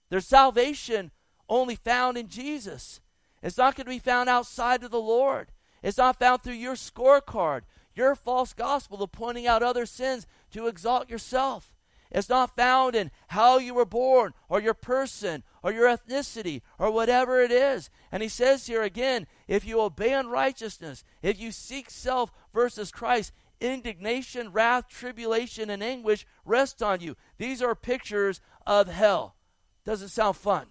There's 0.09 0.26
salvation 0.26 1.12
only 1.49 1.76
found 1.76 2.18
in 2.18 2.26
Jesus. 2.26 3.01
It's 3.41 3.57
not 3.57 3.76
going 3.76 3.84
to 3.84 3.91
be 3.91 4.01
found 4.01 4.28
outside 4.28 4.82
of 4.82 4.91
the 4.91 5.01
Lord. 5.01 5.53
It's 5.80 5.99
not 5.99 6.18
found 6.18 6.43
through 6.43 6.55
your 6.55 6.74
scorecard, 6.74 7.61
your 7.95 8.16
false 8.16 8.53
gospel 8.53 9.01
of 9.01 9.12
pointing 9.12 9.47
out 9.47 9.62
other 9.62 9.87
sins 9.87 10.26
to 10.51 10.66
exalt 10.66 11.09
yourself. 11.09 11.76
It's 12.11 12.29
not 12.29 12.57
found 12.57 12.95
in 12.95 13.11
how 13.29 13.59
you 13.59 13.75
were 13.75 13.85
born 13.85 14.33
or 14.49 14.61
your 14.61 14.75
person 14.75 15.43
or 15.63 15.73
your 15.73 15.89
ethnicity 15.89 16.63
or 16.79 16.91
whatever 16.91 17.41
it 17.41 17.51
is. 17.51 17.91
And 18.13 18.23
he 18.23 18.29
says 18.29 18.67
here 18.67 18.83
again 18.83 19.27
if 19.49 19.67
you 19.67 19.81
obey 19.81 20.13
unrighteousness, 20.13 21.05
if 21.23 21.41
you 21.41 21.51
seek 21.51 21.91
self 21.91 22.31
versus 22.53 22.91
Christ, 22.91 23.33
indignation, 23.61 24.53
wrath, 24.53 24.89
tribulation, 24.89 25.71
and 25.71 25.83
anguish 25.83 26.27
rest 26.45 26.83
on 26.83 27.01
you. 27.01 27.17
These 27.39 27.63
are 27.63 27.75
pictures 27.75 28.41
of 28.67 28.89
hell. 28.89 29.37
Doesn't 29.85 30.09
sound 30.09 30.37
fun. 30.37 30.67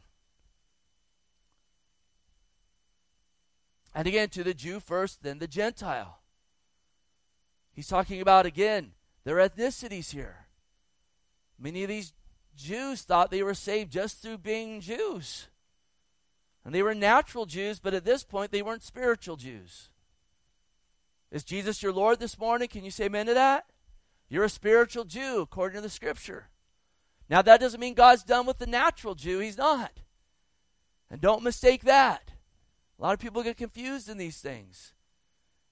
And 3.93 4.07
again, 4.07 4.29
to 4.29 4.43
the 4.43 4.53
Jew 4.53 4.79
first, 4.79 5.23
then 5.23 5.39
the 5.39 5.47
Gentile. 5.47 6.19
He's 7.71 7.87
talking 7.87 8.21
about, 8.21 8.45
again, 8.45 8.91
their 9.23 9.37
ethnicities 9.37 10.11
here. 10.11 10.44
Many 11.59 11.83
of 11.83 11.89
these 11.89 12.13
Jews 12.55 13.01
thought 13.01 13.31
they 13.31 13.43
were 13.43 13.53
saved 13.53 13.91
just 13.91 14.21
through 14.21 14.39
being 14.39 14.81
Jews. 14.81 15.47
And 16.63 16.73
they 16.73 16.81
were 16.81 16.95
natural 16.95 17.45
Jews, 17.45 17.79
but 17.79 17.93
at 17.93 18.05
this 18.05 18.23
point 18.23 18.51
they 18.51 18.61
weren't 18.61 18.83
spiritual 18.83 19.35
Jews. 19.35 19.89
Is 21.31 21.43
Jesus 21.43 21.83
your 21.83 21.93
Lord 21.93 22.19
this 22.19 22.39
morning? 22.39 22.67
Can 22.67 22.83
you 22.83 22.91
say 22.91 23.05
amen 23.05 23.27
to 23.27 23.33
that? 23.33 23.65
You're 24.29 24.45
a 24.45 24.49
spiritual 24.49 25.03
Jew 25.03 25.41
according 25.41 25.75
to 25.75 25.81
the 25.81 25.89
scripture. 25.89 26.49
Now, 27.29 27.41
that 27.41 27.59
doesn't 27.59 27.79
mean 27.79 27.93
God's 27.93 28.23
done 28.23 28.45
with 28.45 28.59
the 28.59 28.67
natural 28.67 29.15
Jew. 29.15 29.39
He's 29.39 29.57
not. 29.57 29.99
And 31.09 31.21
don't 31.21 31.43
mistake 31.43 31.83
that. 31.83 32.31
A 32.97 33.01
lot 33.01 33.13
of 33.13 33.19
people 33.19 33.43
get 33.43 33.57
confused 33.57 34.09
in 34.09 34.17
these 34.17 34.39
things. 34.39 34.93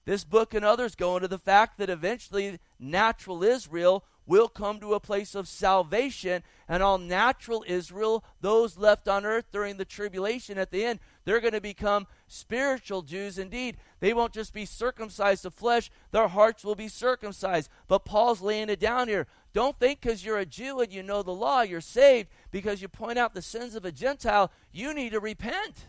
This 0.04 0.24
book 0.24 0.52
and 0.52 0.64
others 0.64 0.94
go 0.94 1.16
into 1.16 1.28
the 1.28 1.38
fact 1.38 1.78
that 1.78 1.88
eventually 1.88 2.58
natural 2.78 3.42
Israel 3.42 4.04
will 4.26 4.48
come 4.48 4.80
to 4.80 4.94
a 4.94 5.00
place 5.00 5.34
of 5.34 5.48
salvation, 5.48 6.42
and 6.68 6.82
all 6.82 6.98
natural 6.98 7.64
Israel, 7.66 8.24
those 8.40 8.78
left 8.78 9.06
on 9.06 9.26
earth 9.26 9.46
during 9.52 9.76
the 9.76 9.84
tribulation 9.84 10.56
at 10.58 10.70
the 10.70 10.84
end, 10.84 11.00
they're 11.24 11.40
going 11.40 11.52
to 11.52 11.60
become 11.60 12.06
spiritual 12.26 13.02
Jews 13.02 13.38
indeed. 13.38 13.76
They 14.00 14.14
won't 14.14 14.32
just 14.32 14.52
be 14.52 14.64
circumcised 14.64 15.44
of 15.44 15.54
flesh, 15.54 15.90
their 16.10 16.28
hearts 16.28 16.64
will 16.64 16.74
be 16.74 16.88
circumcised. 16.88 17.68
But 17.86 18.04
Paul's 18.04 18.40
laying 18.40 18.70
it 18.70 18.80
down 18.80 19.08
here. 19.08 19.26
Don't 19.52 19.78
think 19.78 20.00
because 20.00 20.24
you're 20.24 20.38
a 20.38 20.46
Jew 20.46 20.80
and 20.80 20.92
you 20.92 21.02
know 21.02 21.22
the 21.22 21.30
law, 21.30 21.60
you're 21.62 21.80
saved 21.80 22.28
because 22.50 22.82
you 22.82 22.88
point 22.88 23.18
out 23.18 23.34
the 23.34 23.42
sins 23.42 23.74
of 23.74 23.84
a 23.84 23.92
Gentile. 23.92 24.50
You 24.72 24.92
need 24.92 25.12
to 25.12 25.20
repent. 25.20 25.86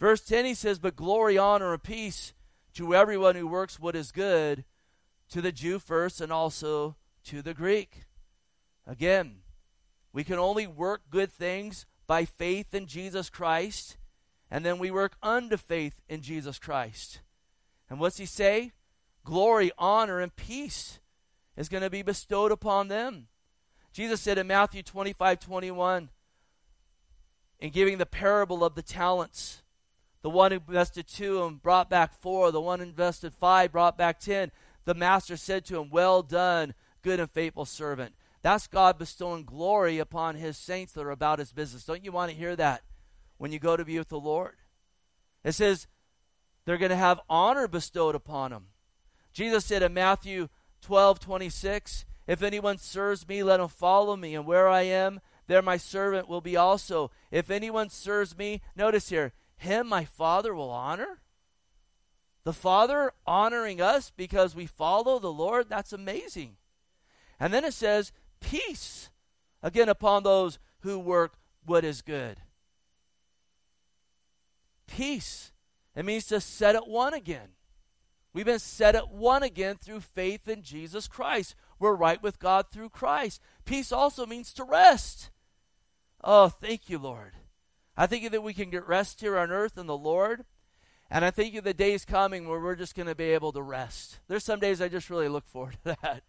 Verse 0.00 0.20
10 0.22 0.44
he 0.46 0.54
says, 0.54 0.78
But 0.78 0.96
glory, 0.96 1.38
honor, 1.38 1.72
and 1.72 1.82
peace 1.82 2.32
to 2.74 2.94
everyone 2.94 3.36
who 3.36 3.46
works 3.46 3.78
what 3.78 3.94
is 3.94 4.10
good 4.10 4.64
to 5.34 5.42
the 5.42 5.50
Jew 5.50 5.80
first 5.80 6.20
and 6.20 6.30
also 6.30 6.94
to 7.24 7.42
the 7.42 7.54
Greek. 7.54 8.04
Again, 8.86 9.38
we 10.12 10.22
can 10.22 10.38
only 10.38 10.64
work 10.64 11.10
good 11.10 11.32
things 11.32 11.86
by 12.06 12.24
faith 12.24 12.72
in 12.72 12.86
Jesus 12.86 13.30
Christ, 13.30 13.96
and 14.48 14.64
then 14.64 14.78
we 14.78 14.92
work 14.92 15.16
unto 15.24 15.56
faith 15.56 16.00
in 16.08 16.22
Jesus 16.22 16.60
Christ. 16.60 17.20
And 17.90 17.98
what's 17.98 18.18
he 18.18 18.26
say? 18.26 18.74
Glory, 19.24 19.72
honor, 19.76 20.20
and 20.20 20.36
peace 20.36 21.00
is 21.56 21.68
going 21.68 21.82
to 21.82 21.90
be 21.90 22.02
bestowed 22.02 22.52
upon 22.52 22.86
them. 22.86 23.26
Jesus 23.92 24.20
said 24.20 24.38
in 24.38 24.46
Matthew 24.46 24.84
25 24.84 25.40
21, 25.40 26.10
in 27.58 27.70
giving 27.70 27.98
the 27.98 28.06
parable 28.06 28.62
of 28.62 28.76
the 28.76 28.82
talents, 28.82 29.64
the 30.22 30.30
one 30.30 30.52
who 30.52 30.58
invested 30.58 31.08
two 31.08 31.44
and 31.44 31.60
brought 31.60 31.90
back 31.90 32.12
four, 32.20 32.52
the 32.52 32.60
one 32.60 32.80
invested 32.80 33.34
five 33.34 33.72
brought 33.72 33.98
back 33.98 34.20
ten 34.20 34.52
the 34.84 34.94
master 34.94 35.36
said 35.36 35.64
to 35.66 35.80
him, 35.80 35.90
Well 35.90 36.22
done, 36.22 36.74
good 37.02 37.20
and 37.20 37.30
faithful 37.30 37.64
servant. 37.64 38.14
That's 38.42 38.66
God 38.66 38.98
bestowing 38.98 39.44
glory 39.44 39.98
upon 39.98 40.36
his 40.36 40.58
saints 40.58 40.92
that 40.92 41.04
are 41.06 41.10
about 41.10 41.38
his 41.38 41.52
business. 41.52 41.84
Don't 41.84 42.04
you 42.04 42.12
want 42.12 42.30
to 42.30 42.36
hear 42.36 42.54
that 42.56 42.82
when 43.38 43.52
you 43.52 43.58
go 43.58 43.76
to 43.76 43.84
be 43.84 43.98
with 43.98 44.10
the 44.10 44.20
Lord? 44.20 44.56
It 45.42 45.52
says 45.52 45.86
they're 46.64 46.78
going 46.78 46.90
to 46.90 46.96
have 46.96 47.20
honor 47.28 47.68
bestowed 47.68 48.14
upon 48.14 48.50
them. 48.50 48.66
Jesus 49.32 49.64
said 49.64 49.82
in 49.82 49.94
Matthew 49.94 50.48
12 50.82 51.20
26, 51.20 52.04
If 52.26 52.42
anyone 52.42 52.78
serves 52.78 53.26
me, 53.26 53.42
let 53.42 53.60
him 53.60 53.68
follow 53.68 54.16
me, 54.16 54.34
and 54.34 54.46
where 54.46 54.68
I 54.68 54.82
am, 54.82 55.20
there 55.46 55.62
my 55.62 55.76
servant 55.76 56.28
will 56.28 56.40
be 56.40 56.56
also. 56.56 57.10
If 57.30 57.50
anyone 57.50 57.90
serves 57.90 58.36
me, 58.36 58.60
notice 58.76 59.08
here, 59.08 59.32
him 59.56 59.88
my 59.88 60.04
Father 60.04 60.54
will 60.54 60.70
honor. 60.70 61.20
The 62.44 62.52
Father 62.52 63.12
honoring 63.26 63.80
us 63.80 64.12
because 64.14 64.54
we 64.54 64.66
follow 64.66 65.18
the 65.18 65.32
Lord, 65.32 65.68
that's 65.68 65.92
amazing. 65.92 66.56
And 67.40 67.52
then 67.52 67.64
it 67.64 67.74
says, 67.74 68.12
peace, 68.40 69.10
again, 69.62 69.88
upon 69.88 70.22
those 70.22 70.58
who 70.80 70.98
work 70.98 71.38
what 71.64 71.84
is 71.84 72.02
good. 72.02 72.36
Peace. 74.86 75.52
It 75.96 76.04
means 76.04 76.26
to 76.26 76.40
set 76.40 76.76
at 76.76 76.86
one 76.86 77.14
again. 77.14 77.48
We've 78.34 78.44
been 78.44 78.58
set 78.58 78.94
at 78.94 79.10
one 79.10 79.42
again 79.42 79.76
through 79.76 80.00
faith 80.00 80.48
in 80.48 80.62
Jesus 80.62 81.06
Christ. 81.08 81.54
We're 81.78 81.94
right 81.94 82.22
with 82.22 82.40
God 82.40 82.66
through 82.70 82.90
Christ. 82.90 83.40
Peace 83.64 83.92
also 83.92 84.26
means 84.26 84.52
to 84.54 84.64
rest. 84.64 85.30
Oh, 86.22 86.48
thank 86.48 86.90
you, 86.90 86.98
Lord. 86.98 87.34
I 87.96 88.06
think 88.06 88.30
that 88.30 88.42
we 88.42 88.52
can 88.52 88.70
get 88.70 88.88
rest 88.88 89.20
here 89.20 89.38
on 89.38 89.50
earth 89.50 89.78
in 89.78 89.86
the 89.86 89.96
Lord. 89.96 90.44
And 91.10 91.24
I 91.24 91.30
think 91.30 91.62
the 91.62 91.74
day's 91.74 92.04
coming 92.04 92.48
where 92.48 92.60
we're 92.60 92.74
just 92.74 92.94
going 92.94 93.06
to 93.06 93.14
be 93.14 93.24
able 93.24 93.52
to 93.52 93.62
rest. 93.62 94.18
There's 94.26 94.44
some 94.44 94.60
days 94.60 94.80
I 94.80 94.88
just 94.88 95.10
really 95.10 95.28
look 95.28 95.46
forward 95.46 95.76
to 95.84 95.96
that. 96.02 96.22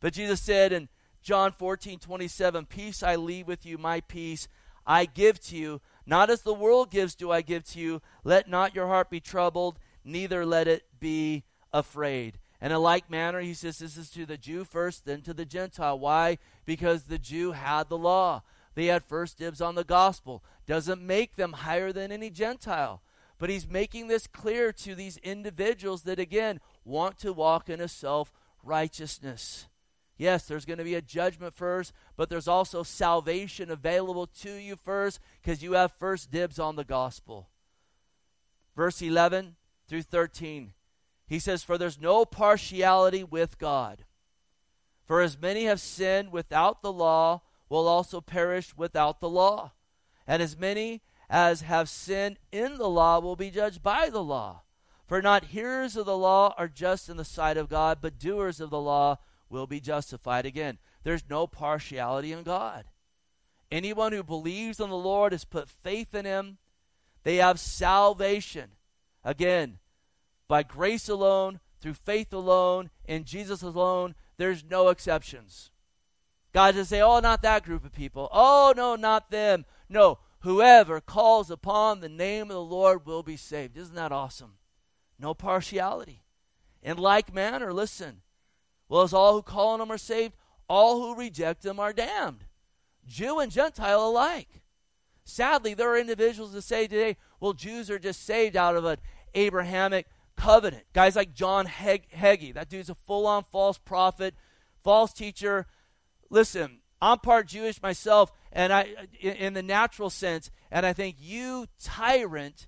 But 0.00 0.12
Jesus 0.12 0.40
said 0.40 0.72
in 0.72 0.88
John 1.22 1.52
14, 1.52 1.98
27, 1.98 2.66
Peace 2.66 3.02
I 3.02 3.16
leave 3.16 3.46
with 3.46 3.64
you, 3.64 3.78
my 3.78 4.00
peace 4.02 4.48
I 4.86 5.06
give 5.06 5.40
to 5.46 5.56
you. 5.56 5.80
Not 6.04 6.28
as 6.28 6.42
the 6.42 6.52
world 6.52 6.90
gives, 6.90 7.14
do 7.14 7.30
I 7.30 7.40
give 7.40 7.64
to 7.70 7.80
you. 7.80 8.02
Let 8.22 8.48
not 8.48 8.74
your 8.74 8.88
heart 8.88 9.08
be 9.08 9.20
troubled, 9.20 9.78
neither 10.04 10.44
let 10.44 10.68
it 10.68 10.82
be 11.00 11.44
afraid. 11.72 12.38
And 12.60 12.72
in 12.72 12.78
like 12.80 13.10
manner, 13.10 13.40
he 13.40 13.54
says 13.54 13.78
this 13.78 13.96
is 13.96 14.10
to 14.10 14.26
the 14.26 14.36
Jew 14.36 14.64
first, 14.64 15.04
then 15.04 15.22
to 15.22 15.34
the 15.34 15.44
Gentile. 15.44 15.98
Why? 15.98 16.38
Because 16.64 17.04
the 17.04 17.18
Jew 17.18 17.52
had 17.52 17.88
the 17.88 17.98
law. 17.98 18.42
They 18.74 18.86
had 18.86 19.04
first 19.04 19.38
dibs 19.38 19.60
on 19.60 19.74
the 19.74 19.84
gospel. 19.84 20.42
Doesn't 20.66 21.00
make 21.00 21.36
them 21.36 21.52
higher 21.52 21.92
than 21.92 22.10
any 22.10 22.30
Gentile. 22.30 23.02
But 23.38 23.50
he's 23.50 23.68
making 23.68 24.08
this 24.08 24.26
clear 24.26 24.72
to 24.72 24.94
these 24.94 25.16
individuals 25.18 26.02
that, 26.02 26.18
again, 26.18 26.60
want 26.84 27.18
to 27.18 27.32
walk 27.32 27.68
in 27.68 27.80
a 27.80 27.88
self 27.88 28.32
righteousness. 28.62 29.66
Yes, 30.16 30.44
there's 30.46 30.64
going 30.64 30.78
to 30.78 30.84
be 30.84 30.94
a 30.94 31.02
judgment 31.02 31.54
first, 31.54 31.92
but 32.16 32.30
there's 32.30 32.46
also 32.46 32.84
salvation 32.84 33.70
available 33.70 34.26
to 34.26 34.52
you 34.52 34.76
first 34.76 35.18
because 35.42 35.62
you 35.62 35.72
have 35.72 35.92
first 35.92 36.30
dibs 36.30 36.60
on 36.60 36.76
the 36.76 36.84
gospel. 36.84 37.48
Verse 38.76 39.02
11 39.02 39.56
through 39.88 40.02
13, 40.02 40.72
he 41.26 41.38
says, 41.38 41.64
For 41.64 41.76
there's 41.76 42.00
no 42.00 42.24
partiality 42.24 43.24
with 43.24 43.58
God. 43.58 44.04
For 45.04 45.20
as 45.20 45.40
many 45.40 45.64
have 45.64 45.80
sinned 45.80 46.30
without 46.32 46.80
the 46.80 46.92
law 46.92 47.42
will 47.68 47.88
also 47.88 48.20
perish 48.20 48.76
without 48.76 49.20
the 49.20 49.28
law. 49.28 49.72
And 50.26 50.42
as 50.42 50.56
many 50.56 51.02
as 51.28 51.62
have 51.62 51.88
sinned 51.88 52.38
in 52.52 52.78
the 52.78 52.88
law 52.88 53.18
will 53.18 53.36
be 53.36 53.50
judged 53.50 53.82
by 53.82 54.08
the 54.08 54.22
law. 54.22 54.62
For 55.06 55.20
not 55.20 55.46
hearers 55.46 55.96
of 55.96 56.06
the 56.06 56.16
law 56.16 56.54
are 56.56 56.68
just 56.68 57.08
in 57.08 57.16
the 57.16 57.24
sight 57.24 57.56
of 57.56 57.68
God, 57.68 57.98
but 58.00 58.18
doers 58.18 58.60
of 58.60 58.70
the 58.70 58.80
law 58.80 59.18
will 59.50 59.66
be 59.66 59.80
justified. 59.80 60.46
Again, 60.46 60.78
there's 61.02 61.24
no 61.28 61.46
partiality 61.46 62.32
in 62.32 62.42
God. 62.42 62.86
Anyone 63.70 64.12
who 64.12 64.22
believes 64.22 64.80
in 64.80 64.88
the 64.88 64.96
Lord 64.96 65.32
has 65.32 65.44
put 65.44 65.68
faith 65.68 66.14
in 66.14 66.24
him. 66.24 66.58
They 67.22 67.36
have 67.36 67.58
salvation. 67.58 68.72
Again, 69.24 69.78
by 70.48 70.62
grace 70.62 71.08
alone, 71.08 71.60
through 71.80 71.94
faith 71.94 72.32
alone, 72.32 72.90
in 73.04 73.24
Jesus 73.24 73.62
alone, 73.62 74.14
there's 74.36 74.64
no 74.64 74.88
exceptions. 74.88 75.70
God 76.52 76.72
doesn't 76.72 76.86
say, 76.86 77.00
oh, 77.00 77.20
not 77.20 77.42
that 77.42 77.64
group 77.64 77.84
of 77.84 77.92
people. 77.92 78.28
Oh, 78.32 78.72
no, 78.76 78.94
not 78.94 79.30
them. 79.30 79.64
No, 79.88 80.18
whoever 80.44 81.00
calls 81.00 81.50
upon 81.50 82.00
the 82.00 82.08
name 82.08 82.42
of 82.42 82.48
the 82.48 82.60
Lord 82.60 83.06
will 83.06 83.22
be 83.22 83.36
saved. 83.36 83.78
Isn't 83.78 83.94
that 83.94 84.12
awesome? 84.12 84.58
No 85.18 85.32
partiality. 85.32 86.22
In 86.82 86.98
like 86.98 87.32
manner, 87.32 87.72
listen, 87.72 88.20
well, 88.86 89.02
as 89.02 89.14
all 89.14 89.32
who 89.32 89.42
call 89.42 89.70
on 89.70 89.80
him 89.80 89.90
are 89.90 89.98
saved, 89.98 90.34
all 90.68 91.00
who 91.00 91.18
reject 91.18 91.64
him 91.64 91.80
are 91.80 91.94
damned. 91.94 92.44
Jew 93.06 93.38
and 93.38 93.50
Gentile 93.50 94.06
alike. 94.06 94.62
Sadly, 95.24 95.72
there 95.72 95.90
are 95.90 95.98
individuals 95.98 96.52
that 96.52 96.62
say 96.62 96.86
today, 96.86 97.16
well, 97.40 97.54
Jews 97.54 97.90
are 97.90 97.98
just 97.98 98.24
saved 98.24 98.54
out 98.54 98.76
of 98.76 98.84
an 98.84 98.98
Abrahamic 99.34 100.06
covenant. 100.36 100.84
Guys 100.92 101.16
like 101.16 101.32
John 101.32 101.66
Hagee, 101.66 102.52
that 102.52 102.68
dude's 102.68 102.90
a 102.90 102.94
full 102.94 103.26
on 103.26 103.44
false 103.44 103.78
prophet, 103.78 104.34
false 104.82 105.14
teacher. 105.14 105.66
Listen, 106.28 106.80
I'm 107.00 107.18
part 107.18 107.48
Jewish 107.48 107.82
myself, 107.82 108.32
and 108.52 108.72
I, 108.72 108.94
uh, 108.98 109.28
in 109.28 109.54
the 109.54 109.62
natural 109.62 110.10
sense, 110.10 110.50
and 110.70 110.86
I 110.86 110.92
think 110.92 111.16
you, 111.18 111.66
tyrant, 111.82 112.66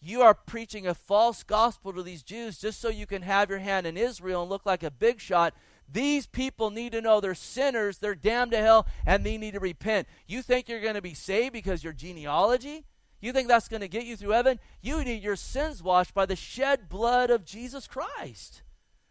you 0.00 0.22
are 0.22 0.34
preaching 0.34 0.86
a 0.86 0.94
false 0.94 1.42
gospel 1.42 1.92
to 1.92 2.02
these 2.02 2.22
Jews 2.22 2.58
just 2.58 2.80
so 2.80 2.88
you 2.88 3.06
can 3.06 3.22
have 3.22 3.50
your 3.50 3.58
hand 3.58 3.86
in 3.86 3.96
Israel 3.96 4.42
and 4.42 4.50
look 4.50 4.64
like 4.64 4.82
a 4.82 4.90
big 4.90 5.20
shot. 5.20 5.54
These 5.92 6.26
people 6.26 6.70
need 6.70 6.92
to 6.92 7.00
know 7.00 7.20
they're 7.20 7.34
sinners, 7.34 7.98
they're 7.98 8.14
damned 8.14 8.52
to 8.52 8.58
hell, 8.58 8.86
and 9.04 9.24
they 9.24 9.36
need 9.36 9.54
to 9.54 9.60
repent. 9.60 10.08
You 10.26 10.40
think 10.40 10.68
you're 10.68 10.80
going 10.80 10.94
to 10.94 11.02
be 11.02 11.14
saved 11.14 11.52
because 11.52 11.84
your 11.84 11.92
genealogy? 11.92 12.86
You 13.20 13.32
think 13.32 13.48
that's 13.48 13.68
going 13.68 13.82
to 13.82 13.88
get 13.88 14.06
you 14.06 14.16
through 14.16 14.30
heaven? 14.30 14.58
You 14.80 15.04
need 15.04 15.22
your 15.22 15.36
sins 15.36 15.82
washed 15.82 16.14
by 16.14 16.24
the 16.24 16.36
shed 16.36 16.88
blood 16.88 17.28
of 17.28 17.44
Jesus 17.44 17.86
Christ, 17.86 18.62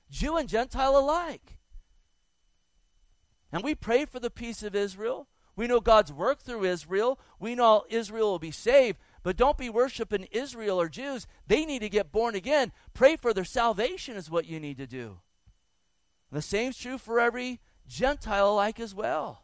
Jew 0.09 0.37
and 0.37 0.49
Gentile 0.49 0.97
alike. 0.97 1.59
And 3.51 3.63
we 3.63 3.75
pray 3.75 4.05
for 4.05 4.19
the 4.19 4.29
peace 4.29 4.63
of 4.63 4.75
Israel. 4.75 5.27
We 5.55 5.67
know 5.67 5.81
God's 5.81 6.13
work 6.13 6.39
through 6.39 6.63
Israel. 6.63 7.19
We 7.39 7.55
know 7.55 7.83
Israel 7.89 8.31
will 8.31 8.39
be 8.39 8.51
saved. 8.51 8.97
But 9.23 9.35
don't 9.35 9.57
be 9.57 9.69
worshiping 9.69 10.27
Israel 10.31 10.79
or 10.79 10.87
Jews. 10.87 11.27
They 11.47 11.65
need 11.65 11.79
to 11.79 11.89
get 11.89 12.11
born 12.11 12.35
again. 12.35 12.71
Pray 12.93 13.15
for 13.15 13.33
their 13.33 13.43
salvation, 13.43 14.15
is 14.15 14.31
what 14.31 14.45
you 14.45 14.59
need 14.59 14.77
to 14.77 14.87
do. 14.87 15.19
And 16.31 16.37
the 16.37 16.41
same's 16.41 16.77
true 16.77 16.97
for 16.97 17.19
every 17.19 17.59
Gentile 17.87 18.51
alike 18.51 18.79
as 18.79 18.95
well. 18.95 19.43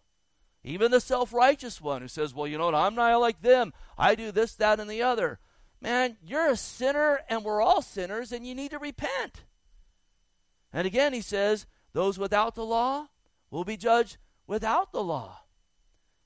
Even 0.63 0.91
the 0.91 1.01
self 1.01 1.33
righteous 1.33 1.81
one 1.81 2.01
who 2.01 2.07
says, 2.07 2.33
Well, 2.33 2.47
you 2.47 2.57
know 2.57 2.65
what? 2.65 2.75
I'm 2.75 2.95
not 2.95 3.17
like 3.17 3.41
them. 3.41 3.73
I 3.97 4.15
do 4.15 4.31
this, 4.31 4.55
that, 4.55 4.79
and 4.79 4.89
the 4.89 5.01
other. 5.01 5.39
Man, 5.81 6.17
you're 6.25 6.49
a 6.49 6.57
sinner, 6.57 7.19
and 7.29 7.43
we're 7.43 7.61
all 7.61 7.81
sinners, 7.81 8.31
and 8.31 8.47
you 8.47 8.55
need 8.55 8.71
to 8.71 8.79
repent. 8.79 9.43
And 10.71 10.87
again, 10.87 11.13
he 11.13 11.21
says, 11.21 11.65
Those 11.93 12.17
without 12.17 12.55
the 12.55 12.65
law 12.65 13.07
will 13.55 13.63
be 13.63 13.77
judged 13.77 14.17
without 14.47 14.91
the 14.91 15.01
law. 15.01 15.39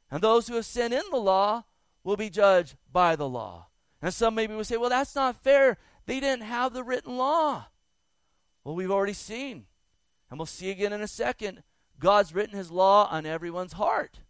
And 0.09 0.21
those 0.21 0.47
who 0.47 0.55
have 0.55 0.65
sinned 0.65 0.95
in 0.95 1.03
the 1.11 1.17
law 1.17 1.63
will 2.03 2.17
be 2.17 2.29
judged 2.29 2.75
by 2.91 3.15
the 3.15 3.29
law. 3.29 3.67
And 4.01 4.11
some 4.11 4.33
maybe 4.33 4.55
will 4.55 4.63
say, 4.63 4.77
well, 4.77 4.89
that's 4.89 5.15
not 5.15 5.43
fair. 5.43 5.77
They 6.07 6.19
didn't 6.19 6.45
have 6.45 6.73
the 6.73 6.83
written 6.83 7.17
law. 7.17 7.67
Well, 8.63 8.73
we've 8.73 8.89
already 8.89 9.13
seen, 9.13 9.65
and 10.29 10.39
we'll 10.39 10.47
see 10.47 10.71
again 10.71 10.91
in 10.91 11.01
a 11.01 11.07
second, 11.07 11.61
God's 11.99 12.33
written 12.33 12.57
his 12.57 12.71
law 12.71 13.07
on 13.11 13.27
everyone's 13.27 13.73
heart. 13.73 14.21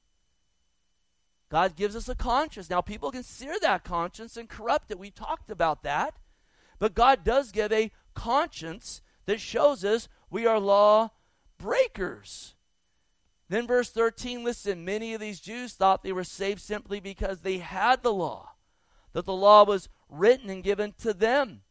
God 1.50 1.78
gives 1.78 1.96
us 1.96 2.10
a 2.10 2.16
conscience. 2.16 2.70
Now, 2.70 2.82
people 2.82 3.12
can 3.12 3.24
sear 3.24 3.56
that 3.62 3.86
conscience 3.86 4.36
and 4.36 4.50
corrupt 4.50 4.92
it. 4.92 5.00
We 5.00 5.10
talked 5.10 5.50
about 5.50 5.84
that. 5.84 6.16
But 6.80 6.96
God 6.96 7.24
does 7.24 7.54
give 7.54 7.72
a 7.72 7.92
conscience 8.14 9.02
that 9.26 9.40
shows 9.40 9.86
us 9.86 10.10
we 10.30 10.46
are 10.46 10.60
law 10.60 11.12
breakers. 11.58 12.56
Then, 13.50 13.66
verse 13.66 13.90
13, 13.90 14.44
listen, 14.44 14.86
many 14.86 15.14
of 15.14 15.22
these 15.22 15.40
Jews 15.40 15.74
thought 15.74 16.04
they 16.04 16.12
were 16.12 16.24
saved 16.24 16.62
simply 16.62 17.00
because 17.00 17.42
they 17.42 17.58
had 17.58 18.04
the 18.04 18.14
law, 18.14 18.52
that 19.14 19.26
the 19.26 19.34
law 19.34 19.66
was 19.66 19.90
written 20.08 20.52
and 20.52 20.64
given 20.64 20.94
to 21.00 21.14
them. 21.14 21.62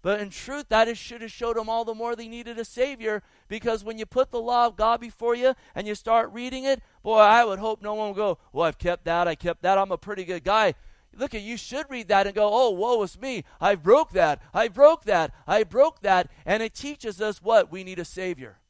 But 0.00 0.20
in 0.20 0.30
truth, 0.30 0.66
that 0.68 0.88
is, 0.88 0.96
should 0.98 1.20
have 1.20 1.32
showed 1.32 1.56
them 1.56 1.68
all 1.68 1.84
the 1.84 1.94
more 1.94 2.14
they 2.14 2.28
needed 2.28 2.58
a 2.58 2.64
Savior 2.64 3.22
because 3.48 3.82
when 3.82 3.98
you 3.98 4.06
put 4.06 4.30
the 4.30 4.40
law 4.40 4.66
of 4.66 4.76
God 4.76 5.00
before 5.00 5.34
you 5.34 5.54
and 5.74 5.86
you 5.86 5.94
start 5.94 6.32
reading 6.32 6.64
it, 6.64 6.80
boy, 7.02 7.18
I 7.18 7.44
would 7.44 7.58
hope 7.58 7.82
no 7.82 7.94
one 7.94 8.10
would 8.10 8.16
go, 8.16 8.38
Well, 8.52 8.66
I've 8.66 8.78
kept 8.78 9.04
that, 9.06 9.26
I 9.26 9.34
kept 9.34 9.62
that, 9.62 9.78
I'm 9.78 9.90
a 9.90 9.98
pretty 9.98 10.24
good 10.24 10.44
guy. 10.44 10.74
Look 11.12 11.34
at 11.34 11.42
you 11.42 11.56
should 11.56 11.90
read 11.90 12.08
that 12.08 12.26
and 12.26 12.36
go, 12.36 12.48
Oh, 12.52 12.70
woe 12.70 13.02
is 13.02 13.20
me. 13.20 13.42
I 13.60 13.74
broke 13.74 14.12
that, 14.12 14.40
I 14.54 14.68
broke 14.68 15.04
that, 15.04 15.32
I 15.46 15.64
broke 15.64 16.00
that. 16.02 16.30
And 16.44 16.62
it 16.62 16.74
teaches 16.74 17.20
us 17.20 17.42
what? 17.42 17.72
We 17.72 17.82
need 17.82 17.98
a 17.98 18.04
Savior. 18.04 18.60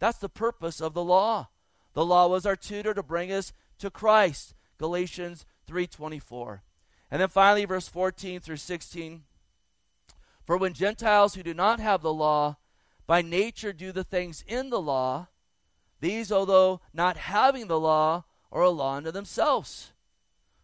That's 0.00 0.18
the 0.18 0.28
purpose 0.28 0.82
of 0.82 0.92
the 0.92 1.02
law. 1.02 1.48
The 1.94 2.04
law 2.04 2.26
was 2.26 2.44
our 2.44 2.56
tutor 2.56 2.92
to 2.92 3.02
bring 3.02 3.32
us 3.32 3.52
to 3.78 3.90
Christ. 3.90 4.54
Galatians 4.78 5.46
3:24. 5.66 6.62
And 7.10 7.22
then 7.22 7.28
finally 7.28 7.64
verse 7.64 7.88
14 7.88 8.40
through 8.40 8.58
16. 8.58 9.24
For 10.44 10.56
when 10.56 10.74
Gentiles 10.74 11.34
who 11.34 11.42
do 11.42 11.54
not 11.54 11.80
have 11.80 12.02
the 12.02 12.12
law 12.12 12.56
by 13.06 13.22
nature 13.22 13.72
do 13.72 13.92
the 13.92 14.04
things 14.04 14.44
in 14.46 14.70
the 14.70 14.80
law, 14.80 15.28
these 16.00 16.30
although 16.30 16.80
not 16.92 17.16
having 17.16 17.68
the 17.68 17.80
law 17.80 18.24
are 18.52 18.62
a 18.62 18.70
law 18.70 18.96
unto 18.96 19.10
themselves, 19.10 19.92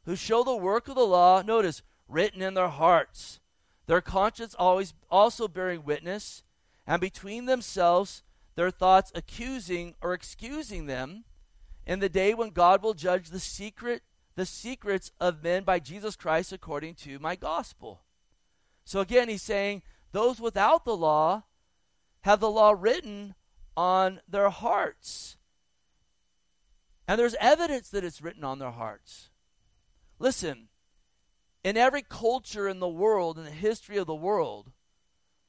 who 0.05 0.17
show 0.17 0.43
the 0.43 0.57
work 0.57 0.89
of 0.89 0.97
the 0.97 1.07
law, 1.07 1.43
notice, 1.43 1.83
written 2.09 2.43
in 2.43 2.55
their 2.55 2.69
hearts, 2.69 3.41
their 3.87 4.01
conscience 4.01 4.55
always 4.59 4.95
also 5.11 5.49
bearing 5.49 5.85
witness, 5.85 6.43
and 6.87 7.01
between 7.01 7.47
themselves 7.47 8.23
their 8.61 8.71
thoughts 8.71 9.11
accusing 9.15 9.95
or 10.03 10.13
excusing 10.13 10.85
them 10.85 11.25
in 11.87 11.99
the 11.99 12.11
day 12.11 12.35
when 12.35 12.51
God 12.51 12.83
will 12.83 12.93
judge 12.93 13.31
the 13.31 13.41
secret 13.41 14.03
the 14.37 14.45
secrets 14.45 15.11
of 15.19 15.43
men 15.43 15.65
by 15.65 15.79
Jesus 15.79 16.15
Christ 16.15 16.53
according 16.53 16.97
to 16.97 17.19
my 17.21 17.37
gospel. 17.37 18.03
So 18.85 19.01
again 19.01 19.31
he's 19.31 19.41
saying 19.41 19.81
those 20.13 20.43
without 20.43 20.85
the 20.85 20.95
law 20.95 21.45
have 22.21 22.41
the 22.41 22.51
law 22.51 22.77
written 22.79 23.35
on 23.79 24.21
their 24.29 24.51
hearts. 24.51 25.39
And 27.09 27.19
there's 27.19 27.37
evidence 27.41 27.89
that 27.89 28.05
it's 28.05 28.21
written 28.21 28.45
on 28.45 28.59
their 28.59 28.73
hearts. 28.73 29.31
Listen, 30.19 30.69
in 31.65 31.79
every 31.79 32.03
culture 32.03 32.69
in 32.69 32.79
the 32.79 32.87
world, 32.89 33.39
in 33.39 33.45
the 33.45 33.51
history 33.51 33.97
of 33.97 34.07
the 34.07 34.15
world, 34.15 34.71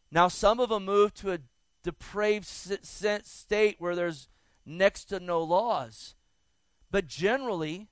now 0.09 0.29
some 0.29 0.61
of 0.61 0.69
them 0.69 0.85
moved 0.85 1.17
to 1.17 1.33
a 1.33 1.39
depraved 1.83 2.45
state 2.45 3.75
where 3.79 3.95
there's 3.95 4.27
next 4.65 5.05
to 5.05 5.19
no 5.19 5.41
laws. 5.41 6.15
But 6.89 7.07
generally, 7.07 7.87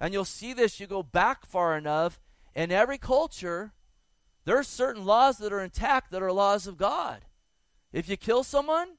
and 0.00 0.12
you'll 0.12 0.24
see 0.24 0.52
this, 0.52 0.80
you 0.80 0.86
go 0.86 1.02
back 1.02 1.46
far 1.46 1.76
enough, 1.76 2.18
in 2.54 2.72
every 2.72 2.98
culture, 2.98 3.72
there 4.44 4.58
are 4.58 4.64
certain 4.64 5.04
laws 5.04 5.38
that 5.38 5.52
are 5.52 5.60
intact 5.60 6.10
that 6.10 6.22
are 6.22 6.32
laws 6.32 6.66
of 6.66 6.76
God. 6.76 7.24
If 7.92 8.08
you 8.08 8.16
kill 8.16 8.42
someone, 8.42 8.96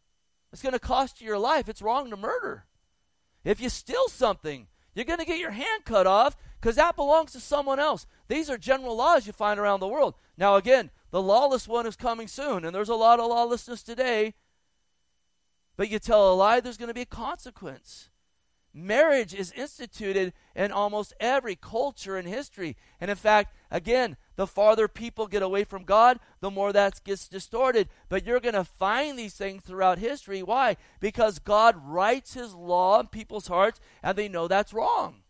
it's 0.52 0.62
going 0.62 0.74
to 0.74 0.80
cost 0.80 1.22
you 1.22 1.28
your 1.28 1.40
life. 1.40 1.68
It's 1.68 1.82
wrong 1.82 2.10
to 2.10 2.18
murder. 2.18 2.66
If 3.44 3.60
you 3.60 3.70
steal 3.70 4.08
something, 4.08 4.68
you're 4.94 5.06
going 5.06 5.20
to 5.20 5.26
get 5.26 5.40
your 5.40 5.52
hand 5.52 5.86
cut 5.86 6.06
off 6.06 6.38
because 6.60 6.76
that 6.76 6.96
belongs 6.96 7.32
to 7.32 7.40
someone 7.40 7.80
else. 7.80 8.06
These 8.28 8.50
are 8.50 8.58
general 8.58 8.96
laws 8.96 9.26
you 9.26 9.34
find 9.34 9.60
around 9.60 9.80
the 9.80 9.88
world. 9.88 10.16
Now, 10.38 10.56
again, 10.56 10.92
the 11.12 11.22
lawless 11.22 11.68
one 11.68 11.86
is 11.86 11.96
coming 11.96 12.28
soon, 12.28 12.66
and 12.66 12.74
there's 12.74 12.90
a 12.90 12.96
lot 12.96 13.20
of 13.20 13.28
lawlessness 13.28 13.84
today. 13.84 14.34
But 15.76 15.90
you 15.90 16.00
tell 16.00 16.32
a 16.32 16.36
lie, 16.36 16.60
there's 16.60 16.78
going 16.78 16.88
to 16.88 16.94
be 16.94 17.02
a 17.02 17.06
consequence. 17.06 18.10
marriage 18.74 19.34
is 19.34 19.52
instituted 19.52 20.32
in 20.56 20.72
almost 20.72 21.14
every 21.20 21.56
culture 21.56 22.18
in 22.18 22.26
history. 22.26 22.78
And 23.02 23.12
in 23.12 23.18
fact, 23.18 23.54
again, 23.70 24.16
the 24.38 24.48
farther 24.48 24.88
people 24.88 25.28
get 25.28 25.44
away 25.44 25.66
from 25.66 25.84
God, 25.84 26.20
the 26.40 26.50
more 26.50 26.72
that 26.72 27.04
gets 27.04 27.28
distorted. 27.28 27.90
But 28.08 28.26
you're 28.26 28.40
going 28.40 28.56
to 28.56 28.64
find 28.64 29.20
these 29.20 29.34
things 29.34 29.64
throughout 29.64 29.98
history. 29.98 30.42
Why? 30.42 30.78
Because 31.02 31.40
God 31.40 31.76
writes 31.86 32.34
His 32.34 32.54
law 32.54 33.02
in 33.02 33.08
people's 33.08 33.48
hearts 33.48 33.82
and 34.02 34.18
they 34.18 34.30
know 34.30 34.48
that's 34.48 34.74
wrong. 34.74 35.24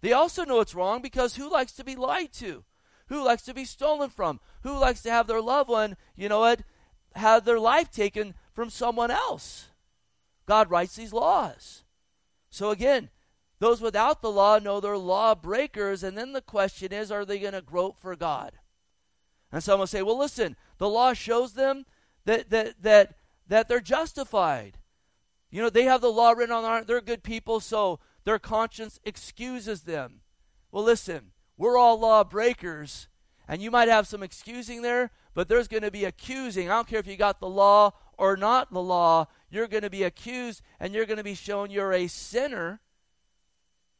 They 0.00 0.12
also 0.12 0.44
know 0.44 0.60
it's 0.60 0.74
wrong 0.74 1.02
because 1.02 1.36
who 1.36 1.50
likes 1.50 1.72
to 1.72 1.84
be 1.84 1.96
lied 1.96 2.32
to? 2.34 2.64
Who 3.12 3.22
likes 3.22 3.42
to 3.42 3.52
be 3.52 3.66
stolen 3.66 4.08
from? 4.08 4.40
Who 4.62 4.78
likes 4.78 5.02
to 5.02 5.10
have 5.10 5.26
their 5.26 5.42
loved 5.42 5.68
one, 5.68 5.98
you 6.16 6.30
know 6.30 6.40
what, 6.40 6.62
have 7.14 7.44
their 7.44 7.60
life 7.60 7.90
taken 7.90 8.32
from 8.54 8.70
someone 8.70 9.10
else? 9.10 9.68
God 10.46 10.70
writes 10.70 10.96
these 10.96 11.12
laws. 11.12 11.84
So 12.48 12.70
again, 12.70 13.10
those 13.58 13.82
without 13.82 14.22
the 14.22 14.32
law 14.32 14.58
know 14.58 14.80
they're 14.80 14.96
law 14.96 15.34
breakers, 15.34 16.02
and 16.02 16.16
then 16.16 16.32
the 16.32 16.40
question 16.40 16.90
is, 16.90 17.12
are 17.12 17.26
they 17.26 17.38
going 17.38 17.52
to 17.52 17.60
grope 17.60 18.00
for 18.00 18.16
God? 18.16 18.52
And 19.52 19.62
some 19.62 19.78
will 19.78 19.86
say, 19.86 20.00
well, 20.00 20.18
listen, 20.18 20.56
the 20.78 20.88
law 20.88 21.12
shows 21.12 21.52
them 21.52 21.84
that, 22.24 22.48
that, 22.48 22.82
that, 22.82 23.16
that 23.46 23.68
they're 23.68 23.80
justified. 23.80 24.78
You 25.50 25.60
know, 25.60 25.68
they 25.68 25.84
have 25.84 26.00
the 26.00 26.10
law 26.10 26.30
written 26.30 26.54
on 26.54 26.62
their. 26.62 26.82
They're 26.82 27.02
good 27.02 27.22
people, 27.22 27.60
so 27.60 28.00
their 28.24 28.38
conscience 28.38 28.98
excuses 29.04 29.82
them. 29.82 30.22
Well, 30.70 30.82
listen, 30.82 31.32
we're 31.56 31.78
all 31.78 31.98
law 31.98 32.24
breakers, 32.24 33.08
and 33.48 33.60
you 33.60 33.70
might 33.70 33.88
have 33.88 34.06
some 34.06 34.22
excusing 34.22 34.82
there, 34.82 35.10
but 35.34 35.48
there's 35.48 35.68
going 35.68 35.82
to 35.82 35.90
be 35.90 36.04
accusing. 36.04 36.70
I 36.70 36.74
don't 36.74 36.88
care 36.88 37.00
if 37.00 37.06
you 37.06 37.16
got 37.16 37.40
the 37.40 37.48
law 37.48 37.92
or 38.18 38.36
not 38.36 38.72
the 38.72 38.82
law, 38.82 39.26
you're 39.50 39.66
going 39.66 39.82
to 39.82 39.90
be 39.90 40.02
accused 40.02 40.62
and 40.78 40.94
you're 40.94 41.06
going 41.06 41.18
to 41.18 41.24
be 41.24 41.34
shown 41.34 41.70
you're 41.70 41.92
a 41.92 42.06
sinner. 42.06 42.80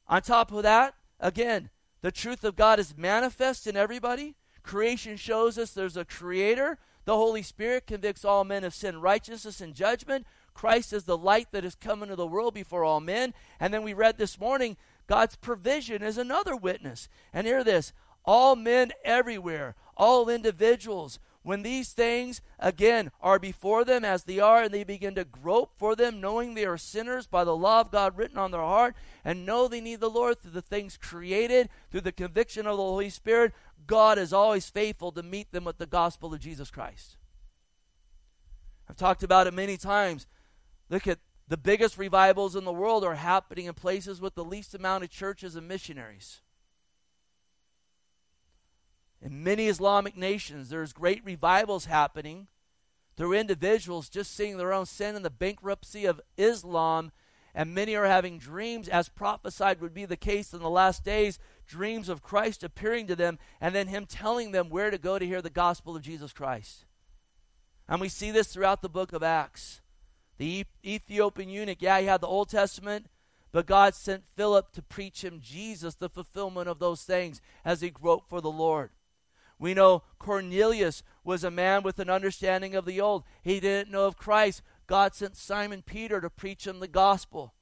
On 0.06 0.20
top 0.22 0.52
of 0.52 0.62
that, 0.62 0.94
again, 1.18 1.70
the 2.02 2.12
truth 2.12 2.44
of 2.44 2.56
God 2.56 2.78
is 2.78 2.96
manifest 2.96 3.66
in 3.66 3.76
everybody. 3.76 4.36
Creation 4.62 5.16
shows 5.16 5.58
us 5.58 5.72
there's 5.72 5.96
a 5.96 6.04
creator. 6.04 6.78
The 7.04 7.16
Holy 7.16 7.42
Spirit 7.42 7.86
convicts 7.86 8.24
all 8.24 8.44
men 8.44 8.64
of 8.64 8.74
sin, 8.74 9.00
righteousness, 9.00 9.60
and 9.60 9.74
judgment. 9.74 10.26
Christ 10.54 10.92
is 10.92 11.04
the 11.04 11.18
light 11.18 11.48
that 11.52 11.64
has 11.64 11.74
come 11.74 12.02
into 12.02 12.14
the 12.14 12.26
world 12.26 12.54
before 12.54 12.84
all 12.84 13.00
men. 13.00 13.34
And 13.58 13.72
then 13.72 13.82
we 13.82 13.92
read 13.92 14.18
this 14.18 14.38
morning, 14.38 14.76
God's 15.06 15.36
provision 15.36 16.02
is 16.02 16.18
another 16.18 16.56
witness. 16.56 17.08
And 17.32 17.46
hear 17.46 17.64
this 17.64 17.92
all 18.24 18.54
men 18.54 18.92
everywhere, 19.04 19.74
all 19.96 20.28
individuals, 20.28 21.18
when 21.42 21.62
these 21.62 21.92
things 21.92 22.40
again 22.58 23.10
are 23.20 23.38
before 23.38 23.84
them 23.84 24.04
as 24.04 24.24
they 24.24 24.38
are, 24.38 24.62
and 24.62 24.72
they 24.72 24.84
begin 24.84 25.14
to 25.16 25.24
grope 25.24 25.72
for 25.76 25.96
them, 25.96 26.20
knowing 26.20 26.54
they 26.54 26.64
are 26.64 26.78
sinners 26.78 27.26
by 27.26 27.42
the 27.42 27.56
law 27.56 27.80
of 27.80 27.90
God 27.90 28.16
written 28.16 28.38
on 28.38 28.52
their 28.52 28.60
heart, 28.60 28.94
and 29.24 29.44
know 29.44 29.66
they 29.66 29.80
need 29.80 29.98
the 30.00 30.08
Lord 30.08 30.40
through 30.40 30.52
the 30.52 30.62
things 30.62 30.96
created, 30.96 31.68
through 31.90 32.02
the 32.02 32.12
conviction 32.12 32.66
of 32.66 32.76
the 32.76 32.82
Holy 32.82 33.10
Spirit, 33.10 33.52
God 33.86 34.18
is 34.18 34.32
always 34.32 34.70
faithful 34.70 35.10
to 35.12 35.22
meet 35.22 35.50
them 35.50 35.64
with 35.64 35.78
the 35.78 35.86
gospel 35.86 36.32
of 36.32 36.40
Jesus 36.40 36.70
Christ. 36.70 37.16
I've 38.88 38.96
talked 38.96 39.24
about 39.24 39.46
it 39.48 39.54
many 39.54 39.76
times. 39.76 40.26
Look 40.88 41.08
at 41.08 41.18
the 41.48 41.56
biggest 41.56 41.98
revivals 41.98 42.56
in 42.56 42.64
the 42.64 42.72
world 42.72 43.04
are 43.04 43.14
happening 43.14 43.66
in 43.66 43.74
places 43.74 44.20
with 44.20 44.34
the 44.34 44.44
least 44.44 44.74
amount 44.74 45.04
of 45.04 45.10
churches 45.10 45.56
and 45.56 45.68
missionaries. 45.68 46.40
In 49.20 49.44
many 49.44 49.68
Islamic 49.68 50.16
nations, 50.16 50.68
there's 50.68 50.92
great 50.92 51.24
revivals 51.24 51.84
happening 51.84 52.48
through 53.16 53.34
individuals 53.34 54.08
just 54.08 54.34
seeing 54.34 54.56
their 54.56 54.72
own 54.72 54.86
sin 54.86 55.14
and 55.14 55.24
the 55.24 55.30
bankruptcy 55.30 56.06
of 56.06 56.20
Islam. 56.36 57.12
And 57.54 57.74
many 57.74 57.94
are 57.94 58.06
having 58.06 58.38
dreams, 58.38 58.88
as 58.88 59.10
prophesied 59.10 59.80
would 59.80 59.92
be 59.92 60.06
the 60.06 60.16
case 60.16 60.52
in 60.54 60.60
the 60.60 60.70
last 60.70 61.04
days 61.04 61.38
dreams 61.66 62.08
of 62.08 62.22
Christ 62.22 62.64
appearing 62.64 63.06
to 63.06 63.16
them, 63.16 63.38
and 63.60 63.74
then 63.74 63.88
Him 63.88 64.06
telling 64.06 64.52
them 64.52 64.68
where 64.68 64.90
to 64.90 64.98
go 64.98 65.18
to 65.18 65.26
hear 65.26 65.40
the 65.40 65.50
gospel 65.50 65.94
of 65.96 66.02
Jesus 66.02 66.32
Christ. 66.32 66.84
And 67.88 68.00
we 68.00 68.08
see 68.08 68.30
this 68.30 68.52
throughout 68.52 68.82
the 68.82 68.88
book 68.88 69.12
of 69.12 69.22
Acts. 69.22 69.80
The 70.42 70.66
Ethiopian 70.84 71.48
eunuch, 71.48 71.80
yeah, 71.80 72.00
he 72.00 72.06
had 72.06 72.20
the 72.20 72.26
Old 72.26 72.48
Testament, 72.48 73.06
but 73.52 73.64
God 73.64 73.94
sent 73.94 74.24
Philip 74.34 74.72
to 74.72 74.82
preach 74.82 75.22
him 75.22 75.38
Jesus, 75.40 75.94
the 75.94 76.08
fulfillment 76.08 76.68
of 76.68 76.80
those 76.80 77.04
things, 77.04 77.40
as 77.64 77.80
he 77.80 77.90
groped 77.90 78.28
for 78.28 78.40
the 78.40 78.50
Lord. 78.50 78.90
We 79.60 79.72
know 79.72 80.02
Cornelius 80.18 81.04
was 81.22 81.44
a 81.44 81.50
man 81.52 81.84
with 81.84 82.00
an 82.00 82.10
understanding 82.10 82.74
of 82.74 82.86
the 82.86 83.00
old. 83.00 83.22
He 83.40 83.60
didn't 83.60 83.92
know 83.92 84.06
of 84.06 84.16
Christ. 84.16 84.62
God 84.88 85.14
sent 85.14 85.36
Simon 85.36 85.80
Peter 85.80 86.20
to 86.20 86.28
preach 86.28 86.66
him 86.66 86.80
the 86.80 86.88
gospel. 86.88 87.54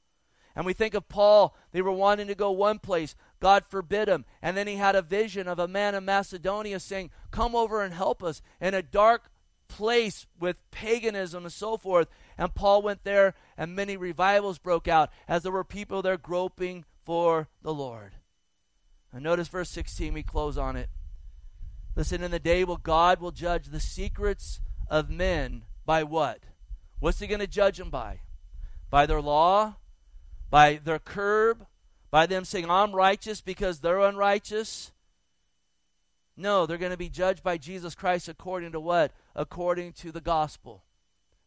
And 0.57 0.65
we 0.65 0.73
think 0.73 0.95
of 0.95 1.07
Paul, 1.07 1.55
they 1.73 1.83
were 1.83 1.93
wanting 1.93 2.29
to 2.29 2.35
go 2.35 2.51
one 2.51 2.79
place. 2.79 3.15
God 3.41 3.67
forbid 3.67 4.09
him. 4.09 4.25
And 4.41 4.57
then 4.57 4.67
he 4.67 4.77
had 4.77 4.97
a 4.97 5.03
vision 5.03 5.49
of 5.49 5.59
a 5.59 5.69
man 5.69 5.95
in 5.95 6.07
Macedonia 6.07 6.81
saying, 6.81 7.11
Come 7.31 7.55
over 7.55 7.85
and 7.85 7.93
help 7.93 8.23
us 8.23 8.41
in 8.59 8.73
a 8.73 8.81
dark 8.81 9.31
place 9.71 10.27
with 10.39 10.57
paganism 10.71 11.45
and 11.45 11.53
so 11.53 11.77
forth. 11.77 12.09
And 12.41 12.55
Paul 12.55 12.81
went 12.81 13.05
there, 13.05 13.35
and 13.59 13.77
many 13.77 13.99
revivals 13.99 14.57
broke 14.57 14.89
out 14.89 15.11
as 15.29 15.43
there 15.43 15.53
were 15.53 15.63
people 15.63 16.01
there 16.01 16.17
groping 16.17 16.87
for 17.05 17.49
the 17.61 17.75
Lord. 17.75 18.13
And 19.13 19.23
notice 19.23 19.49
verse 19.49 19.69
16, 19.69 20.15
we 20.15 20.23
close 20.23 20.57
on 20.57 20.75
it. 20.75 20.89
Listen, 21.95 22.23
in 22.23 22.31
the 22.31 22.39
day 22.39 22.65
will 22.65 22.79
God 22.79 23.21
will 23.21 23.31
judge 23.31 23.67
the 23.67 23.79
secrets 23.79 24.61
of 24.89 25.11
men 25.11 25.65
by 25.85 26.03
what? 26.03 26.41
What's 26.99 27.19
he 27.19 27.27
going 27.27 27.41
to 27.41 27.47
judge 27.47 27.77
them 27.77 27.91
by? 27.91 28.21
By 28.89 29.05
their 29.05 29.21
law? 29.21 29.77
By 30.49 30.81
their 30.83 30.99
curb? 30.99 31.67
By 32.11 32.25
them 32.25 32.47
saying, 32.47 32.71
I'm 32.71 32.93
righteous 32.93 33.43
because 33.43 33.81
they're 33.81 34.01
unrighteous? 34.01 34.93
No, 36.39 36.65
they're 36.65 36.79
going 36.79 36.91
to 36.91 36.97
be 36.97 37.11
judged 37.11 37.43
by 37.43 37.59
Jesus 37.59 37.95
Christ 37.95 38.31
according 38.31 38.73
to 38.73 38.81
what? 38.81 39.13
According 39.37 39.93
to 39.95 40.11
the 40.11 40.23
gospel. 40.23 40.85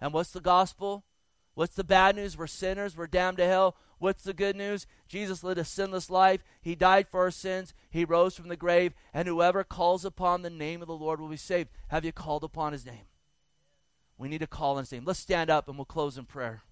And 0.04 0.12
what's 0.12 0.32
the 0.32 0.42
gospel? 0.42 1.06
What's 1.54 1.76
the 1.76 1.84
bad 1.86 2.18
news? 2.18 2.38
We're 2.38 2.46
sinners. 2.46 2.98
We're 2.98 3.08
damned 3.08 3.38
to 3.38 3.46
hell. 3.46 3.78
What's 4.00 4.26
the 4.26 4.34
good 4.34 4.58
news? 4.58 4.86
Jesus 5.08 5.46
lived 5.46 5.60
a 5.60 5.64
sinless 5.64 6.10
life. 6.10 6.44
He 6.62 6.76
died 6.76 7.08
for 7.08 7.22
our 7.22 7.32
sins. 7.32 7.74
He 7.90 8.04
rose 8.04 8.36
from 8.36 8.50
the 8.50 8.58
grave. 8.58 8.92
And 9.14 9.30
whoever 9.30 9.64
calls 9.64 10.04
upon 10.04 10.42
the 10.42 10.50
name 10.50 10.82
of 10.82 10.90
the 10.90 10.94
Lord 10.94 11.22
will 11.22 11.30
be 11.30 11.38
saved. 11.38 11.70
Have 11.88 12.04
you 12.04 12.12
called 12.12 12.44
upon 12.44 12.74
his 12.74 12.86
name? 12.86 13.06
We 14.18 14.28
need 14.28 14.40
to 14.40 14.48
call 14.48 14.74
on 14.74 14.80
his 14.80 14.92
name. 14.92 15.06
Let's 15.06 15.20
stand 15.20 15.50
up 15.50 15.70
and 15.70 15.78
we'll 15.78 15.86
close 15.86 16.18
in 16.18 16.26
prayer. 16.26 16.64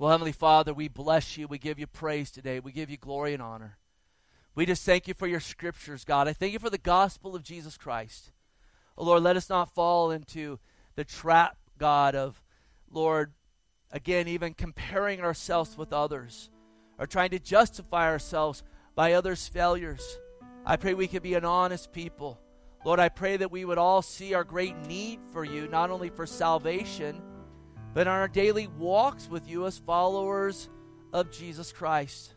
Well, 0.00 0.10
Heavenly 0.10 0.32
Father, 0.32 0.74
we 0.74 0.88
bless 0.88 1.38
you. 1.38 1.46
We 1.46 1.58
give 1.58 1.78
you 1.78 1.86
praise 1.86 2.32
today. 2.32 2.58
We 2.58 2.72
give 2.72 2.90
you 2.90 2.96
glory 2.96 3.34
and 3.34 3.42
honor. 3.42 3.78
We 4.54 4.66
just 4.66 4.86
thank 4.86 5.08
you 5.08 5.14
for 5.14 5.26
your 5.26 5.40
scriptures, 5.40 6.04
God. 6.04 6.28
I 6.28 6.32
thank 6.32 6.52
you 6.52 6.60
for 6.60 6.70
the 6.70 6.78
gospel 6.78 7.34
of 7.34 7.42
Jesus 7.42 7.76
Christ. 7.76 8.30
Oh, 8.96 9.04
Lord, 9.04 9.22
let 9.22 9.36
us 9.36 9.50
not 9.50 9.74
fall 9.74 10.12
into 10.12 10.60
the 10.94 11.04
trap, 11.04 11.56
God, 11.76 12.14
of, 12.14 12.40
Lord, 12.88 13.32
again, 13.90 14.28
even 14.28 14.54
comparing 14.54 15.20
ourselves 15.20 15.76
with 15.76 15.92
others 15.92 16.50
or 16.98 17.06
trying 17.06 17.30
to 17.30 17.40
justify 17.40 18.06
ourselves 18.06 18.62
by 18.94 19.14
others' 19.14 19.48
failures. 19.48 20.18
I 20.64 20.76
pray 20.76 20.94
we 20.94 21.08
could 21.08 21.22
be 21.22 21.34
an 21.34 21.44
honest 21.44 21.92
people. 21.92 22.38
Lord, 22.84 23.00
I 23.00 23.08
pray 23.08 23.36
that 23.38 23.50
we 23.50 23.64
would 23.64 23.78
all 23.78 24.02
see 24.02 24.34
our 24.34 24.44
great 24.44 24.76
need 24.86 25.18
for 25.32 25.44
you, 25.44 25.66
not 25.66 25.90
only 25.90 26.10
for 26.10 26.26
salvation, 26.26 27.20
but 27.92 28.02
in 28.02 28.08
our 28.08 28.28
daily 28.28 28.68
walks 28.68 29.28
with 29.28 29.48
you 29.48 29.66
as 29.66 29.78
followers 29.78 30.68
of 31.12 31.32
Jesus 31.32 31.72
Christ. 31.72 32.34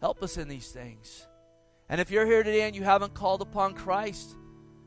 Help 0.00 0.22
us 0.22 0.36
in 0.36 0.46
these 0.48 0.70
things. 0.70 1.26
And 1.92 2.00
if 2.00 2.10
you're 2.10 2.24
here 2.24 2.42
today 2.42 2.62
and 2.62 2.74
you 2.74 2.84
haven't 2.84 3.12
called 3.12 3.42
upon 3.42 3.74
Christ, 3.74 4.34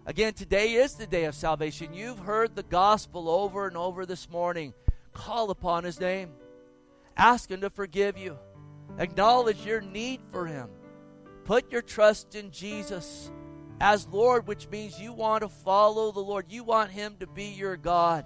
again, 0.08 0.34
today 0.34 0.72
is 0.72 0.96
the 0.96 1.06
day 1.06 1.26
of 1.26 1.36
salvation. 1.36 1.94
You've 1.94 2.18
heard 2.18 2.56
the 2.56 2.64
gospel 2.64 3.30
over 3.30 3.68
and 3.68 3.78
over 3.78 4.08
this 4.08 4.28
morning. 4.28 4.74
Call 5.14 5.52
upon 5.52 5.84
his 5.84 6.00
name, 6.00 6.32
ask 7.16 7.52
him 7.52 7.62
to 7.62 7.70
forgive 7.70 8.18
you, 8.18 8.40
acknowledge 8.98 9.64
your 9.64 9.82
need 9.82 10.20
for 10.32 10.48
him. 10.48 10.68
Put 11.44 11.72
your 11.72 11.84
trust 11.84 12.34
in 12.34 12.50
Jesus 12.50 13.30
as 13.80 14.08
Lord, 14.08 14.48
which 14.48 14.68
means 14.70 15.00
you 15.00 15.14
want 15.14 15.44
to 15.44 15.50
follow 15.50 16.12
the 16.12 16.22
Lord. 16.22 16.48
You 16.50 16.64
want 16.64 16.90
him 16.90 17.18
to 17.20 17.28
be 17.28 17.50
your 17.50 17.78
God. 17.78 18.26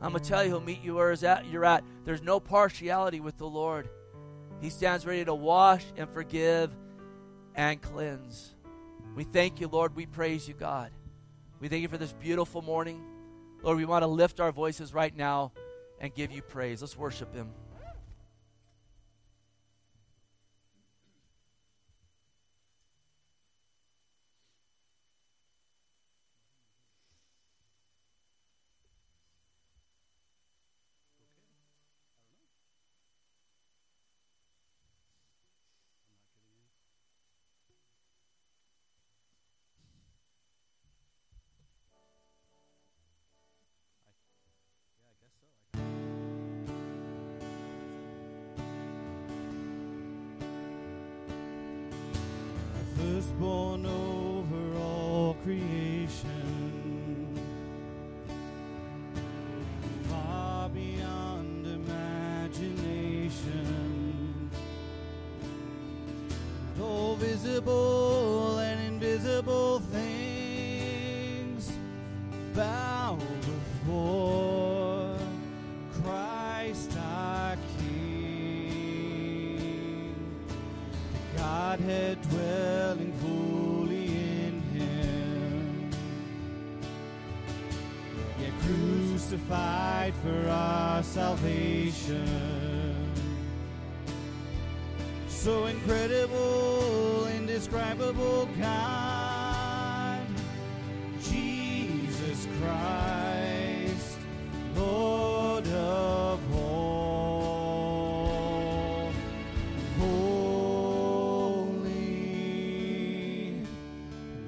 I'm 0.00 0.12
going 0.12 0.22
to 0.22 0.28
tell 0.28 0.44
you, 0.44 0.50
he'll 0.50 0.60
meet 0.60 0.84
you 0.84 0.94
where 0.94 1.14
you're 1.50 1.64
at. 1.64 1.82
There's 2.04 2.22
no 2.22 2.38
partiality 2.38 3.18
with 3.18 3.38
the 3.38 3.48
Lord. 3.48 3.88
He 4.60 4.70
stands 4.70 5.04
ready 5.04 5.24
to 5.24 5.34
wash 5.34 5.84
and 5.96 6.08
forgive 6.08 6.70
and 7.58 7.82
cleanse. 7.82 8.54
We 9.16 9.24
thank 9.24 9.60
you, 9.60 9.66
Lord. 9.66 9.96
We 9.96 10.06
praise 10.06 10.46
you, 10.46 10.54
God. 10.54 10.92
We 11.58 11.66
thank 11.66 11.82
you 11.82 11.88
for 11.88 11.98
this 11.98 12.12
beautiful 12.12 12.62
morning. 12.62 13.02
Lord, 13.62 13.76
we 13.76 13.84
want 13.84 14.04
to 14.04 14.06
lift 14.06 14.38
our 14.38 14.52
voices 14.52 14.94
right 14.94 15.14
now 15.14 15.50
and 16.00 16.14
give 16.14 16.30
you 16.30 16.40
praise. 16.40 16.80
Let's 16.80 16.96
worship 16.96 17.34
him. 17.34 17.50
So 95.38 95.66
incredible, 95.66 97.28
indescribable 97.28 98.48
God, 98.60 100.26
Jesus 101.22 102.48
Christ, 102.60 104.18
Lord 104.74 105.66
of 105.68 106.40
all, 106.56 107.12
holy, 109.96 110.82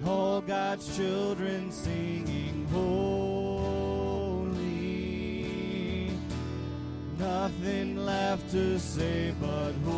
all 0.04 0.40
God's 0.40 0.96
children 0.96 1.70
singing 1.70 2.66
holy, 2.72 3.70
nothing 7.16 7.96
left 8.04 8.50
to 8.50 8.76
say 8.80 9.32
but 9.40 9.72
holy 9.84 9.89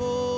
trouble. 0.00 0.29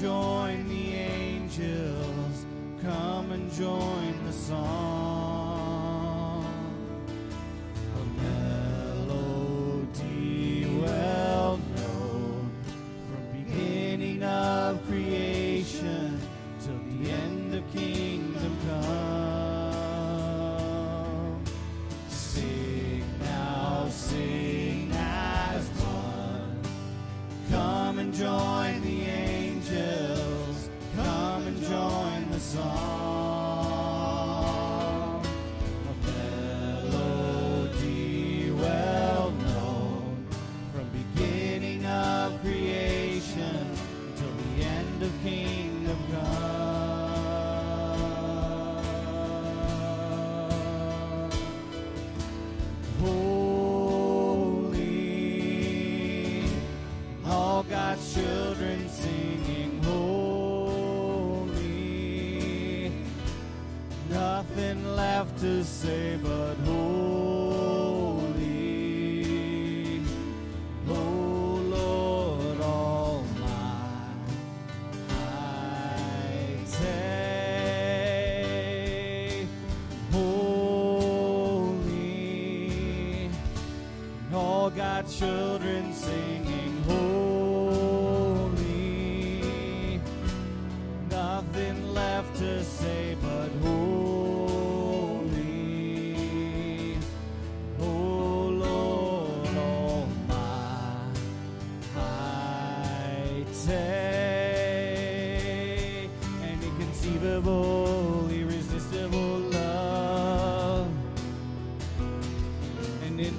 join 0.00 0.68
the 0.68 0.94
angels. 0.94 2.46
Come 2.82 3.32
and 3.32 3.52
join 3.52 4.24
the 4.26 4.32
song. 4.32 5.27
children 85.02 85.92
sing. 85.92 86.27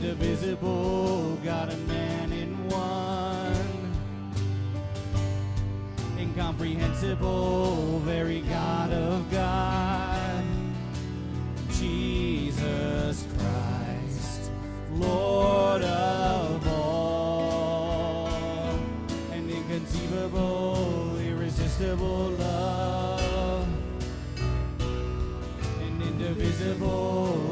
indivisible, 0.02 1.36
God 1.44 1.74
and 1.74 1.88
man 1.88 2.32
in 2.32 2.70
one, 2.70 3.92
incomprehensible, 6.18 8.00
very 8.00 8.40
God 8.42 8.94
of 8.94 9.30
God, 9.30 10.44
Jesus 11.72 13.26
Christ, 13.38 14.52
Lord 14.94 15.84
of 15.84 16.66
all, 16.70 18.30
and 19.34 19.52
inconceivable, 19.52 21.18
irresistible 21.20 22.30
love, 22.40 23.68
and 25.82 26.02
indivisible. 26.02 27.49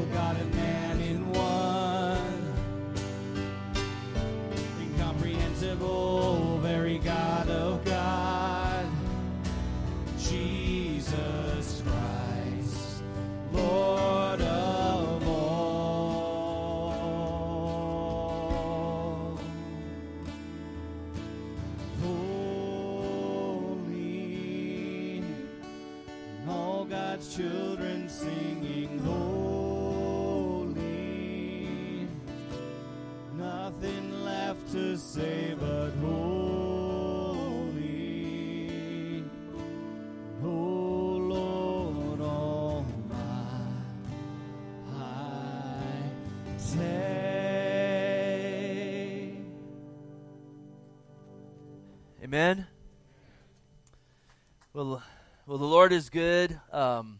Amen. 52.37 52.67
Well, 54.71 55.01
well, 55.47 55.57
the 55.57 55.65
Lord 55.65 55.91
is 55.91 56.11
good. 56.11 56.59
Um, 56.71 57.17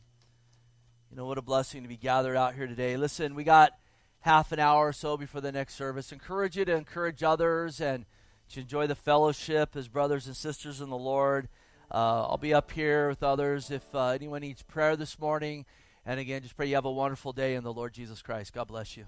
you 1.10 1.18
know 1.18 1.26
what 1.26 1.40
a 1.40 1.42
blessing 1.42 1.82
to 1.82 1.90
be 1.90 1.98
gathered 1.98 2.38
out 2.38 2.54
here 2.54 2.68
today. 2.68 2.98
Listen, 2.98 3.34
we 3.34 3.44
got 3.44 3.72
half 4.20 4.52
an 4.52 4.60
hour 4.60 4.90
or 4.90 4.94
so 4.94 5.18
before 5.18 5.42
the 5.42 5.52
next 5.52 5.74
service. 5.74 6.12
Encourage 6.12 6.56
you 6.56 6.66
to 6.66 6.76
encourage 6.76 7.24
others 7.24 7.82
and 7.82 8.06
to 8.52 8.60
enjoy 8.60 8.86
the 8.86 8.94
fellowship 8.94 9.76
as 9.76 9.88
brothers 9.88 10.28
and 10.28 10.38
sisters 10.38 10.82
in 10.82 10.92
the 10.92 10.96
Lord. 10.96 11.50
Uh, 11.92 12.28
I'll 12.28 12.38
be 12.38 12.54
up 12.54 12.70
here 12.70 13.10
with 13.10 13.24
others 13.24 13.72
if 13.72 13.96
uh, 13.96 14.10
anyone 14.10 14.42
needs 14.42 14.62
prayer 14.62 14.96
this 14.96 15.18
morning. 15.18 15.66
And 16.06 16.20
again, 16.20 16.44
just 16.44 16.56
pray 16.56 16.68
you 16.68 16.76
have 16.76 16.86
a 16.86 16.92
wonderful 16.92 17.34
day 17.34 17.56
in 17.56 17.64
the 17.64 17.74
Lord 17.74 17.92
Jesus 17.92 18.22
Christ. 18.22 18.54
God 18.54 18.68
bless 18.68 18.96
you. 18.96 19.06